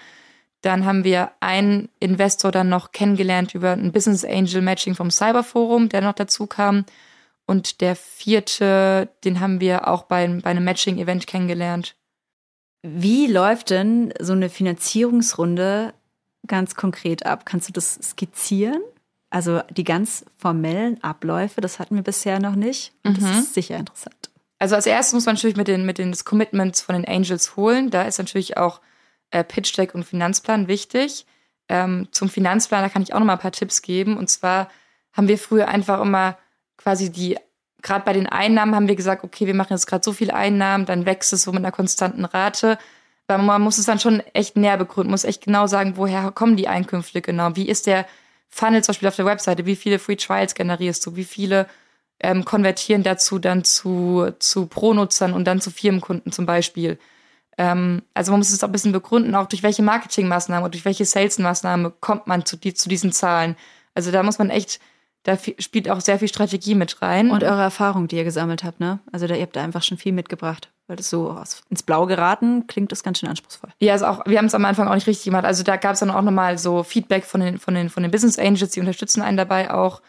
Dann 0.64 0.86
haben 0.86 1.04
wir 1.04 1.32
einen 1.42 1.90
Investor 2.00 2.52
dann 2.52 2.70
noch 2.70 2.94
kennengelernt 2.94 3.54
über 3.54 3.74
ein 3.74 3.92
Business 3.92 4.24
Angel 4.24 4.62
Matching 4.62 4.96
vom 4.96 5.12
Cyberforum, 5.12 5.90
der 5.90 6.02
noch 6.02 6.14
dazu 6.14 6.48
kam. 6.48 6.86
Und 7.46 7.82
der 7.82 7.98
vierte, 7.98 9.10
den 9.26 9.42
haben 9.42 9.60
wir 9.60 9.90
auch 9.90 10.04
bei, 10.04 10.26
bei 10.26 10.50
einem 10.50 10.64
Matching-Event 10.64 11.28
kennengelernt. 11.28 11.98
Wie 12.82 13.28
läuft 13.28 13.72
denn 13.72 14.14
so 14.22 14.32
eine 14.32 14.50
Finanzierungsrunde 14.50 15.94
ganz 16.48 16.76
konkret 16.76 17.26
ab? 17.26 17.46
Kannst 17.46 17.68
du 17.68 17.74
das 17.74 18.00
skizzieren? 18.02 18.82
Also 19.30 19.62
die 19.70 19.84
ganz 19.84 20.24
formellen 20.38 21.04
Abläufe, 21.04 21.60
das 21.60 21.78
hatten 21.78 21.96
wir 21.96 22.04
bisher 22.04 22.40
noch 22.40 22.56
nicht. 22.56 22.94
Und 23.04 23.18
das 23.18 23.26
mhm. 23.26 23.40
ist 23.40 23.54
sicher 23.54 23.76
interessant. 23.76 24.30
Also 24.60 24.76
als 24.76 24.86
erstes 24.86 25.14
muss 25.14 25.26
man 25.26 25.36
natürlich 25.36 25.58
mit 25.58 25.68
den, 25.68 25.86
mit 25.86 25.98
den 25.98 26.16
Commitments 26.24 26.80
von 26.80 26.96
den 26.96 27.06
Angels 27.06 27.58
holen. 27.58 27.90
Da 27.90 28.04
ist 28.04 28.18
natürlich 28.18 28.56
auch 28.56 28.80
äh, 29.34 29.44
Pitch 29.44 29.78
Deck 29.78 29.96
und 29.96 30.06
Finanzplan 30.06 30.68
wichtig. 30.68 31.26
Ähm, 31.68 32.08
zum 32.12 32.30
Finanzplan, 32.30 32.84
da 32.84 32.90
kann 32.90 33.02
ich 33.02 33.14
auch 33.14 33.20
noch 33.20 33.26
mal 33.26 33.34
ein 33.34 33.40
paar 33.40 33.52
Tipps 33.52 33.82
geben. 33.82 34.16
Und 34.18 34.30
zwar 34.30 34.70
haben 35.12 35.28
wir 35.28 35.38
früher 35.38 35.68
einfach 35.68 36.00
immer 36.02 36.38
quasi 36.78 37.12
die, 37.12 37.38
gerade 37.82 38.06
bei 38.06 38.14
den 38.14 38.28
Einnahmen 38.28 38.76
haben 38.76 38.88
wir 38.88 38.96
gesagt, 38.96 39.24
okay, 39.24 39.48
wir 39.48 39.56
machen 39.56 39.74
jetzt 39.74 39.88
gerade 39.88 40.04
so 40.04 40.14
viel 40.14 40.32
Einnahmen, 40.32 40.86
dann 40.86 41.06
wächst 41.06 41.34
es 41.34 41.44
so 41.44 41.52
mit 41.52 41.60
einer 41.60 41.72
konstanten 41.72 42.26
Rate. 42.26 42.78
Aber 43.28 43.42
man 43.42 43.62
muss 43.62 43.78
es 43.78 43.86
dann 43.86 44.00
schon 44.00 44.20
echt 44.34 44.56
näher 44.56 44.78
begründen, 44.78 45.12
muss 45.12 45.24
echt 45.24 45.46
genau 45.46 45.66
sagen, 45.66 45.98
woher 45.98 46.32
kommen 46.32 46.56
die 46.56 46.68
Einkünfte 46.68 47.22
genau? 47.22 47.56
Wie 47.56 47.68
ist 47.68 47.88
der 47.88 48.06
Funnel 48.50 48.84
zum 48.84 48.94
Beispiel 48.94 49.08
auf 49.08 49.16
der 49.16 49.26
Webseite? 49.26 49.66
Wie 49.66 49.76
viele 49.76 49.98
Free 49.98 50.18
Trials 50.18 50.54
generierst 50.54 51.04
du? 51.06 51.16
Wie 51.16 51.24
viele 51.24 51.68
ähm, 52.20 52.46
konvertieren 52.46 53.02
dazu 53.02 53.40
dann 53.40 53.64
zu, 53.64 54.32
zu 54.38 54.68
Pro-Nutzern 54.68 55.34
und 55.34 55.46
dann 55.46 55.62
zu 55.62 55.72
Firmenkunden 55.72 56.32
zum 56.32 56.46
Beispiel? 56.46 57.00
Ähm, 57.58 58.02
also 58.14 58.32
man 58.32 58.40
muss 58.40 58.52
es 58.52 58.64
auch 58.64 58.70
ein 58.70 58.72
bisschen 58.72 58.92
begründen, 58.92 59.36
auch 59.36 59.48
durch 59.48 59.64
welche 59.64 59.84
Marketingmaßnahmen 59.84 60.66
und 60.66 60.74
durch 60.74 60.86
welche 60.86 61.06
Sales-Maßnahme 61.06 61.92
kommt 62.00 62.28
man 62.28 62.46
zu, 62.46 62.58
die, 62.58 62.74
zu 62.74 62.90
diesen 62.90 63.12
Zahlen. 63.12 63.56
Also 63.94 64.12
da 64.12 64.24
muss 64.24 64.40
man 64.40 64.50
echt 64.50 64.80
da 65.24 65.38
spielt 65.38 65.90
auch 65.90 66.02
sehr 66.02 66.20
viel 66.20 66.28
Strategie 66.28 66.76
mit 66.76 67.02
rein. 67.02 67.32
Und 67.32 67.44
eure 67.44 67.62
Erfahrung, 67.62 68.10
die 68.10 68.18
ihr 68.18 68.26
gesammelt 68.26 68.66
habt, 68.66 68.82
ne? 68.82 69.00
Also 69.12 69.26
da, 69.26 69.36
ihr 69.36 69.44
habt 69.44 69.56
da 69.56 69.64
einfach 69.64 69.82
schon 69.82 69.98
viel 69.98 70.12
mitgebracht. 70.12 70.70
Weil 70.88 70.98
das 70.98 71.10
so 71.10 71.42
ins 71.70 71.84
Blau 71.84 72.06
geraten 72.06 72.68
klingt 72.68 72.92
das 72.92 73.04
ganz 73.04 73.20
schön 73.20 73.30
anspruchsvoll. 73.30 73.70
Ja, 73.80 73.94
also 73.94 74.06
auch, 74.06 74.26
wir 74.26 74.38
haben 74.38 74.48
es 74.48 74.54
am 74.54 74.66
Anfang 74.66 74.90
auch 74.90 74.96
nicht 74.96 75.08
richtig 75.08 75.24
gemacht. 75.24 75.46
Also 75.46 75.64
da 75.64 75.78
gab 75.78 75.94
es 75.94 76.02
dann 76.02 76.12
auch 76.12 76.22
nochmal 76.22 76.58
so 76.58 76.84
Feedback 76.84 77.24
von 77.24 77.40
den, 77.40 77.58
von, 77.58 77.74
den, 77.74 77.90
von 77.90 78.04
den 78.04 78.12
Business 78.12 78.38
Angels, 78.38 78.72
die 78.72 78.82
unterstützen 78.82 79.22
einen 79.22 79.38
dabei 79.38 79.74
auch. 79.74 80.02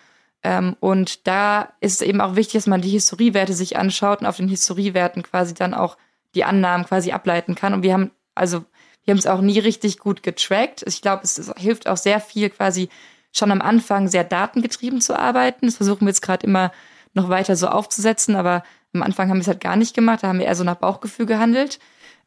Ähm, 0.42 0.76
und 0.80 1.28
da 1.28 1.68
ist 1.80 2.00
es 2.00 2.06
eben 2.06 2.20
auch 2.20 2.34
wichtig, 2.34 2.54
dass 2.54 2.66
man 2.66 2.80
die 2.80 2.90
Historiewerte 2.90 3.52
sich 3.52 3.76
anschaut 3.78 4.20
und 4.20 4.26
auf 4.26 4.36
den 4.36 4.48
Historiewerten 4.48 5.22
quasi 5.22 5.54
dann 5.54 5.74
auch 5.74 5.96
die 6.34 6.44
Annahmen 6.44 6.86
quasi 6.86 7.12
ableiten 7.12 7.54
kann. 7.54 7.74
Und 7.74 7.82
wir 7.82 7.92
haben, 7.92 8.10
also 8.34 8.64
wir 9.04 9.12
haben 9.12 9.18
es 9.18 9.26
auch 9.26 9.40
nie 9.40 9.58
richtig 9.58 9.98
gut 9.98 10.22
getrackt. 10.22 10.82
Ich 10.86 11.02
glaube, 11.02 11.22
es, 11.24 11.38
es 11.38 11.52
hilft 11.56 11.88
auch 11.88 11.96
sehr 11.96 12.20
viel 12.20 12.50
quasi 12.50 12.88
schon 13.32 13.50
am 13.50 13.60
Anfang 13.60 14.08
sehr 14.08 14.24
datengetrieben 14.24 15.00
zu 15.00 15.18
arbeiten. 15.18 15.66
Das 15.66 15.76
versuchen 15.76 16.02
wir 16.02 16.08
jetzt 16.08 16.22
gerade 16.22 16.46
immer 16.46 16.72
noch 17.14 17.28
weiter 17.28 17.56
so 17.56 17.68
aufzusetzen, 17.68 18.36
aber 18.36 18.62
am 18.92 19.02
Anfang 19.02 19.28
haben 19.28 19.38
wir 19.38 19.42
es 19.42 19.48
halt 19.48 19.60
gar 19.60 19.76
nicht 19.76 19.94
gemacht. 19.94 20.22
Da 20.22 20.28
haben 20.28 20.38
wir 20.38 20.46
eher 20.46 20.54
so 20.54 20.64
nach 20.64 20.76
Bauchgefühl 20.76 21.26
gehandelt. 21.26 21.78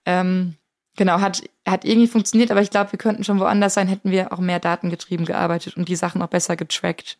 Ähm, 0.05 0.55
genau, 0.95 1.21
hat, 1.21 1.43
hat 1.67 1.85
irgendwie 1.85 2.07
funktioniert, 2.07 2.51
aber 2.51 2.61
ich 2.61 2.71
glaube, 2.71 2.91
wir 2.91 2.99
könnten 2.99 3.23
schon 3.23 3.39
woanders 3.39 3.73
sein, 3.73 3.87
hätten 3.87 4.11
wir 4.11 4.33
auch 4.33 4.39
mehr 4.39 4.59
datengetrieben 4.59 5.25
gearbeitet 5.25 5.77
und 5.77 5.87
die 5.87 5.95
Sachen 5.95 6.21
auch 6.21 6.27
besser 6.27 6.55
getrackt. 6.55 7.17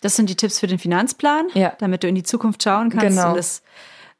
Das 0.00 0.16
sind 0.16 0.28
die 0.28 0.36
Tipps 0.36 0.58
für 0.58 0.66
den 0.66 0.80
Finanzplan, 0.80 1.46
ja. 1.54 1.74
damit 1.78 2.02
du 2.02 2.08
in 2.08 2.16
die 2.16 2.24
Zukunft 2.24 2.62
schauen 2.62 2.90
kannst 2.90 3.16
genau. 3.16 3.32
und 3.32 3.38
es 3.38 3.62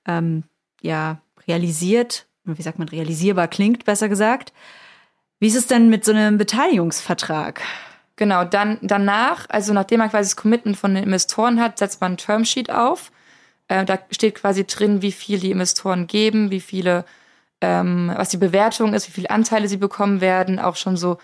ähm, 0.06 0.44
ja 0.80 1.20
realisiert, 1.46 2.26
wie 2.44 2.62
sagt 2.62 2.78
man, 2.78 2.88
realisierbar 2.88 3.48
klingt, 3.48 3.84
besser 3.84 4.08
gesagt. 4.08 4.52
Wie 5.38 5.48
ist 5.48 5.56
es 5.56 5.66
denn 5.66 5.88
mit 5.88 6.04
so 6.04 6.12
einem 6.12 6.38
Beteiligungsvertrag? 6.38 7.62
Genau, 8.16 8.44
dann 8.44 8.78
danach, 8.82 9.46
also 9.48 9.72
nachdem 9.72 9.98
man 9.98 10.10
quasi 10.10 10.30
das 10.30 10.36
Commitment 10.36 10.76
von 10.76 10.94
den 10.94 11.04
Investoren 11.04 11.60
hat, 11.60 11.78
setzt 11.78 12.00
man 12.00 12.12
ein 12.12 12.16
Termsheet 12.16 12.70
auf. 12.70 13.10
Äh, 13.68 13.84
da 13.84 13.98
steht 14.10 14.36
quasi 14.36 14.66
drin, 14.66 15.02
wie 15.02 15.12
viel 15.12 15.40
die 15.40 15.50
Investoren 15.50 16.06
geben, 16.06 16.50
wie 16.50 16.60
viele, 16.60 17.04
ähm, 17.60 18.12
was 18.14 18.28
die 18.28 18.36
Bewertung 18.36 18.94
ist, 18.94 19.08
wie 19.08 19.12
viele 19.12 19.30
Anteile 19.30 19.66
sie 19.66 19.78
bekommen 19.78 20.20
werden. 20.20 20.58
Auch 20.58 20.76
schon 20.76 20.96
so, 20.96 21.18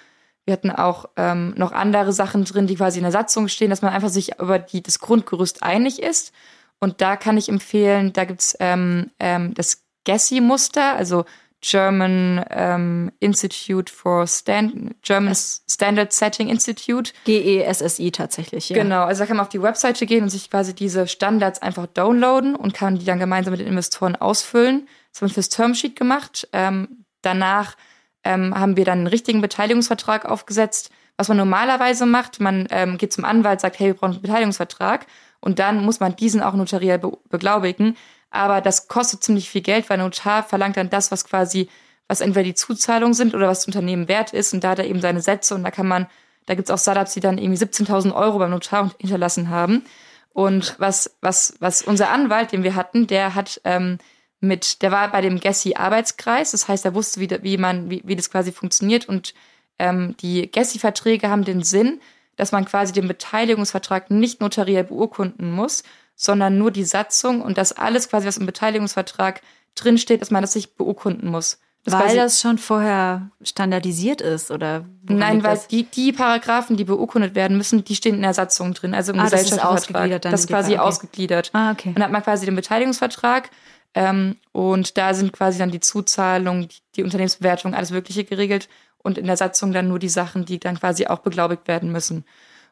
wir 0.46 0.54
hatten 0.54 0.70
auch 0.70 1.10
ähm, 1.16 1.52
noch 1.56 1.72
andere 1.72 2.12
Sachen 2.12 2.44
drin, 2.44 2.66
die 2.66 2.76
quasi 2.76 2.98
in 2.98 3.04
der 3.04 3.12
Satzung 3.12 3.48
stehen, 3.48 3.70
dass 3.70 3.82
man 3.82 3.92
einfach 3.92 4.08
sich 4.08 4.40
über 4.40 4.58
die, 4.58 4.82
das 4.82 4.98
Grundgerüst 4.98 5.62
einig 5.62 6.02
ist. 6.02 6.32
Und 6.80 7.00
da 7.00 7.16
kann 7.16 7.36
ich 7.36 7.48
empfehlen, 7.48 8.12
da 8.12 8.24
gibt's 8.24 8.56
ähm, 8.60 9.10
ähm, 9.18 9.52
das 9.54 9.84
GESSI-Muster, 10.08 10.96
also 10.96 11.26
German 11.60 12.44
ähm, 12.50 13.12
Institute 13.20 13.92
for 13.92 14.26
Stand 14.26 14.94
German 15.02 15.34
Standard 15.34 16.12
Setting 16.12 16.48
Institute. 16.48 17.12
GESSI 17.24 18.10
tatsächlich, 18.12 18.70
ja. 18.70 18.82
Genau, 18.82 19.02
also 19.04 19.20
da 19.20 19.26
kann 19.26 19.36
man 19.36 19.44
auf 19.44 19.50
die 19.50 19.60
Webseite 19.60 20.06
gehen 20.06 20.22
und 20.22 20.30
sich 20.30 20.50
quasi 20.50 20.74
diese 20.74 21.08
Standards 21.08 21.60
einfach 21.60 21.86
downloaden 21.86 22.54
und 22.54 22.74
kann 22.74 22.98
die 22.98 23.04
dann 23.04 23.18
gemeinsam 23.18 23.50
mit 23.50 23.60
den 23.60 23.66
Investoren 23.66 24.16
ausfüllen. 24.16 24.88
Das 25.12 25.20
haben 25.20 25.28
wir 25.28 25.34
fürs 25.34 25.48
Termsheet 25.50 25.96
gemacht. 25.96 26.48
Ähm, 26.52 27.04
danach 27.22 27.76
ähm, 28.24 28.58
haben 28.58 28.76
wir 28.76 28.84
dann 28.84 28.98
einen 28.98 29.06
richtigen 29.08 29.40
Beteiligungsvertrag 29.40 30.24
aufgesetzt. 30.24 30.90
Was 31.16 31.28
man 31.28 31.36
normalerweise 31.36 32.06
macht, 32.06 32.40
man 32.40 32.68
ähm, 32.70 32.96
geht 32.96 33.12
zum 33.12 33.24
Anwalt, 33.24 33.60
sagt, 33.60 33.78
hey, 33.80 33.88
wir 33.88 33.94
brauchen 33.94 34.12
einen 34.12 34.22
Beteiligungsvertrag 34.22 35.06
und 35.40 35.58
dann 35.58 35.84
muss 35.84 36.00
man 36.00 36.14
diesen 36.14 36.40
auch 36.40 36.54
notariell 36.54 36.98
be 36.98 37.18
beglaubigen. 37.28 37.96
Aber 38.30 38.60
das 38.60 38.88
kostet 38.88 39.22
ziemlich 39.22 39.48
viel 39.48 39.62
Geld, 39.62 39.88
weil 39.88 39.98
Notar 39.98 40.42
verlangt 40.42 40.76
dann 40.76 40.90
das, 40.90 41.10
was 41.10 41.24
quasi, 41.24 41.68
was 42.06 42.20
entweder 42.20 42.44
die 42.44 42.54
Zuzahlung 42.54 43.14
sind 43.14 43.34
oder 43.34 43.48
was 43.48 43.60
das 43.60 43.66
Unternehmen 43.66 44.08
wert 44.08 44.32
ist. 44.32 44.52
Und 44.52 44.64
da 44.64 44.70
hat 44.70 44.78
er 44.78 44.86
eben 44.86 45.00
seine 45.00 45.20
Sätze 45.20 45.54
und 45.54 45.64
da 45.64 45.70
kann 45.70 45.88
man, 45.88 46.06
da 46.46 46.54
gibt's 46.54 46.70
auch 46.70 46.78
Startups, 46.78 47.14
die 47.14 47.20
dann 47.20 47.38
irgendwie 47.38 47.62
17.000 47.62 48.14
Euro 48.14 48.38
beim 48.38 48.50
Notar 48.50 48.90
hinterlassen 48.98 49.50
haben. 49.50 49.84
Und 50.32 50.76
was, 50.78 51.16
was, 51.20 51.56
was 51.60 51.82
unser 51.82 52.10
Anwalt, 52.10 52.52
den 52.52 52.62
wir 52.62 52.74
hatten, 52.74 53.06
der 53.06 53.34
hat 53.34 53.60
ähm, 53.64 53.98
mit, 54.40 54.82
der 54.82 54.92
war 54.92 55.10
bei 55.10 55.20
dem 55.20 55.40
Gessi 55.40 55.74
Arbeitskreis, 55.74 56.52
das 56.52 56.68
heißt, 56.68 56.84
er 56.84 56.94
wusste, 56.94 57.20
wie, 57.20 57.30
wie 57.42 57.56
man, 57.56 57.90
wie, 57.90 58.02
wie 58.04 58.14
das 58.14 58.30
quasi 58.30 58.52
funktioniert. 58.52 59.08
Und 59.08 59.34
ähm, 59.78 60.16
die 60.18 60.50
Gessi-Verträge 60.50 61.28
haben 61.28 61.44
den 61.44 61.62
Sinn, 61.62 62.00
dass 62.36 62.52
man 62.52 62.64
quasi 62.66 62.92
den 62.92 63.08
Beteiligungsvertrag 63.08 64.10
nicht 64.10 64.40
notariell 64.40 64.84
beurkunden 64.84 65.50
muss, 65.50 65.82
sondern 66.18 66.58
nur 66.58 66.70
die 66.72 66.84
Satzung 66.84 67.40
und 67.40 67.56
das 67.56 67.72
alles 67.72 68.10
quasi, 68.10 68.26
was 68.26 68.36
im 68.36 68.44
Beteiligungsvertrag 68.44 69.40
drinsteht, 69.76 70.20
dass 70.20 70.32
man 70.32 70.42
das 70.42 70.52
sich 70.52 70.74
beurkunden 70.74 71.30
muss. 71.30 71.58
Das 71.84 71.94
weil 71.94 72.16
das 72.16 72.40
schon 72.40 72.58
vorher 72.58 73.30
standardisiert 73.40 74.20
ist, 74.20 74.50
oder? 74.50 74.84
Nein, 75.04 75.42
weil 75.44 75.58
die, 75.70 75.84
die 75.84 76.12
Paragraphen, 76.12 76.76
die 76.76 76.84
beurkundet 76.84 77.34
werden 77.34 77.56
müssen, 77.56 77.84
die 77.84 77.94
stehen 77.94 78.16
in 78.16 78.22
der 78.22 78.34
Satzung 78.34 78.74
drin, 78.74 78.94
also 78.94 79.12
im 79.12 79.20
ah, 79.20 79.24
Gesellschaftsvertrag. 79.24 80.10
Das 80.10 80.16
ist, 80.16 80.24
das 80.24 80.40
ist 80.40 80.48
quasi 80.48 80.72
okay. 80.72 80.80
ausgegliedert. 80.80 81.50
Ah, 81.54 81.70
okay. 81.70 81.92
Dann 81.94 82.02
hat 82.02 82.10
man 82.10 82.22
quasi 82.22 82.44
den 82.44 82.56
Beteiligungsvertrag 82.56 83.50
ähm, 83.94 84.36
und 84.52 84.98
da 84.98 85.14
sind 85.14 85.32
quasi 85.32 85.58
dann 85.58 85.70
die 85.70 85.80
Zuzahlung, 85.80 86.68
die, 86.68 86.76
die 86.96 87.04
Unternehmensbewertung, 87.04 87.74
alles 87.74 87.92
Mögliche 87.92 88.24
geregelt 88.24 88.68
und 88.98 89.16
in 89.16 89.26
der 89.26 89.36
Satzung 89.36 89.72
dann 89.72 89.88
nur 89.88 90.00
die 90.00 90.10
Sachen, 90.10 90.44
die 90.44 90.58
dann 90.58 90.78
quasi 90.78 91.06
auch 91.06 91.20
beglaubigt 91.20 91.68
werden 91.68 91.92
müssen. 91.92 92.24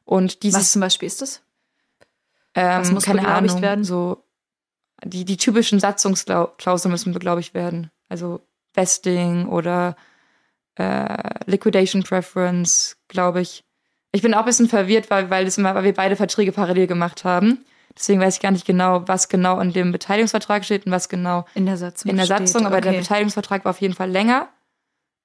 Und 0.05 0.43
dieses, 0.43 0.61
Was 0.61 0.73
zum 0.73 0.81
Beispiel 0.81 1.07
ist 1.07 1.23
das? 1.23 1.43
Ähm, 2.57 2.81
Was 2.81 2.91
muss 2.91 3.05
keine 3.05 3.29
Ahnung, 3.29 3.63
werden? 3.63 3.85
So 3.85 4.25
die, 5.05 5.25
die 5.25 5.37
typischen 5.37 5.79
Satzungsklauseln 5.79 6.91
müssen 6.91 7.13
beglaubigt 7.13 7.55
werden. 7.55 7.91
Also 8.09 8.41
Vesting 8.75 9.47
oder 9.47 9.97
äh, 10.77 11.41
Liquidation 11.47 12.03
Preference, 12.03 12.97
glaube 13.09 13.41
ich. 13.41 13.65
Ich 14.13 14.23
bin 14.23 14.35
auch 14.35 14.41
ein 14.41 14.45
bisschen 14.47 14.69
verwirrt, 14.69 15.11
weil, 15.11 15.31
weil, 15.31 15.45
das 15.45 15.59
immer, 15.59 15.75
weil 15.75 15.85
wir 15.85 15.95
beide 15.95 16.17
Verträge 16.17 16.53
parallel 16.53 16.87
gemacht 16.87 17.25
haben. 17.25 17.65
Deswegen 17.97 18.21
weiß 18.21 18.37
ich 18.37 18.43
gar 18.43 18.51
nicht 18.51 18.67
genau, 18.67 19.07
was 19.09 19.29
genau 19.29 19.59
in 19.61 19.73
dem 19.73 19.93
Beteiligungsvertrag 19.93 20.65
steht 20.65 20.87
und 20.87 20.93
was 20.93 21.09
genau 21.09 21.47
in 21.55 21.67
der 21.67 21.77
Satzung. 21.77 22.11
In 22.11 22.17
der 22.17 22.27
Satzung, 22.27 22.61
steht. 22.61 22.67
aber 22.67 22.77
okay. 22.77 22.91
der 22.91 22.99
Beteiligungsvertrag 22.99 23.65
war 23.65 23.71
auf 23.71 23.81
jeden 23.81 23.95
Fall 23.95 24.11
länger. 24.11 24.49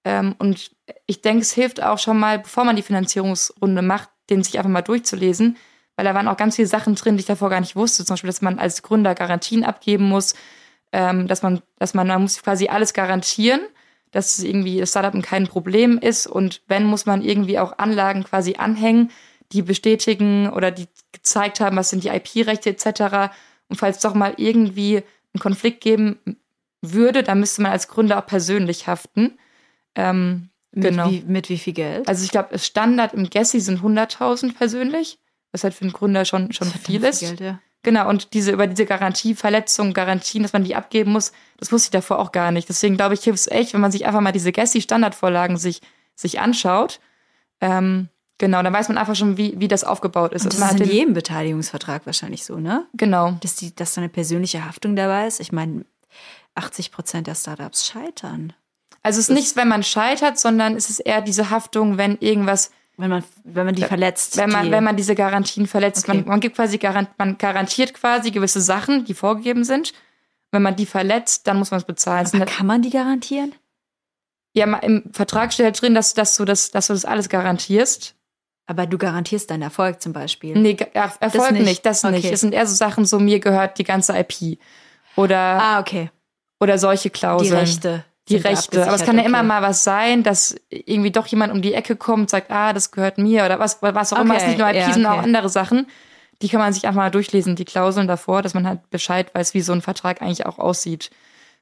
Ähm, 0.03 0.35
und 0.39 0.71
ich 1.05 1.21
denke, 1.21 1.41
es 1.41 1.51
hilft 1.51 1.83
auch 1.83 1.99
schon 1.99 2.17
mal, 2.17 2.39
bevor 2.39 2.63
man 2.63 2.75
die 2.75 2.81
Finanzierungsrunde 2.81 3.81
macht, 3.81 4.09
den 4.29 4.43
sich 4.43 4.57
einfach 4.57 4.71
mal 4.71 4.81
durchzulesen, 4.81 5.57
weil 6.01 6.05
da 6.05 6.15
waren 6.15 6.27
auch 6.27 6.37
ganz 6.37 6.55
viele 6.55 6.67
Sachen 6.67 6.95
drin, 6.95 7.15
die 7.15 7.19
ich 7.19 7.27
davor 7.27 7.51
gar 7.51 7.59
nicht 7.59 7.75
wusste. 7.75 8.03
Zum 8.03 8.15
Beispiel, 8.15 8.29
dass 8.29 8.41
man 8.41 8.57
als 8.57 8.81
Gründer 8.81 9.13
Garantien 9.13 9.63
abgeben 9.63 10.09
muss, 10.09 10.33
ähm, 10.91 11.27
dass 11.27 11.43
man, 11.43 11.61
dass 11.77 11.93
man, 11.93 12.07
man 12.07 12.23
muss 12.23 12.41
quasi 12.41 12.69
alles 12.69 12.93
garantieren, 12.93 13.61
dass 14.09 14.39
irgendwie 14.39 14.79
das 14.79 14.89
Startup 14.89 15.21
kein 15.21 15.45
Problem 15.45 15.99
ist 15.99 16.25
und 16.25 16.63
wenn, 16.67 16.85
muss 16.85 17.05
man 17.05 17.21
irgendwie 17.21 17.59
auch 17.59 17.77
Anlagen 17.77 18.23
quasi 18.23 18.55
anhängen, 18.55 19.11
die 19.51 19.61
bestätigen 19.61 20.49
oder 20.49 20.71
die 20.71 20.87
gezeigt 21.11 21.59
haben, 21.59 21.77
was 21.77 21.91
sind 21.91 22.03
die 22.03 22.09
IP-Rechte 22.09 22.71
etc. 22.71 23.31
Und 23.69 23.75
falls 23.75 23.99
doch 23.99 24.15
mal 24.15 24.33
irgendwie 24.37 25.03
einen 25.33 25.39
Konflikt 25.39 25.81
geben 25.81 26.17
würde, 26.81 27.21
dann 27.21 27.39
müsste 27.39 27.61
man 27.61 27.73
als 27.73 27.89
Gründer 27.89 28.17
auch 28.17 28.25
persönlich 28.25 28.87
haften. 28.87 29.37
Ähm, 29.93 30.49
Mit, 30.71 30.85
genau. 30.85 31.11
wie, 31.11 31.23
mit 31.27 31.49
wie 31.49 31.59
viel 31.59 31.73
Geld? 31.73 32.07
Also 32.07 32.23
ich 32.25 32.31
glaube, 32.31 32.57
Standard 32.57 33.13
im 33.13 33.29
Gessi 33.29 33.59
sind 33.59 33.81
100.000 33.81 34.55
persönlich, 34.55 35.19
was 35.51 35.63
halt 35.63 35.73
für 35.73 35.83
einen 35.83 35.93
Gründer 35.93 36.25
schon, 36.25 36.51
schon 36.51 36.67
viel 36.67 37.03
ist. 37.03 37.19
Geld, 37.19 37.39
ja. 37.39 37.59
Genau, 37.83 38.07
und 38.07 38.33
diese 38.33 38.51
über 38.51 38.67
diese 38.67 38.85
Garantieverletzung, 38.85 39.93
Garantien, 39.93 40.43
dass 40.43 40.53
man 40.53 40.63
die 40.63 40.75
abgeben 40.75 41.11
muss, 41.11 41.31
das 41.57 41.71
wusste 41.71 41.87
ich 41.87 41.91
davor 41.91 42.19
auch 42.19 42.31
gar 42.31 42.51
nicht. 42.51 42.69
Deswegen 42.69 42.95
glaube 42.95 43.15
ich, 43.15 43.23
hilft 43.23 43.39
es 43.39 43.47
echt, 43.47 43.73
wenn 43.73 43.81
man 43.81 43.91
sich 43.91 44.05
einfach 44.05 44.21
mal 44.21 44.31
diese 44.31 44.51
Gessi-Standardvorlagen 44.51 45.57
sich, 45.57 45.81
sich 46.15 46.39
anschaut. 46.39 46.99
Ähm, 47.59 48.09
genau, 48.37 48.61
dann 48.61 48.71
weiß 48.71 48.89
man 48.89 48.99
einfach 48.99 49.15
schon, 49.15 49.35
wie, 49.37 49.59
wie 49.59 49.67
das 49.67 49.83
aufgebaut 49.83 50.33
ist. 50.33 50.43
Und 50.43 50.53
das 50.53 50.59
man 50.59 50.75
ist 50.75 50.81
in 50.81 50.91
jedem 50.91 51.13
Beteiligungsvertrag 51.15 52.05
wahrscheinlich 52.05 52.45
so, 52.45 52.57
ne? 52.57 52.85
genau. 52.93 53.31
Dass, 53.41 53.55
die, 53.55 53.73
dass 53.75 53.95
da 53.95 54.01
eine 54.01 54.09
persönliche 54.09 54.63
Haftung 54.65 54.95
dabei 54.95 55.25
ist. 55.25 55.39
Ich 55.39 55.51
meine, 55.51 55.85
80 56.53 56.91
Prozent 56.91 57.25
der 57.25 57.35
Startups 57.35 57.87
scheitern. 57.87 58.53
Also 59.01 59.19
es 59.19 59.29
ist 59.29 59.33
nicht, 59.33 59.55
wenn 59.55 59.67
man 59.67 59.81
scheitert, 59.81 60.37
sondern 60.37 60.75
es 60.75 60.89
ist 60.91 60.99
eher 60.99 61.21
diese 61.21 61.49
Haftung, 61.49 61.97
wenn 61.97 62.17
irgendwas 62.19 62.71
Wenn 62.97 63.09
man, 63.09 63.23
wenn 63.43 63.65
man 63.65 63.75
die 63.75 63.83
verletzt. 63.83 64.37
wenn 64.37 64.49
man, 64.51 64.65
die, 64.65 64.71
wenn 64.71 64.83
man 64.83 64.95
diese 64.95 65.15
Garantien 65.15 65.65
verletzt. 65.65 66.07
Okay. 66.07 66.17
Man, 66.17 66.27
man 66.27 66.39
gibt 66.39 66.55
quasi 66.55 66.77
garant, 66.77 67.09
man 67.17 67.37
garantiert 67.37 67.93
quasi 67.93 68.31
gewisse 68.31 68.61
Sachen, 68.61 69.05
die 69.05 69.13
vorgegeben 69.13 69.63
sind. 69.63 69.93
Wenn 70.51 70.61
man 70.61 70.75
die 70.75 70.85
verletzt, 70.85 71.47
dann 71.47 71.57
muss 71.57 71.71
man 71.71 71.79
es 71.79 71.85
bezahlen. 71.85 72.27
Aber 72.33 72.45
kann 72.45 72.67
man 72.67 72.81
die 72.81 72.89
garantieren? 72.89 73.55
ja, 74.53 74.65
im 74.79 75.03
Vertrag 75.13 75.53
steht 75.53 75.65
halt 75.65 75.81
drin, 75.81 75.95
dass, 75.95 76.13
dass, 76.13 76.35
du 76.35 76.45
das, 76.45 76.71
dass 76.71 76.87
du 76.87 76.93
das 76.93 77.05
alles 77.05 77.29
garantierst. 77.29 78.15
Aber 78.67 78.85
du 78.85 78.97
garantierst 78.97 79.49
deinen 79.49 79.63
Erfolg 79.63 80.01
zum 80.01 80.13
Beispiel. 80.13 80.57
Nee, 80.57 80.77
er, 80.93 81.11
Erfolg 81.19 81.51
nicht. 81.51 81.65
nicht. 81.65 81.85
das 81.85 82.03
nicht. 82.03 82.25
Okay. 82.25 82.33
Es 82.33 82.41
sind 82.41 82.53
eher 82.53 82.67
so 82.67 82.75
Sachen, 82.75 83.05
so 83.05 83.19
mir 83.19 83.39
gehört 83.39 83.77
die 83.79 83.83
ganze 83.83 84.17
IP. 84.17 84.59
Oder, 85.15 85.37
Ah, 85.37 85.79
okay. 85.79 86.09
oder 86.59 86.77
solche 86.77 87.09
Die 87.09 87.09
Klauseln. 87.11 87.53
Rechte. 87.59 88.05
Die 88.31 88.47
Rechte. 88.47 88.83
Aber 88.83 88.95
es 88.95 89.03
kann 89.03 89.17
ja 89.17 89.23
immer 89.23 89.39
okay. 89.39 89.47
mal 89.47 89.61
was 89.61 89.83
sein, 89.83 90.23
dass 90.23 90.55
irgendwie 90.69 91.11
doch 91.11 91.27
jemand 91.27 91.53
um 91.53 91.61
die 91.61 91.73
Ecke 91.73 91.95
kommt, 91.95 92.29
sagt, 92.29 92.51
ah, 92.51 92.73
das 92.73 92.91
gehört 92.91 93.17
mir 93.17 93.45
oder 93.45 93.59
was, 93.59 93.81
was 93.81 94.13
auch 94.13 94.19
immer. 94.19 94.35
Es 94.35 94.43
Okay, 94.43 94.51
ist 94.51 94.57
nicht 94.57 94.59
nur 94.59 94.69
IP, 94.69 94.75
ja, 94.75 94.93
sondern 94.93 95.11
auch 95.11 95.17
okay. 95.17 95.25
andere 95.25 95.49
Sachen. 95.49 95.87
Die 96.41 96.49
kann 96.49 96.59
man 96.59 96.73
sich 96.73 96.87
einfach 96.87 97.01
mal 97.01 97.11
durchlesen, 97.11 97.55
die 97.55 97.65
Klauseln 97.65 98.07
davor, 98.07 98.41
dass 98.41 98.53
man 98.53 98.67
halt 98.67 98.89
Bescheid 98.89 99.33
weiß, 99.33 99.53
wie 99.53 99.61
so 99.61 99.73
ein 99.73 99.81
Vertrag 99.81 100.21
eigentlich 100.21 100.45
auch 100.45 100.57
aussieht. 100.57 101.11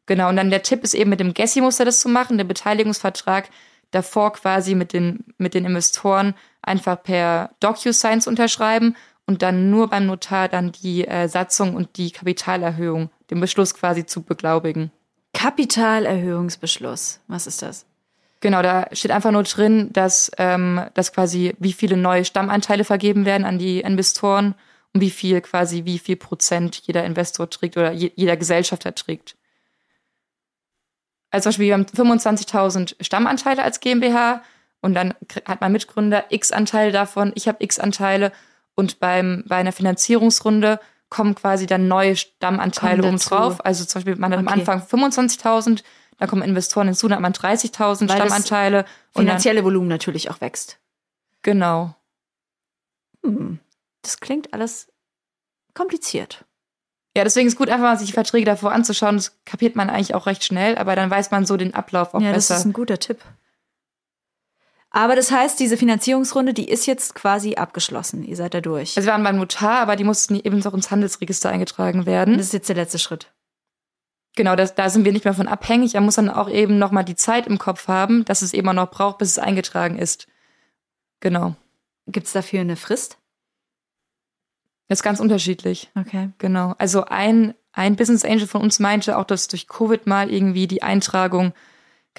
Genau. 0.05 0.29
Und 0.29 0.37
dann 0.37 0.49
der 0.49 0.63
Tipp 0.63 0.83
ist 0.83 0.93
eben 0.93 1.09
mit 1.09 1.19
dem 1.19 1.33
Gessi-Muster 1.33 1.85
das 1.85 1.99
zu 1.99 2.09
machen, 2.09 2.37
den 2.37 2.47
Beteiligungsvertrag 2.47 3.49
davor 3.91 4.33
quasi 4.33 4.75
mit 4.75 4.93
den, 4.93 5.25
mit 5.37 5.53
den 5.53 5.65
Investoren 5.65 6.33
einfach 6.61 7.01
per 7.01 7.51
DocuSign 7.59 8.21
zu 8.21 8.29
unterschreiben 8.29 8.95
und 9.25 9.41
dann 9.41 9.69
nur 9.69 9.87
beim 9.89 10.07
Notar 10.07 10.47
dann 10.47 10.71
die 10.71 11.07
äh, 11.07 11.27
Satzung 11.27 11.75
und 11.75 11.97
die 11.97 12.11
Kapitalerhöhung, 12.11 13.09
den 13.29 13.39
Beschluss 13.39 13.75
quasi 13.75 14.05
zu 14.05 14.23
beglaubigen. 14.23 14.91
Kapitalerhöhungsbeschluss. 15.33 17.19
Was 17.27 17.47
ist 17.47 17.61
das? 17.61 17.85
Genau, 18.41 18.61
da 18.61 18.87
steht 18.93 19.11
einfach 19.11 19.31
nur 19.31 19.43
drin, 19.43 19.91
dass, 19.91 20.31
ähm, 20.37 20.81
dass 20.93 21.11
quasi 21.11 21.55
wie 21.59 21.73
viele 21.73 21.97
neue 21.97 22.23
Stammanteile 22.23 22.85
vergeben 22.85 23.25
werden 23.25 23.45
an 23.45 23.59
die 23.59 23.81
Investoren 23.81 24.55
und 24.93 25.01
wie 25.01 25.09
viel 25.11 25.41
quasi 25.41 25.83
wie 25.85 25.99
viel 25.99 26.15
Prozent 26.15 26.81
jeder 26.85 27.03
Investor 27.03 27.49
trägt 27.49 27.75
oder 27.77 27.91
je, 27.91 28.11
jeder 28.15 28.37
Gesellschafter 28.37 28.95
trägt. 28.95 29.35
Also 31.31 31.43
zum 31.43 31.49
Beispiel, 31.49 31.67
wir 31.67 31.73
haben 31.73 31.85
25.000 31.85 32.95
Stammanteile 33.03 33.61
als 33.61 33.81
GmbH 33.81 34.41
und 34.81 34.93
dann 34.93 35.13
hat 35.45 35.61
mein 35.61 35.73
Mitgründer 35.73 36.25
x 36.29 36.51
Anteile 36.51 36.91
davon, 36.91 37.33
ich 37.35 37.47
habe 37.47 37.63
x 37.63 37.77
Anteile 37.77 38.31
und 38.73 38.99
beim, 38.99 39.43
bei 39.47 39.57
einer 39.57 39.73
Finanzierungsrunde 39.73 40.79
kommen 41.09 41.35
quasi 41.35 41.65
dann 41.65 41.87
neue 41.87 42.15
Stammanteile 42.15 43.03
oben 43.03 43.17
drauf. 43.17 43.65
Also 43.65 43.85
zum 43.85 43.99
Beispiel, 43.99 44.15
man 44.15 44.31
hat 44.31 44.39
am 44.39 44.47
Okay. 44.47 44.59
Anfang 44.59 44.81
25.000, 44.81 45.83
dann 46.17 46.27
kommen 46.29 46.41
Investoren 46.41 46.87
hinzu, 46.87 47.07
dann 47.07 47.17
hat 47.17 47.21
man 47.21 47.33
30.000 47.33 48.01
Weil 48.01 48.07
das 48.07 48.15
Stammanteile. 48.17 48.79
Und 48.79 48.85
dann, 48.85 49.23
Finanzielle 49.25 49.63
Volumen 49.63 49.87
natürlich 49.87 50.29
auch 50.29 50.41
wächst. 50.41 50.79
genau. 51.41 51.95
Hm. 53.25 53.59
Das 54.01 54.19
klingt 54.21 54.53
alles 54.53 54.87
kompliziert. 55.73 56.45
Ja, 57.17 57.23
deswegen 57.25 57.47
ist 57.47 57.57
gut, 57.57 57.69
einfach 57.69 57.83
mal 57.83 57.97
sich 57.97 58.07
die 58.07 58.13
Verträge 58.13 58.45
davor 58.45 58.71
anzuschauen. 58.71 59.17
Das 59.17 59.37
kapiert 59.43 59.75
man 59.75 59.89
eigentlich 59.89 60.15
auch 60.15 60.25
recht 60.25 60.43
schnell, 60.43 60.77
aber 60.77 60.95
dann 60.95 61.09
weiß 61.09 61.31
man 61.31 61.45
so 61.45 61.57
den 61.57 61.73
Ablauf 61.73 62.13
auch 62.13 62.21
ja, 62.21 62.31
das 62.31 62.47
besser. 62.47 62.59
ist 62.59 62.65
ein 62.65 62.73
guter 62.73 62.97
Tipp. 62.99 63.19
Aber 64.91 65.15
das 65.15 65.31
heißt, 65.31 65.59
diese 65.59 65.77
Finanzierungsrunde, 65.77 66.53
die 66.53 66.67
ist 66.67 66.87
jetzt 66.87 67.13
quasi 67.13 67.55
abgeschlossen. 67.55 68.23
Ihr 68.23 68.35
seid 68.35 68.53
da 68.53 68.61
durch. 68.61 68.97
also 68.97 69.07
wir 69.07 69.13
waren 69.13 69.23
beim 69.23 69.37
Notar, 69.37 69.79
aber 69.79 69.95
die 69.95 70.03
mussten 70.03 70.35
eben 70.35 70.59
noch 70.59 70.73
ins 70.73 70.89
Handelsregister 70.89 71.49
eingetragen 71.49 72.05
werden. 72.05 72.37
das 72.37 72.47
ist 72.47 72.53
jetzt 72.53 72.69
der 72.69 72.75
letzte 72.75 72.97
Schritt. 72.97 73.31
Genau, 74.35 74.55
das, 74.55 74.73
da 74.73 74.89
sind 74.89 75.05
wir 75.05 75.11
nicht 75.11 75.25
mehr 75.25 75.33
von 75.33 75.47
abhängig. 75.47 75.95
Er 75.95 76.01
muss 76.01 76.15
dann 76.15 76.29
auch 76.29 76.49
eben 76.49 76.79
nochmal 76.79 77.03
die 77.03 77.15
Zeit 77.15 77.45
im 77.45 77.57
Kopf 77.57 77.87
haben, 77.87 78.25
dass 78.25 78.41
es 78.41 78.53
eben 78.53 78.67
auch 78.69 78.73
noch 78.73 78.89
braucht, 78.89 79.17
bis 79.19 79.29
es 79.31 79.39
eingetragen 79.39 79.97
ist. 79.97 80.27
Genau. 81.19 81.55
Gibt 82.07 82.27
es 82.27 82.33
dafür 82.33 82.61
eine 82.61 82.75
Frist? 82.75 83.17
Das 84.87 84.99
ist 84.99 85.03
ganz 85.03 85.19
unterschiedlich. 85.19 85.91
Okay. 85.95 86.29
Genau. 86.39 86.73
Also 86.79 87.05
ein, 87.05 87.53
ein 87.73 87.95
Business 87.95 88.25
Angel 88.25 88.47
von 88.47 88.61
uns 88.61 88.79
meinte 88.79 89.17
auch, 89.17 89.25
dass 89.25 89.47
durch 89.47 89.67
Covid 89.67 90.07
mal 90.07 90.31
irgendwie 90.31 90.67
die 90.67 90.81
Eintragung, 90.81 91.53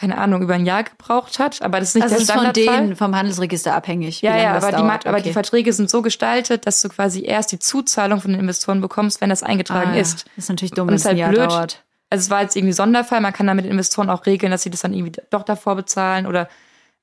keine 0.00 0.16
Ahnung, 0.16 0.40
über 0.40 0.54
ein 0.54 0.64
Jahr 0.64 0.82
gebraucht 0.82 1.38
hat. 1.38 1.60
Aber 1.60 1.78
das 1.78 1.90
ist 1.90 1.94
nicht 1.96 2.04
Also 2.04 2.14
der 2.14 2.22
es 2.22 2.28
ist 2.28 2.32
von 2.32 2.40
Standardfall. 2.40 2.80
denen, 2.86 2.96
vom 2.96 3.14
Handelsregister 3.14 3.74
abhängig. 3.74 4.22
Ja, 4.22 4.34
ja, 4.34 4.54
das 4.54 4.64
aber 4.64 4.76
die, 4.78 4.82
dauert. 4.82 5.06
Aber 5.06 5.18
die 5.18 5.24
Okay. 5.24 5.32
Verträge 5.34 5.72
sind 5.74 5.90
so 5.90 6.00
gestaltet, 6.00 6.66
dass 6.66 6.80
du 6.80 6.88
quasi 6.88 7.22
erst 7.22 7.52
die 7.52 7.58
Zuzahlung 7.58 8.22
von 8.22 8.30
den 8.30 8.40
Investoren 8.40 8.80
bekommst, 8.80 9.20
wenn 9.20 9.28
das 9.28 9.42
eingetragen 9.42 9.90
ah, 9.92 9.98
ist. 10.00 10.24
Das 10.36 10.44
ist 10.44 10.48
natürlich 10.48 10.72
dumm, 10.72 10.88
wenn 10.88 10.94
es 10.94 11.04
halt 11.04 11.18
blöd. 11.18 11.38
dauert. 11.50 11.84
Also 12.08 12.22
es 12.22 12.30
war 12.30 12.40
jetzt 12.42 12.56
irgendwie 12.56 12.72
Sonderfall, 12.72 13.20
man 13.20 13.34
kann 13.34 13.46
da 13.46 13.52
mit 13.54 13.66
den 13.66 13.72
Investoren 13.72 14.08
auch 14.08 14.24
regeln, 14.24 14.50
dass 14.50 14.62
sie 14.62 14.70
das 14.70 14.80
dann 14.80 14.94
irgendwie 14.94 15.20
doch 15.28 15.42
davor 15.42 15.76
bezahlen 15.76 16.26
oder 16.26 16.48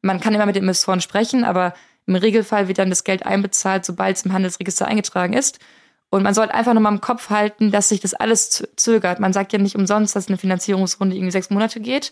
man 0.02 0.20
kann 0.20 0.34
immer 0.34 0.48
mit 0.48 0.56
den 0.56 0.64
Investoren 0.64 1.00
sprechen, 1.00 1.44
aber 1.46 1.74
im 2.08 2.16
Regelfall 2.16 2.68
wird 2.68 2.80
dann 2.80 2.90
das 2.90 3.04
Geld 3.04 3.26
einbezahlt, 3.26 3.86
sobald 3.86 4.18
es 4.18 4.26
im 4.26 4.34
Handelsregister 4.34 4.88
eingetragen 4.88 5.34
ist. 5.34 5.60
Und 6.10 6.24
man 6.24 6.34
sollte 6.34 6.54
einfach 6.54 6.74
nochmal 6.74 6.94
im 6.94 7.02
Kopf 7.02 7.30
halten, 7.30 7.70
dass 7.72 7.90
sich 7.90 8.00
das 8.00 8.14
alles 8.14 8.68
zögert. 8.76 9.20
Man 9.20 9.34
sagt 9.34 9.54
ja 9.54 9.60
nicht 9.60 9.76
umsonst, 9.76 10.16
dass 10.16 10.28
eine 10.30 10.38
Finanzierungsrunde 10.38 11.16
irgendwie 11.16 11.32
sechs 11.32 11.50
Monate 11.50 11.80
geht. 11.80 12.12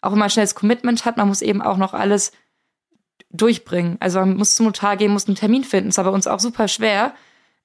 Auch 0.00 0.12
wenn 0.12 0.18
man 0.18 0.26
ein 0.26 0.30
schnelles 0.30 0.54
Commitment 0.54 1.04
hat, 1.04 1.16
man 1.16 1.28
muss 1.28 1.42
eben 1.42 1.62
auch 1.62 1.76
noch 1.76 1.94
alles 1.94 2.32
durchbringen. 3.30 3.96
Also 4.00 4.20
man 4.20 4.36
muss 4.36 4.54
zum 4.54 4.66
Notar 4.66 4.96
gehen, 4.96 5.12
muss 5.12 5.26
einen 5.26 5.36
Termin 5.36 5.64
finden. 5.64 5.90
Ist 5.90 5.98
aber 5.98 6.12
uns 6.12 6.26
auch 6.26 6.40
super 6.40 6.68
schwer. 6.68 7.14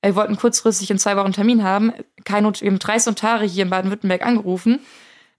Wir 0.02 0.16
wollten 0.16 0.38
kurzfristig 0.38 0.92
in 0.92 1.00
zwei 1.00 1.16
Wochen 1.16 1.26
einen 1.26 1.34
Termin 1.34 1.64
haben. 1.64 1.94
Kein 2.24 2.44
Not, 2.44 2.62
wir 2.62 2.70
haben 2.70 2.80
30 2.80 3.08
Notare 3.08 3.46
hier 3.46 3.64
in 3.64 3.70
Baden-Württemberg 3.70 4.26
angerufen. 4.26 4.80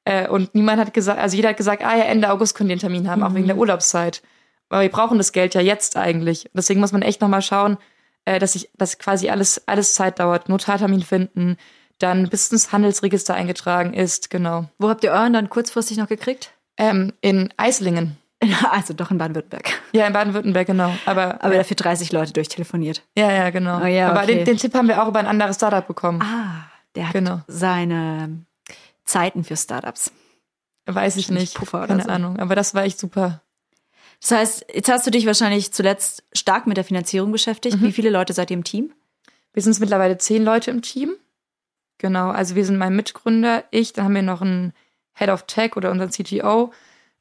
Äh, 0.04 0.28
und 0.28 0.54
niemand 0.54 0.80
hat 0.80 0.94
gesagt, 0.94 1.20
also 1.20 1.36
jeder 1.36 1.50
hat 1.50 1.56
gesagt, 1.56 1.84
ah 1.84 1.96
ja, 1.96 2.04
Ende 2.04 2.30
August 2.30 2.56
können 2.56 2.68
die 2.68 2.72
einen 2.72 2.80
Termin 2.80 3.08
haben, 3.08 3.22
auch 3.22 3.34
wegen 3.34 3.46
der 3.46 3.56
Urlaubszeit. 3.56 4.22
Aber 4.68 4.82
wir 4.82 4.88
brauchen 4.88 5.18
das 5.18 5.32
Geld 5.32 5.54
ja 5.54 5.60
jetzt 5.60 5.96
eigentlich. 5.96 6.50
Deswegen 6.52 6.80
muss 6.80 6.92
man 6.92 7.02
echt 7.02 7.20
nochmal 7.20 7.42
schauen, 7.42 7.76
äh, 8.24 8.38
dass 8.38 8.54
sich, 8.54 8.70
dass 8.74 8.98
quasi 8.98 9.28
alles, 9.28 9.68
alles 9.68 9.94
Zeit 9.94 10.18
dauert. 10.18 10.48
Notartermin 10.48 11.02
finden, 11.02 11.56
dann 11.98 12.28
bis 12.28 12.50
ins 12.50 12.72
Handelsregister 12.72 13.34
eingetragen 13.34 13.94
ist, 13.94 14.30
genau. 14.30 14.68
Wo 14.78 14.88
habt 14.88 15.04
ihr 15.04 15.12
euren 15.12 15.32
dann 15.32 15.48
kurzfristig 15.48 15.96
noch 15.96 16.08
gekriegt? 16.08 16.52
Ähm, 16.78 17.12
in 17.20 17.52
Eislingen. 17.56 18.16
Also 18.70 18.92
doch 18.92 19.10
in 19.10 19.16
Baden-Württemberg. 19.18 19.70
Ja, 19.92 20.06
in 20.06 20.12
Baden-Württemberg, 20.12 20.66
genau. 20.66 20.92
Aber, 21.06 21.42
Aber 21.42 21.54
dafür 21.54 21.74
30 21.76 22.12
Leute 22.12 22.32
durchtelefoniert. 22.34 23.02
ja, 23.16 23.32
ja, 23.32 23.48
genau. 23.50 23.80
Oh 23.82 23.86
ja, 23.86 24.10
Aber 24.10 24.22
okay. 24.24 24.36
den, 24.36 24.44
den 24.44 24.56
Tipp 24.58 24.74
haben 24.74 24.88
wir 24.88 25.02
auch 25.02 25.08
über 25.08 25.18
ein 25.18 25.26
anderes 25.26 25.56
Startup 25.56 25.86
bekommen. 25.86 26.20
Ah, 26.22 26.66
der 26.94 27.06
hat 27.06 27.12
Genau. 27.14 27.40
seine 27.48 28.44
Zeiten 29.04 29.42
für 29.42 29.56
Startups. 29.56 30.12
Weiß 30.84 31.16
ich 31.16 31.30
nicht. 31.30 31.54
Puffer 31.54 31.78
oder 31.78 31.86
Keine 31.88 32.02
so. 32.02 32.08
Ahnung. 32.10 32.38
Aber 32.38 32.54
das 32.54 32.74
war 32.74 32.84
echt 32.84 32.98
super. 33.00 33.40
Das 34.20 34.30
heißt, 34.30 34.66
jetzt 34.74 34.90
hast 34.90 35.06
du 35.06 35.10
dich 35.10 35.26
wahrscheinlich 35.26 35.72
zuletzt 35.72 36.22
stark 36.32 36.66
mit 36.66 36.76
der 36.76 36.84
Finanzierung 36.84 37.32
beschäftigt. 37.32 37.80
Wie 37.82 37.92
viele 37.92 38.10
Leute 38.10 38.32
seid 38.34 38.50
ihr 38.50 38.56
im 38.56 38.64
Team? 38.64 38.92
Wir 39.54 39.62
sind 39.62 39.78
mittlerweile 39.80 40.18
zehn 40.18 40.44
Leute 40.44 40.70
im 40.70 40.82
Team. 40.82 41.14
Genau, 41.98 42.28
also 42.30 42.54
wir 42.54 42.64
sind 42.66 42.76
mein 42.76 42.94
Mitgründer, 42.94 43.64
ich, 43.70 43.94
dann 43.94 44.04
haben 44.04 44.14
wir 44.14 44.22
noch 44.22 44.42
einen 44.42 44.74
Head 45.16 45.30
of 45.30 45.44
Tech 45.44 45.76
oder 45.76 45.90
unseren 45.90 46.10
CTO. 46.10 46.72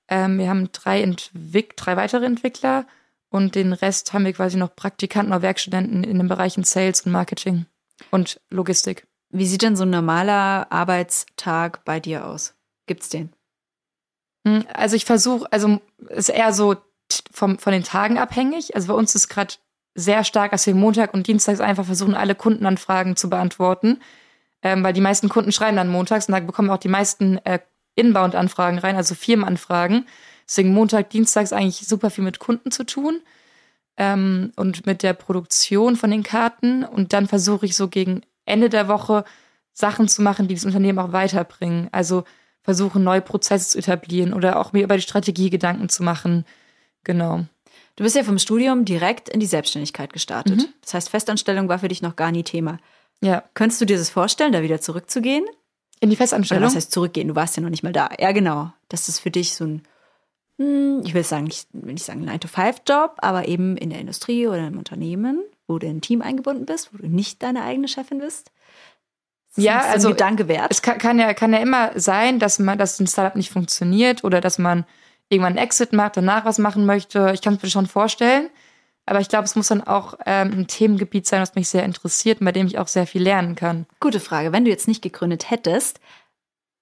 Ähm, 0.07 0.37
wir 0.37 0.49
haben 0.49 0.71
drei, 0.71 1.01
Entwick 1.01 1.75
drei 1.77 1.97
weitere 1.97 2.25
Entwickler 2.25 2.85
und 3.29 3.55
den 3.55 3.73
Rest 3.73 4.13
haben 4.13 4.25
wir 4.25 4.33
quasi 4.33 4.57
noch 4.57 4.75
Praktikanten 4.75 5.33
oder 5.33 5.41
Werkstudenten 5.41 6.03
in 6.03 6.17
den 6.17 6.27
Bereichen 6.27 6.63
Sales 6.63 7.01
und 7.01 7.11
Marketing 7.11 7.65
und 8.11 8.39
Logistik. 8.49 9.07
Wie 9.29 9.47
sieht 9.47 9.61
denn 9.61 9.75
so 9.75 9.83
ein 9.83 9.89
normaler 9.89 10.71
Arbeitstag 10.71 11.83
bei 11.83 11.99
dir 11.99 12.27
aus? 12.27 12.53
Gibt's 12.85 13.09
den? 13.09 13.33
Hm, 14.47 14.65
Also 14.73 14.95
ich 14.95 15.05
versuche, 15.05 15.51
also 15.51 15.79
es 16.09 16.29
ist 16.29 16.35
eher 16.35 16.53
so 16.53 16.75
vom, 17.31 17.57
von 17.59 17.73
den 17.73 17.83
Tagen 17.83 18.17
abhängig. 18.17 18.75
Also 18.75 18.87
bei 18.87 18.93
uns 18.93 19.15
ist 19.15 19.27
gerade 19.27 19.55
sehr 19.95 20.23
stark, 20.23 20.51
dass 20.51 20.67
wir 20.67 20.75
Montag 20.75 21.13
und 21.13 21.27
Dienstags 21.27 21.59
einfach 21.59 21.85
versuchen, 21.85 22.15
alle 22.15 22.35
Kundenanfragen 22.35 23.15
zu 23.15 23.29
beantworten. 23.29 24.01
Ähm, 24.61 24.83
weil 24.83 24.93
die 24.93 25.01
meisten 25.01 25.29
Kunden 25.29 25.51
schreiben 25.51 25.77
dann 25.77 25.89
montags 25.89 26.27
und 26.27 26.33
da 26.33 26.39
bekommen 26.39 26.69
wir 26.69 26.73
auch 26.73 26.79
die 26.79 26.87
meisten 26.87 27.37
äh, 27.45 27.59
Inbound-Anfragen 27.95 28.77
rein, 28.77 28.95
also 28.95 29.15
Firmenanfragen. 29.15 30.05
Deswegen 30.47 30.73
Montag, 30.73 31.09
Dienstags 31.09 31.53
eigentlich 31.53 31.87
super 31.87 32.09
viel 32.09 32.23
mit 32.23 32.39
Kunden 32.39 32.71
zu 32.71 32.85
tun 32.85 33.21
ähm, 33.97 34.51
und 34.55 34.85
mit 34.85 35.03
der 35.03 35.13
Produktion 35.13 35.95
von 35.95 36.11
den 36.11 36.23
Karten. 36.23 36.83
Und 36.83 37.13
dann 37.13 37.27
versuche 37.27 37.65
ich 37.65 37.75
so 37.75 37.87
gegen 37.87 38.21
Ende 38.45 38.69
der 38.69 38.87
Woche 38.87 39.25
Sachen 39.73 40.07
zu 40.07 40.21
machen, 40.21 40.47
die 40.47 40.55
das 40.55 40.65
Unternehmen 40.65 40.99
auch 40.99 41.11
weiterbringen. 41.11 41.89
Also 41.91 42.23
versuchen, 42.61 43.03
neue 43.03 43.21
Prozesse 43.21 43.69
zu 43.69 43.77
etablieren 43.77 44.33
oder 44.33 44.59
auch 44.59 44.73
mir 44.73 44.83
über 44.83 44.95
die 44.95 45.01
Strategie 45.01 45.49
Gedanken 45.49 45.89
zu 45.89 46.03
machen. 46.03 46.45
Genau. 47.03 47.45
Du 47.95 48.03
bist 48.03 48.15
ja 48.15 48.23
vom 48.23 48.39
Studium 48.39 48.85
direkt 48.85 49.29
in 49.29 49.39
die 49.39 49.45
Selbstständigkeit 49.45 50.11
gestartet. 50.11 50.67
Das 50.81 50.93
heißt, 50.93 51.09
Festanstellung 51.09 51.69
war 51.69 51.79
für 51.79 51.87
dich 51.87 52.01
noch 52.01 52.15
gar 52.15 52.31
nie 52.31 52.43
Thema. 52.43 52.79
Ja. 53.21 53.43
Könntest 53.53 53.79
du 53.79 53.85
dir 53.85 53.97
das 53.97 54.09
vorstellen, 54.09 54.51
da 54.51 54.61
wieder 54.61 54.81
zurückzugehen? 54.81 55.45
In 56.01 56.09
die 56.09 56.15
Oder 56.15 56.23
Festanstellung. 56.23 56.63
was 56.65 56.75
heißt 56.75 56.91
zurückgehen? 56.91 57.27
Du 57.27 57.35
warst 57.35 57.55
ja 57.57 57.63
noch 57.63 57.69
nicht 57.69 57.83
mal 57.83 57.93
da. 57.93 58.09
Ja, 58.19 58.31
genau. 58.31 58.71
Das 58.89 59.07
ist 59.09 59.19
für 59.19 59.31
dich 59.31 59.55
so 59.55 59.65
ein, 59.65 59.83
hm, 60.57 61.01
ich 61.05 61.13
will 61.13 61.23
sagen, 61.23 61.47
ich 61.47 61.65
will 61.73 61.93
nicht 61.93 62.05
sagen 62.05 62.27
9-to-5-Job, 62.29 63.15
aber 63.19 63.47
eben 63.47 63.77
in 63.77 63.89
der 63.89 63.99
Industrie 63.99 64.47
oder 64.47 64.67
im 64.67 64.77
Unternehmen, 64.77 65.43
wo 65.67 65.79
du 65.79 65.87
in 65.87 65.97
ein 65.97 66.01
Team 66.01 66.21
eingebunden 66.21 66.65
bist, 66.65 66.93
wo 66.93 66.97
du 66.97 67.07
nicht 67.07 67.41
deine 67.43 67.63
eigene 67.63 67.87
Chefin 67.87 68.19
bist. 68.19 68.51
Das 69.55 69.63
Ja, 69.63 69.79
ist 69.79 69.85
also 69.93 70.09
Gedanke 70.09 70.47
wert. 70.47 70.67
es 70.69 70.81
kann, 70.81 70.97
kann, 70.97 71.17
ja, 71.17 71.33
kann 71.33 71.53
ja 71.53 71.59
immer 71.59 71.97
sein, 71.97 72.39
dass 72.39 72.59
man, 72.59 72.77
dass 72.77 72.99
ein 72.99 73.07
Startup 73.07 73.35
nicht 73.35 73.51
funktioniert 73.51 74.23
oder 74.23 74.41
dass 74.41 74.57
man 74.59 74.85
irgendwann 75.29 75.53
einen 75.57 75.65
Exit 75.65 75.93
macht, 75.93 76.17
danach 76.17 76.45
was 76.45 76.59
machen 76.59 76.85
möchte. 76.85 77.31
Ich 77.33 77.41
kann 77.41 77.55
es 77.55 77.63
mir 77.63 77.69
schon 77.69 77.87
vorstellen. 77.87 78.49
Aber 79.05 79.19
ich 79.19 79.29
glaube, 79.29 79.45
es 79.45 79.55
muss 79.55 79.67
dann 79.67 79.81
auch 79.83 80.15
ähm, 80.25 80.51
ein 80.59 80.67
Themengebiet 80.67 81.27
sein, 81.27 81.41
was 81.41 81.55
mich 81.55 81.69
sehr 81.69 81.83
interessiert 81.83 82.39
und 82.41 82.45
bei 82.45 82.51
dem 82.51 82.65
ich 82.67 82.79
auch 82.79 82.87
sehr 82.87 83.05
viel 83.05 83.21
lernen 83.21 83.55
kann. 83.55 83.85
Gute 83.99 84.19
Frage. 84.19 84.51
Wenn 84.51 84.65
du 84.65 84.71
jetzt 84.71 84.87
nicht 84.87 85.01
gegründet 85.03 85.51
hättest, 85.51 85.99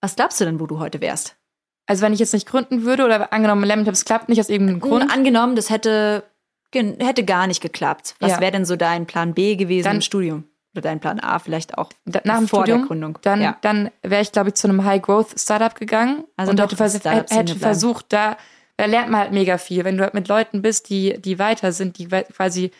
was 0.01 0.15
glaubst 0.15 0.39
du 0.39 0.45
denn, 0.45 0.59
wo 0.59 0.65
du 0.67 0.79
heute 0.79 1.01
wärst? 1.01 1.35
Also 1.85 2.01
wenn 2.01 2.13
ich 2.13 2.19
jetzt 2.19 2.33
nicht 2.33 2.47
gründen 2.47 2.83
würde 2.83 3.03
oder 3.03 3.33
angenommen, 3.33 3.63
Lemon 3.65 3.85
es 3.87 4.05
klappt 4.05 4.29
nicht 4.29 4.39
aus 4.39 4.49
irgendeinem 4.49 4.79
Grund, 4.79 5.11
Angenommen, 5.11 5.55
das 5.57 5.69
hätte, 5.69 6.23
hätte 6.73 7.25
gar 7.25 7.47
nicht 7.47 7.61
geklappt. 7.61 8.15
Was 8.19 8.31
Ja. 8.31 8.39
wäre 8.39 8.53
denn 8.53 8.65
so 8.65 8.77
dein 8.77 9.05
Plan 9.05 9.33
B 9.33 9.55
gewesen 9.57 9.83
Dann- 9.85 9.95
im 9.97 10.01
Studium? 10.01 10.45
Oder 10.75 10.81
dein 10.81 10.99
Plan 10.99 11.19
A 11.19 11.37
vielleicht 11.37 11.77
auch 11.77 11.91
nach 12.05 12.21
dem 12.39 12.47
vor 12.47 12.61
Studium, 12.61 12.79
der 12.79 12.87
Gründung? 12.87 13.19
dann, 13.21 13.41
ja. 13.41 13.57
dann 13.61 13.91
wäre 14.01 14.23
ich, 14.23 14.31
glaube 14.31 14.49
ich, 14.49 14.55
zu 14.55 14.67
einem 14.67 14.83
High-Growth-Startup 14.83 15.75
gegangen 15.75 16.23
Also 16.35 16.49
und 16.51 16.59
hätte, 16.59 16.75
vers 16.75 16.95
hätte 17.03 17.55
versucht, 17.55 18.07
da, 18.09 18.37
da 18.77 18.85
lernt 18.85 19.09
man 19.09 19.21
halt 19.21 19.31
mega 19.31 19.57
viel. 19.57 19.83
Wenn 19.83 19.97
du 19.97 20.03
halt 20.03 20.13
mit 20.13 20.27
Leuten 20.27 20.61
bist, 20.61 20.89
die, 20.89 21.19
die 21.21 21.39
weiter 21.39 21.71
sind, 21.71 21.97
die 21.97 22.07
quasi, 22.07 22.71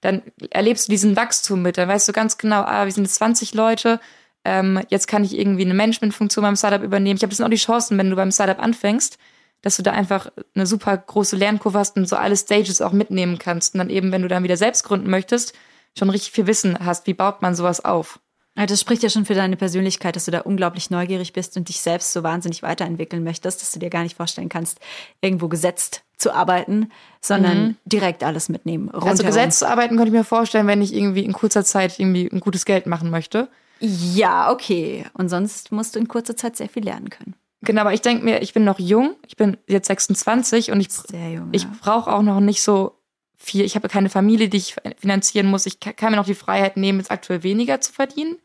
dann 0.00 0.22
erlebst 0.50 0.88
du 0.88 0.92
diesen 0.92 1.16
Wachstum 1.16 1.62
mit. 1.62 1.78
Dann 1.78 1.88
weißt 1.88 2.08
du 2.08 2.12
ganz 2.12 2.38
genau, 2.38 2.62
ah, 2.62 2.84
wir 2.84 2.92
sind 2.92 3.04
jetzt 3.04 3.16
20 3.16 3.54
Leute, 3.54 4.00
ähm, 4.44 4.80
jetzt 4.88 5.06
kann 5.06 5.24
ich 5.24 5.38
irgendwie 5.38 5.64
eine 5.64 5.74
Managementfunktion 5.74 6.42
beim 6.42 6.56
Startup 6.56 6.82
übernehmen. 6.82 7.16
Ich 7.16 7.22
habe 7.22 7.34
sind 7.34 7.44
auch 7.44 7.50
die 7.50 7.56
Chancen, 7.56 7.96
wenn 7.98 8.10
du 8.10 8.16
beim 8.16 8.30
Startup 8.30 8.58
anfängst, 8.58 9.18
dass 9.62 9.76
du 9.76 9.82
da 9.82 9.92
einfach 9.92 10.30
eine 10.54 10.66
super 10.66 10.96
große 10.96 11.36
Lernkurve 11.36 11.78
hast 11.78 11.96
und 11.96 12.06
so 12.06 12.16
alle 12.16 12.36
Stages 12.36 12.82
auch 12.82 12.92
mitnehmen 12.92 13.38
kannst. 13.38 13.74
Und 13.74 13.78
dann 13.78 13.90
eben, 13.90 14.12
wenn 14.12 14.22
du 14.22 14.28
dann 14.28 14.44
wieder 14.44 14.58
selbst 14.58 14.84
gründen 14.84 15.08
möchtest, 15.08 15.54
schon 15.98 16.10
richtig 16.10 16.32
viel 16.32 16.46
Wissen 16.46 16.78
hast, 16.84 17.06
wie 17.06 17.14
baut 17.14 17.40
man 17.40 17.54
sowas 17.54 17.84
auf. 17.84 18.20
Ja, 18.56 18.66
Das 18.66 18.80
spricht 18.80 19.02
ja 19.02 19.08
schon 19.08 19.24
für 19.24 19.34
deine 19.34 19.56
Persönlichkeit, 19.56 20.14
dass 20.16 20.26
du 20.26 20.30
da 20.30 20.40
unglaublich 20.40 20.90
neugierig 20.90 21.32
bist 21.32 21.56
und 21.56 21.68
dich 21.68 21.80
selbst 21.80 22.12
so 22.12 22.22
wahnsinnig 22.22 22.62
weiterentwickeln 22.62 23.24
möchtest, 23.24 23.60
dass 23.62 23.72
du 23.72 23.78
dir 23.80 23.90
gar 23.90 24.02
nicht 24.04 24.16
vorstellen 24.16 24.48
kannst, 24.48 24.78
irgendwo 25.20 25.48
gesetzt 25.48 26.02
zu 26.16 26.32
arbeiten, 26.32 26.90
sondern 27.20 27.76
direkt 27.84 28.22
alles 28.22 28.48
mitnehmen. 28.48 28.88
Also 28.90 29.06
rundherum. 29.08 29.26
gesetzt 29.26 29.58
zu 29.58 29.68
arbeiten 29.68 29.96
könnte 29.96 30.08
ich 30.10 30.14
mir 30.14 30.24
vorstellen, 30.24 30.66
wenn 30.68 30.80
ich 30.82 30.94
irgendwie 30.94 31.24
in 31.24 31.32
kurzer 31.32 31.64
Zeit 31.64 31.98
irgendwie 31.98 32.28
ein 32.30 32.38
gutes 32.40 32.64
Geld 32.64 32.86
machen 32.86 33.10
möchte. 33.10 33.48
Ja, 33.80 34.52
okay. 34.52 35.04
Und 35.14 35.28
sonst 35.28 35.72
musst 35.72 35.94
du 35.96 35.98
in 35.98 36.06
kurzer 36.06 36.36
Zeit 36.36 36.56
sehr 36.56 36.68
viel 36.68 36.84
lernen 36.84 37.10
können. 37.10 37.34
Genau, 37.62 37.80
aber 37.80 37.92
ich 37.94 38.02
denke 38.02 38.24
mir, 38.24 38.40
ich 38.42 38.52
bin 38.54 38.62
noch 38.64 38.78
jung, 38.78 39.16
ich 39.26 39.36
bin 39.36 39.56
jetzt 39.66 39.88
26 39.88 40.70
und 40.70 40.80
ich, 40.80 40.88
jung. 41.12 41.48
ich 41.52 41.64
ja. 41.64 41.70
brauche 41.80 42.12
auch 42.12 42.22
noch 42.22 42.40
nicht 42.40 42.62
so 42.62 42.92
viel. 43.36 43.64
Ich 43.64 43.74
habe 43.74 43.88
keine 43.88 44.10
Familie, 44.10 44.48
die 44.48 44.58
ich 44.58 44.76
finanzieren 44.98 45.46
muss. 45.48 45.66
Ich 45.66 45.80
ka- 45.80 45.92
kann 45.92 46.12
mir 46.12 46.16
noch 46.18 46.26
die 46.26 46.34
Freiheit 46.34 46.76
nehmen, 46.76 47.00
jetzt 47.00 47.10
aktuell 47.10 47.42
weniger 47.42 47.80
zu 47.80 47.92
verdienen. 47.92 48.36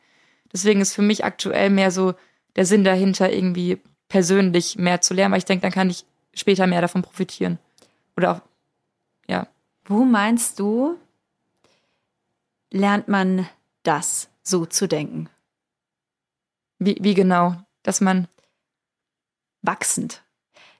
Deswegen 0.51 0.81
ist 0.81 0.93
für 0.93 1.01
mich 1.01 1.23
aktuell 1.23 1.69
mehr 1.69 1.91
so 1.91 2.13
der 2.55 2.65
Sinn 2.65 2.83
dahinter, 2.83 3.31
irgendwie 3.31 3.79
persönlich 4.07 4.77
mehr 4.77 5.01
zu 5.01 5.13
lernen, 5.13 5.31
weil 5.31 5.39
ich 5.39 5.45
denke, 5.45 5.61
dann 5.61 5.71
kann 5.71 5.89
ich 5.89 6.05
später 6.33 6.67
mehr 6.67 6.81
davon 6.81 7.01
profitieren. 7.01 7.59
Oder 8.17 8.31
auch, 8.31 8.41
ja. 9.27 9.47
Wo 9.85 10.03
meinst 10.03 10.59
du, 10.59 10.97
lernt 12.71 13.07
man 13.07 13.47
das 13.83 14.29
so 14.43 14.65
zu 14.65 14.87
denken? 14.87 15.29
Wie, 16.79 16.97
wie 16.99 17.13
genau? 17.13 17.55
Dass 17.83 18.01
man, 18.01 18.27
Wachsend. 19.61 20.23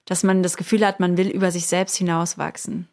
Dass 0.06 0.22
man 0.22 0.42
das 0.42 0.56
Gefühl 0.56 0.86
hat, 0.86 1.00
man 1.00 1.16
will 1.16 1.28
über 1.28 1.50
sich 1.50 1.66
selbst 1.66 1.96
hinauswachsen. 1.96 2.88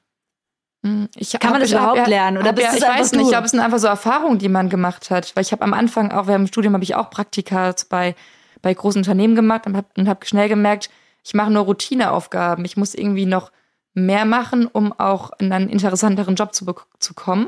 Hm, 0.88 1.10
Ich 1.16 1.32
Kann 1.32 1.52
man 1.52 1.62
hab- 1.62 1.68
das 1.68 1.74
hab 1.74 1.80
überhaupt 1.82 1.98
ja- 2.00 2.08
lernen? 2.08 2.38
Oder 2.38 2.50
hab 2.50 2.56
bist 2.56 2.68
ja, 2.68 2.74
ich 2.76 2.82
es 2.84 2.88
weiß 2.88 3.12
nicht, 3.14 3.22
ich 3.24 3.30
glaube, 3.30 3.46
es 3.46 3.52
sind 3.52 3.60
einfach 3.60 3.80
so 3.80 3.88
Erfahrungen, 3.88 4.40
die 4.40 4.50
man 4.50 4.70
gemacht 4.70 5.10
hat. 5.12 5.36
Weil 5.36 5.44
ich 5.44 5.52
habe 5.52 5.64
am 5.64 5.74
Anfang, 5.74 6.12
auch 6.12 6.28
während 6.28 6.46
dem 6.46 6.48
Studium, 6.48 6.74
habe 6.74 6.84
ich 6.84 6.96
auch 6.96 7.10
Praktika 7.10 7.74
bei, 7.90 8.16
bei 8.62 8.74
großen 8.74 9.00
Unternehmen 9.02 9.36
gemacht 9.36 9.66
und 9.68 9.76
habe 9.78 9.88
hab 10.08 10.26
schnell 10.26 10.50
gemerkt, 10.50 10.90
ich 11.24 11.34
mache 11.34 11.52
nur 11.52 11.64
Routineaufgaben. 11.64 12.64
Ich 12.66 12.78
muss 12.78 12.94
irgendwie 12.96 13.26
noch 13.26 13.52
mehr 13.94 14.26
machen, 14.26 14.68
um 14.68 14.94
auch 14.98 15.32
in 15.40 15.52
einen 15.52 15.70
interessanteren 15.70 16.36
Job 16.36 16.54
zu, 16.54 16.66
zu 17.00 17.14
kommen. 17.14 17.48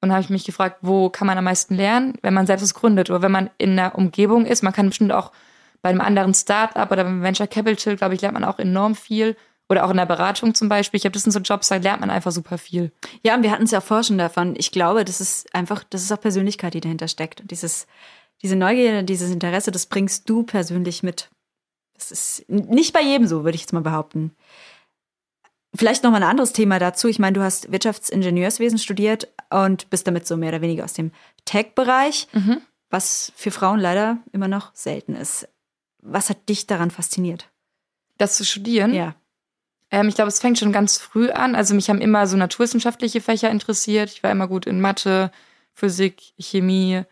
Und 0.00 0.08
da 0.08 0.14
habe 0.14 0.22
ich 0.24 0.30
mich 0.30 0.44
gefragt, 0.44 0.78
wo 0.82 1.10
kann 1.10 1.26
man 1.26 1.38
am 1.38 1.44
meisten 1.44 1.74
lernen, 1.74 2.14
wenn 2.22 2.34
man 2.34 2.46
selbst 2.46 2.62
was 2.62 2.74
gründet 2.74 3.10
oder 3.10 3.22
wenn 3.22 3.30
man 3.32 3.50
in 3.58 3.78
einer 3.78 3.94
Umgebung 3.96 4.46
ist. 4.46 4.62
Man 4.62 4.72
kann 4.72 4.88
bestimmt 4.88 5.12
auch 5.12 5.30
bei 5.80 5.90
einem 5.90 6.00
anderen 6.00 6.34
Start-up 6.34 6.90
oder 6.90 7.04
beim 7.04 7.22
Venture 7.22 7.46
Capital, 7.46 7.96
glaube 7.96 8.14
ich, 8.14 8.20
lernt 8.20 8.34
man 8.34 8.44
auch 8.44 8.58
enorm 8.58 8.94
viel. 8.94 9.36
Oder 9.72 9.86
auch 9.86 9.90
in 9.90 9.96
der 9.96 10.04
Beratung 10.04 10.54
zum 10.54 10.68
Beispiel. 10.68 10.98
Ich 10.98 11.02
glaube, 11.02 11.14
das 11.14 11.22
sind 11.22 11.32
so 11.32 11.38
Jobs, 11.38 11.68
da 11.68 11.76
lernt 11.76 12.02
man 12.02 12.10
einfach 12.10 12.30
super 12.30 12.58
viel. 12.58 12.92
Ja, 13.22 13.34
und 13.34 13.42
wir 13.42 13.50
hatten 13.50 13.62
es 13.62 13.70
ja 13.70 13.80
vorher 13.80 14.04
schon 14.04 14.18
davon. 14.18 14.54
Ich 14.58 14.70
glaube, 14.70 15.02
das 15.02 15.18
ist 15.18 15.54
einfach, 15.54 15.82
das 15.88 16.02
ist 16.02 16.12
auch 16.12 16.20
Persönlichkeit, 16.20 16.74
die 16.74 16.82
dahinter 16.82 17.08
steckt. 17.08 17.40
Und 17.40 17.50
dieses, 17.50 17.86
diese 18.42 18.54
Neugier, 18.54 19.02
dieses 19.02 19.30
Interesse, 19.30 19.70
das 19.70 19.86
bringst 19.86 20.28
du 20.28 20.42
persönlich 20.42 21.02
mit. 21.02 21.30
Das 21.94 22.10
ist 22.10 22.44
nicht 22.50 22.92
bei 22.92 23.00
jedem 23.00 23.26
so, 23.26 23.44
würde 23.44 23.54
ich 23.54 23.62
jetzt 23.62 23.72
mal 23.72 23.80
behaupten. 23.80 24.36
Vielleicht 25.74 26.04
noch 26.04 26.10
mal 26.10 26.18
ein 26.18 26.28
anderes 26.28 26.52
Thema 26.52 26.78
dazu. 26.78 27.08
Ich 27.08 27.18
meine, 27.18 27.32
du 27.32 27.42
hast 27.42 27.72
Wirtschaftsingenieurswesen 27.72 28.78
studiert 28.78 29.28
und 29.48 29.88
bist 29.88 30.06
damit 30.06 30.26
so 30.26 30.36
mehr 30.36 30.50
oder 30.50 30.60
weniger 30.60 30.84
aus 30.84 30.92
dem 30.92 31.12
Tech-Bereich, 31.46 32.28
was 32.90 33.32
für 33.36 33.50
Frauen 33.50 33.80
leider 33.80 34.18
immer 34.32 34.48
noch 34.48 34.74
selten 34.74 35.16
ist. 35.16 35.48
Was 36.02 36.28
hat 36.28 36.50
dich 36.50 36.66
daran 36.66 36.90
fasziniert? 36.90 37.48
Das 38.18 38.36
zu 38.36 38.44
studieren? 38.44 38.92
Ja. 38.92 39.14
Ähm, 39.92 40.08
ich 40.08 40.14
glaube, 40.16 40.28
es 40.28 40.40
fängt 40.40 40.58
schon 40.58 40.72
ganz 40.72 40.98
früh 40.98 41.30
an. 41.30 41.54
Also 41.54 41.74
mich 41.74 41.88
haben 41.90 42.00
immer 42.00 42.26
so 42.26 42.36
naturwissenschaftliche 42.36 43.20
Fächer 43.20 43.50
interessiert. 43.50 44.10
Ich 44.10 44.22
war 44.22 44.30
immer 44.32 44.48
gut 44.48 44.66
in 44.66 44.80
Mathe, 44.80 45.30
Physik, 45.74 46.32
Chemie, 46.38 47.02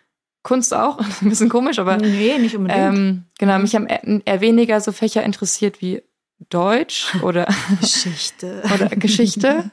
Kunst 0.43 0.75
auch. 0.75 0.99
Ein 1.23 1.29
bisschen 1.29 1.51
komisch, 1.51 1.79
aber 1.79 1.99
Nee, 1.99 2.39
nicht 2.39 2.57
unbedingt. 2.57 2.81
ähm, 2.81 3.25
genau, 3.39 3.59
mich 3.59 3.75
haben 3.77 3.87
eher, 3.87 4.03
eher 4.25 4.41
weniger 4.41 4.81
so 4.81 4.91
Fächer 4.93 5.23
interessiert 5.23 5.81
wie 5.83 6.03
Deutsch 6.49 7.15
oder, 7.23 7.47
Geschichte. 7.81 8.63
oder 8.75 8.89
Geschichte. 8.89 9.71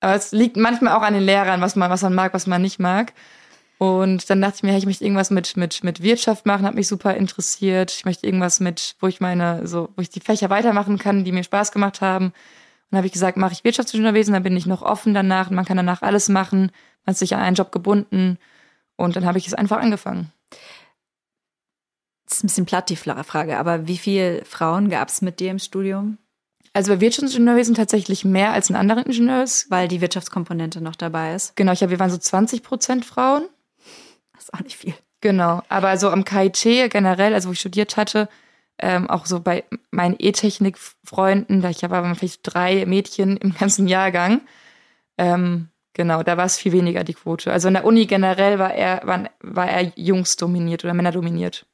Aber 0.00 0.14
es 0.14 0.32
liegt 0.32 0.56
manchmal 0.56 0.94
auch 0.96 1.02
an 1.02 1.14
den 1.14 1.22
Lehrern, 1.22 1.60
was 1.60 1.76
man, 1.76 1.90
was 1.90 2.02
man 2.02 2.14
mag, 2.14 2.34
was 2.34 2.46
man 2.48 2.60
nicht 2.60 2.80
mag. 2.80 3.12
Und 3.78 4.28
dann 4.28 4.40
dachte 4.40 4.56
ich 4.56 4.62
mir, 4.64 4.70
hey, 4.70 4.78
ich 4.78 4.86
möchte 4.86 5.04
irgendwas 5.04 5.30
mit, 5.30 5.56
mit, 5.56 5.84
mit 5.84 6.02
Wirtschaft 6.02 6.46
machen, 6.46 6.66
hat 6.66 6.74
mich 6.74 6.88
super 6.88 7.14
interessiert. 7.14 7.92
Ich 7.92 8.04
möchte 8.04 8.26
irgendwas 8.26 8.58
mit, 8.58 8.96
wo 9.00 9.06
ich 9.06 9.20
meine, 9.20 9.66
so, 9.68 9.90
wo 9.94 10.02
ich 10.02 10.10
die 10.10 10.20
Fächer 10.20 10.50
weitermachen 10.50 10.98
kann, 10.98 11.24
die 11.24 11.30
mir 11.30 11.44
Spaß 11.44 11.70
gemacht 11.70 12.00
haben. 12.00 12.26
Und 12.26 12.32
dann 12.90 12.98
habe 12.98 13.06
ich 13.06 13.12
gesagt, 13.12 13.36
mache 13.36 13.52
ich 13.52 13.62
Wirtschaftsingenieurwesen, 13.62 14.34
dann 14.34 14.42
bin 14.42 14.56
ich 14.56 14.66
noch 14.66 14.82
offen 14.82 15.14
danach. 15.14 15.50
Man 15.50 15.64
kann 15.64 15.76
danach 15.76 16.02
alles 16.02 16.28
machen. 16.28 16.72
Man 17.06 17.12
ist 17.12 17.20
sich 17.20 17.34
an 17.34 17.40
einen 17.40 17.54
Job 17.54 17.70
gebunden. 17.70 18.38
Und 18.96 19.14
dann 19.14 19.24
habe 19.24 19.38
ich 19.38 19.46
es 19.46 19.54
einfach 19.54 19.78
angefangen. 19.78 20.32
Das 22.26 22.38
ist 22.38 22.44
ein 22.44 22.48
bisschen 22.48 22.66
platt, 22.66 22.90
die 22.90 22.96
flache 22.96 23.24
Frage, 23.24 23.58
aber 23.58 23.86
wie 23.86 23.96
viele 23.96 24.44
Frauen 24.44 24.90
gab 24.90 25.08
es 25.08 25.22
mit 25.22 25.40
dir 25.40 25.50
im 25.50 25.58
Studium? 25.58 26.18
Also 26.72 26.92
bei 26.92 27.00
Wirtschaftsingenieurwesen 27.00 27.74
tatsächlich 27.74 28.24
mehr 28.24 28.52
als 28.52 28.70
in 28.70 28.76
anderen 28.76 29.04
Ingenieurs. 29.04 29.66
Weil 29.70 29.86
die 29.86 30.00
Wirtschaftskomponente 30.00 30.80
noch 30.80 30.96
dabei 30.96 31.34
ist. 31.34 31.54
Genau, 31.56 31.72
ich 31.72 31.82
habe, 31.82 31.90
wir 31.90 32.00
waren 32.00 32.10
so 32.10 32.18
20 32.18 32.62
Prozent 32.62 33.04
Frauen. 33.04 33.48
Ist 34.48 34.54
auch 34.54 34.64
nicht 34.64 34.78
viel. 34.78 34.94
Genau, 35.20 35.62
aber 35.68 35.96
so 35.98 36.10
am 36.10 36.24
KIT 36.24 36.90
generell, 36.90 37.34
also 37.34 37.48
wo 37.48 37.52
ich 37.52 37.60
studiert 37.60 37.96
hatte, 37.96 38.28
ähm, 38.78 39.10
auch 39.10 39.26
so 39.26 39.40
bei 39.40 39.64
meinen 39.90 40.14
E-Technik-Freunden, 40.18 41.60
da 41.60 41.68
ich 41.68 41.84
habe 41.84 41.96
aber 41.96 42.14
vielleicht 42.14 42.40
drei 42.42 42.86
Mädchen 42.86 43.36
im 43.36 43.52
ganzen 43.52 43.88
Jahrgang, 43.88 44.40
ähm, 45.18 45.68
genau, 45.92 46.22
da 46.22 46.36
war 46.36 46.46
es 46.46 46.56
viel 46.56 46.72
weniger 46.72 47.04
die 47.04 47.14
Quote. 47.14 47.52
Also 47.52 47.68
in 47.68 47.74
der 47.74 47.84
Uni 47.84 48.06
generell 48.06 48.58
war 48.58 48.72
er, 48.72 49.04
war, 49.04 49.28
war 49.40 49.68
er 49.68 49.92
Jungs 49.96 50.36
dominiert 50.36 50.84
oder 50.84 50.94
Männer 50.94 51.12
dominiert. 51.12 51.66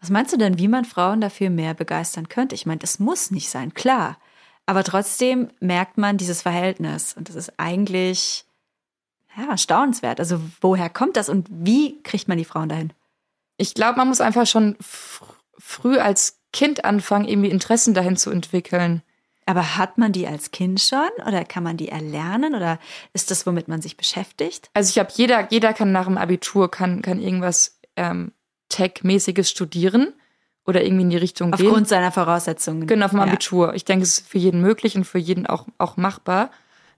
Was 0.00 0.10
meinst 0.10 0.32
du 0.32 0.36
denn, 0.36 0.58
wie 0.58 0.68
man 0.68 0.84
Frauen 0.84 1.20
dafür 1.20 1.50
mehr 1.50 1.74
begeistern 1.74 2.28
könnte? 2.28 2.54
Ich 2.54 2.66
meine, 2.66 2.80
das 2.80 2.98
muss 2.98 3.30
nicht 3.30 3.48
sein, 3.48 3.74
klar. 3.74 4.18
Aber 4.66 4.84
trotzdem 4.84 5.48
merkt 5.60 5.98
man 5.98 6.18
dieses 6.18 6.42
Verhältnis. 6.42 7.14
Und 7.16 7.28
das 7.28 7.36
ist 7.36 7.54
eigentlich 7.56 8.44
ja, 9.36 9.56
staunenswert. 9.56 10.20
Also 10.20 10.40
woher 10.60 10.90
kommt 10.90 11.16
das 11.16 11.28
und 11.28 11.46
wie 11.50 12.02
kriegt 12.02 12.28
man 12.28 12.38
die 12.38 12.44
Frauen 12.44 12.68
dahin? 12.68 12.92
Ich 13.56 13.74
glaube, 13.74 13.98
man 13.98 14.08
muss 14.08 14.20
einfach 14.20 14.46
schon 14.46 14.76
fr 14.80 15.26
früh 15.58 15.98
als 15.98 16.40
Kind 16.52 16.84
anfangen, 16.84 17.26
irgendwie 17.28 17.48
Interessen 17.48 17.94
dahin 17.94 18.16
zu 18.16 18.30
entwickeln. 18.30 19.02
Aber 19.46 19.76
hat 19.76 19.96
man 19.96 20.12
die 20.12 20.26
als 20.26 20.50
Kind 20.50 20.80
schon 20.80 21.08
oder 21.26 21.44
kann 21.44 21.62
man 21.62 21.76
die 21.76 21.88
erlernen 21.88 22.54
oder 22.54 22.78
ist 23.12 23.30
das, 23.30 23.46
womit 23.46 23.68
man 23.68 23.80
sich 23.80 23.96
beschäftigt? 23.96 24.70
Also 24.74 24.88
ich 24.88 24.94
glaube, 24.94 25.12
jeder, 25.14 25.48
jeder 25.50 25.72
kann 25.72 25.92
nach 25.92 26.06
dem 26.06 26.18
Abitur 26.18 26.70
kann, 26.70 27.00
kann 27.02 27.20
irgendwas 27.20 27.78
ähm, 27.96 28.32
Tech-mäßiges 28.68 29.50
studieren 29.50 30.12
oder 30.64 30.82
irgendwie 30.82 31.02
in 31.02 31.10
die 31.10 31.16
Richtung 31.16 31.52
Aufgrund 31.52 31.60
gehen. 31.60 31.68
Aufgrund 31.68 31.88
seiner 31.88 32.12
Voraussetzungen. 32.12 32.86
Genau, 32.86 33.08
vom 33.08 33.20
Abitur. 33.20 33.68
Ja. 33.68 33.74
Ich 33.74 33.84
denke, 33.84 34.04
es 34.04 34.18
ist 34.18 34.28
für 34.28 34.38
jeden 34.38 34.60
möglich 34.60 34.96
und 34.96 35.04
für 35.04 35.18
jeden 35.18 35.46
auch, 35.46 35.66
auch 35.78 35.96
machbar. 35.96 36.50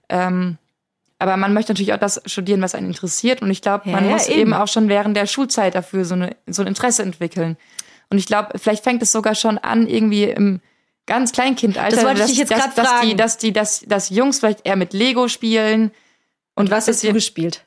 Ähm, 0.09 0.59
aber 1.19 1.37
man 1.37 1.55
möchte 1.55 1.73
natürlich 1.73 1.93
auch 1.93 1.99
das 1.99 2.21
studieren, 2.27 2.61
was 2.61 2.75
einen 2.75 2.89
interessiert. 2.89 3.41
Und 3.41 3.51
ich 3.51 3.62
glaube, 3.62 3.89
man 3.89 4.05
ja, 4.05 4.12
muss 4.12 4.29
eben. 4.29 4.41
eben. 4.41 4.55
auch 4.55 4.69
schon 4.69 4.89
während 4.89 5.17
der 5.17 5.27
Schulzeit 5.27 5.75
dafür 5.75 6.05
so, 6.05 6.15
eine, 6.15 6.37
so 6.47 6.62
ein 6.62 6.69
Interesse 6.69 7.03
entwickeln. 7.03 7.57
Und 8.11 8.19
ich 8.19 8.27
glaube, 8.27 8.59
vielleicht 8.59 8.85
fängt 8.85 9.03
es 9.03 9.12
sogar 9.12 9.35
schon 9.35 9.59
an, 9.59 9.87
irgendwie 9.87 10.25
im 10.25 10.61
ganz 11.07 11.33
Kleinkindalter, 11.33 11.97
das 11.97 12.05
wollte 12.05 12.21
ich 12.23 12.27
dich 12.29 12.39
jetzt 12.39 12.51
dass, 12.51 12.75
dass, 12.75 13.01
die, 13.03 13.15
dass 13.15 13.39
die, 13.39 13.53
dass, 13.53 13.81
dass 13.87 14.11
Jungs 14.11 14.39
vielleicht 14.39 14.67
eher 14.67 14.77
mit 14.77 14.93
Lego 14.93 15.29
spielen. 15.29 15.91
Und, 16.55 16.67
und 16.67 16.71
was 16.71 16.89
hast 16.89 17.05
du 17.05 17.12
gespielt? 17.12 17.65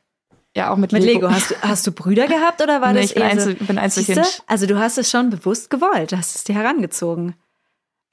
Ja, 0.56 0.72
auch 0.72 0.78
mit, 0.78 0.92
mit 0.92 1.04
Lego. 1.04 1.28
Lego. 1.28 1.32
Hast 1.32 1.52
du, 1.52 1.56
hast 1.62 1.88
du 1.88 1.92
Brüder 1.92 2.28
gehabt 2.28 2.62
oder 2.62 2.82
war 2.82 2.94
nee, 2.94 3.02
das 3.02 3.10
ich 3.10 3.14
bin, 3.14 3.24
eher 3.24 3.30
Einzel, 3.30 3.58
so? 3.60 3.66
bin 3.66 3.78
Einzelkind. 3.78 4.26
Siehste? 4.26 4.44
Also 4.48 4.66
du 4.66 4.80
hast 4.80 4.98
es 4.98 5.10
schon 5.10 5.30
bewusst 5.30 5.70
gewollt, 5.70 6.14
hast 6.14 6.36
es 6.36 6.44
dir 6.44 6.56
herangezogen. 6.56 7.36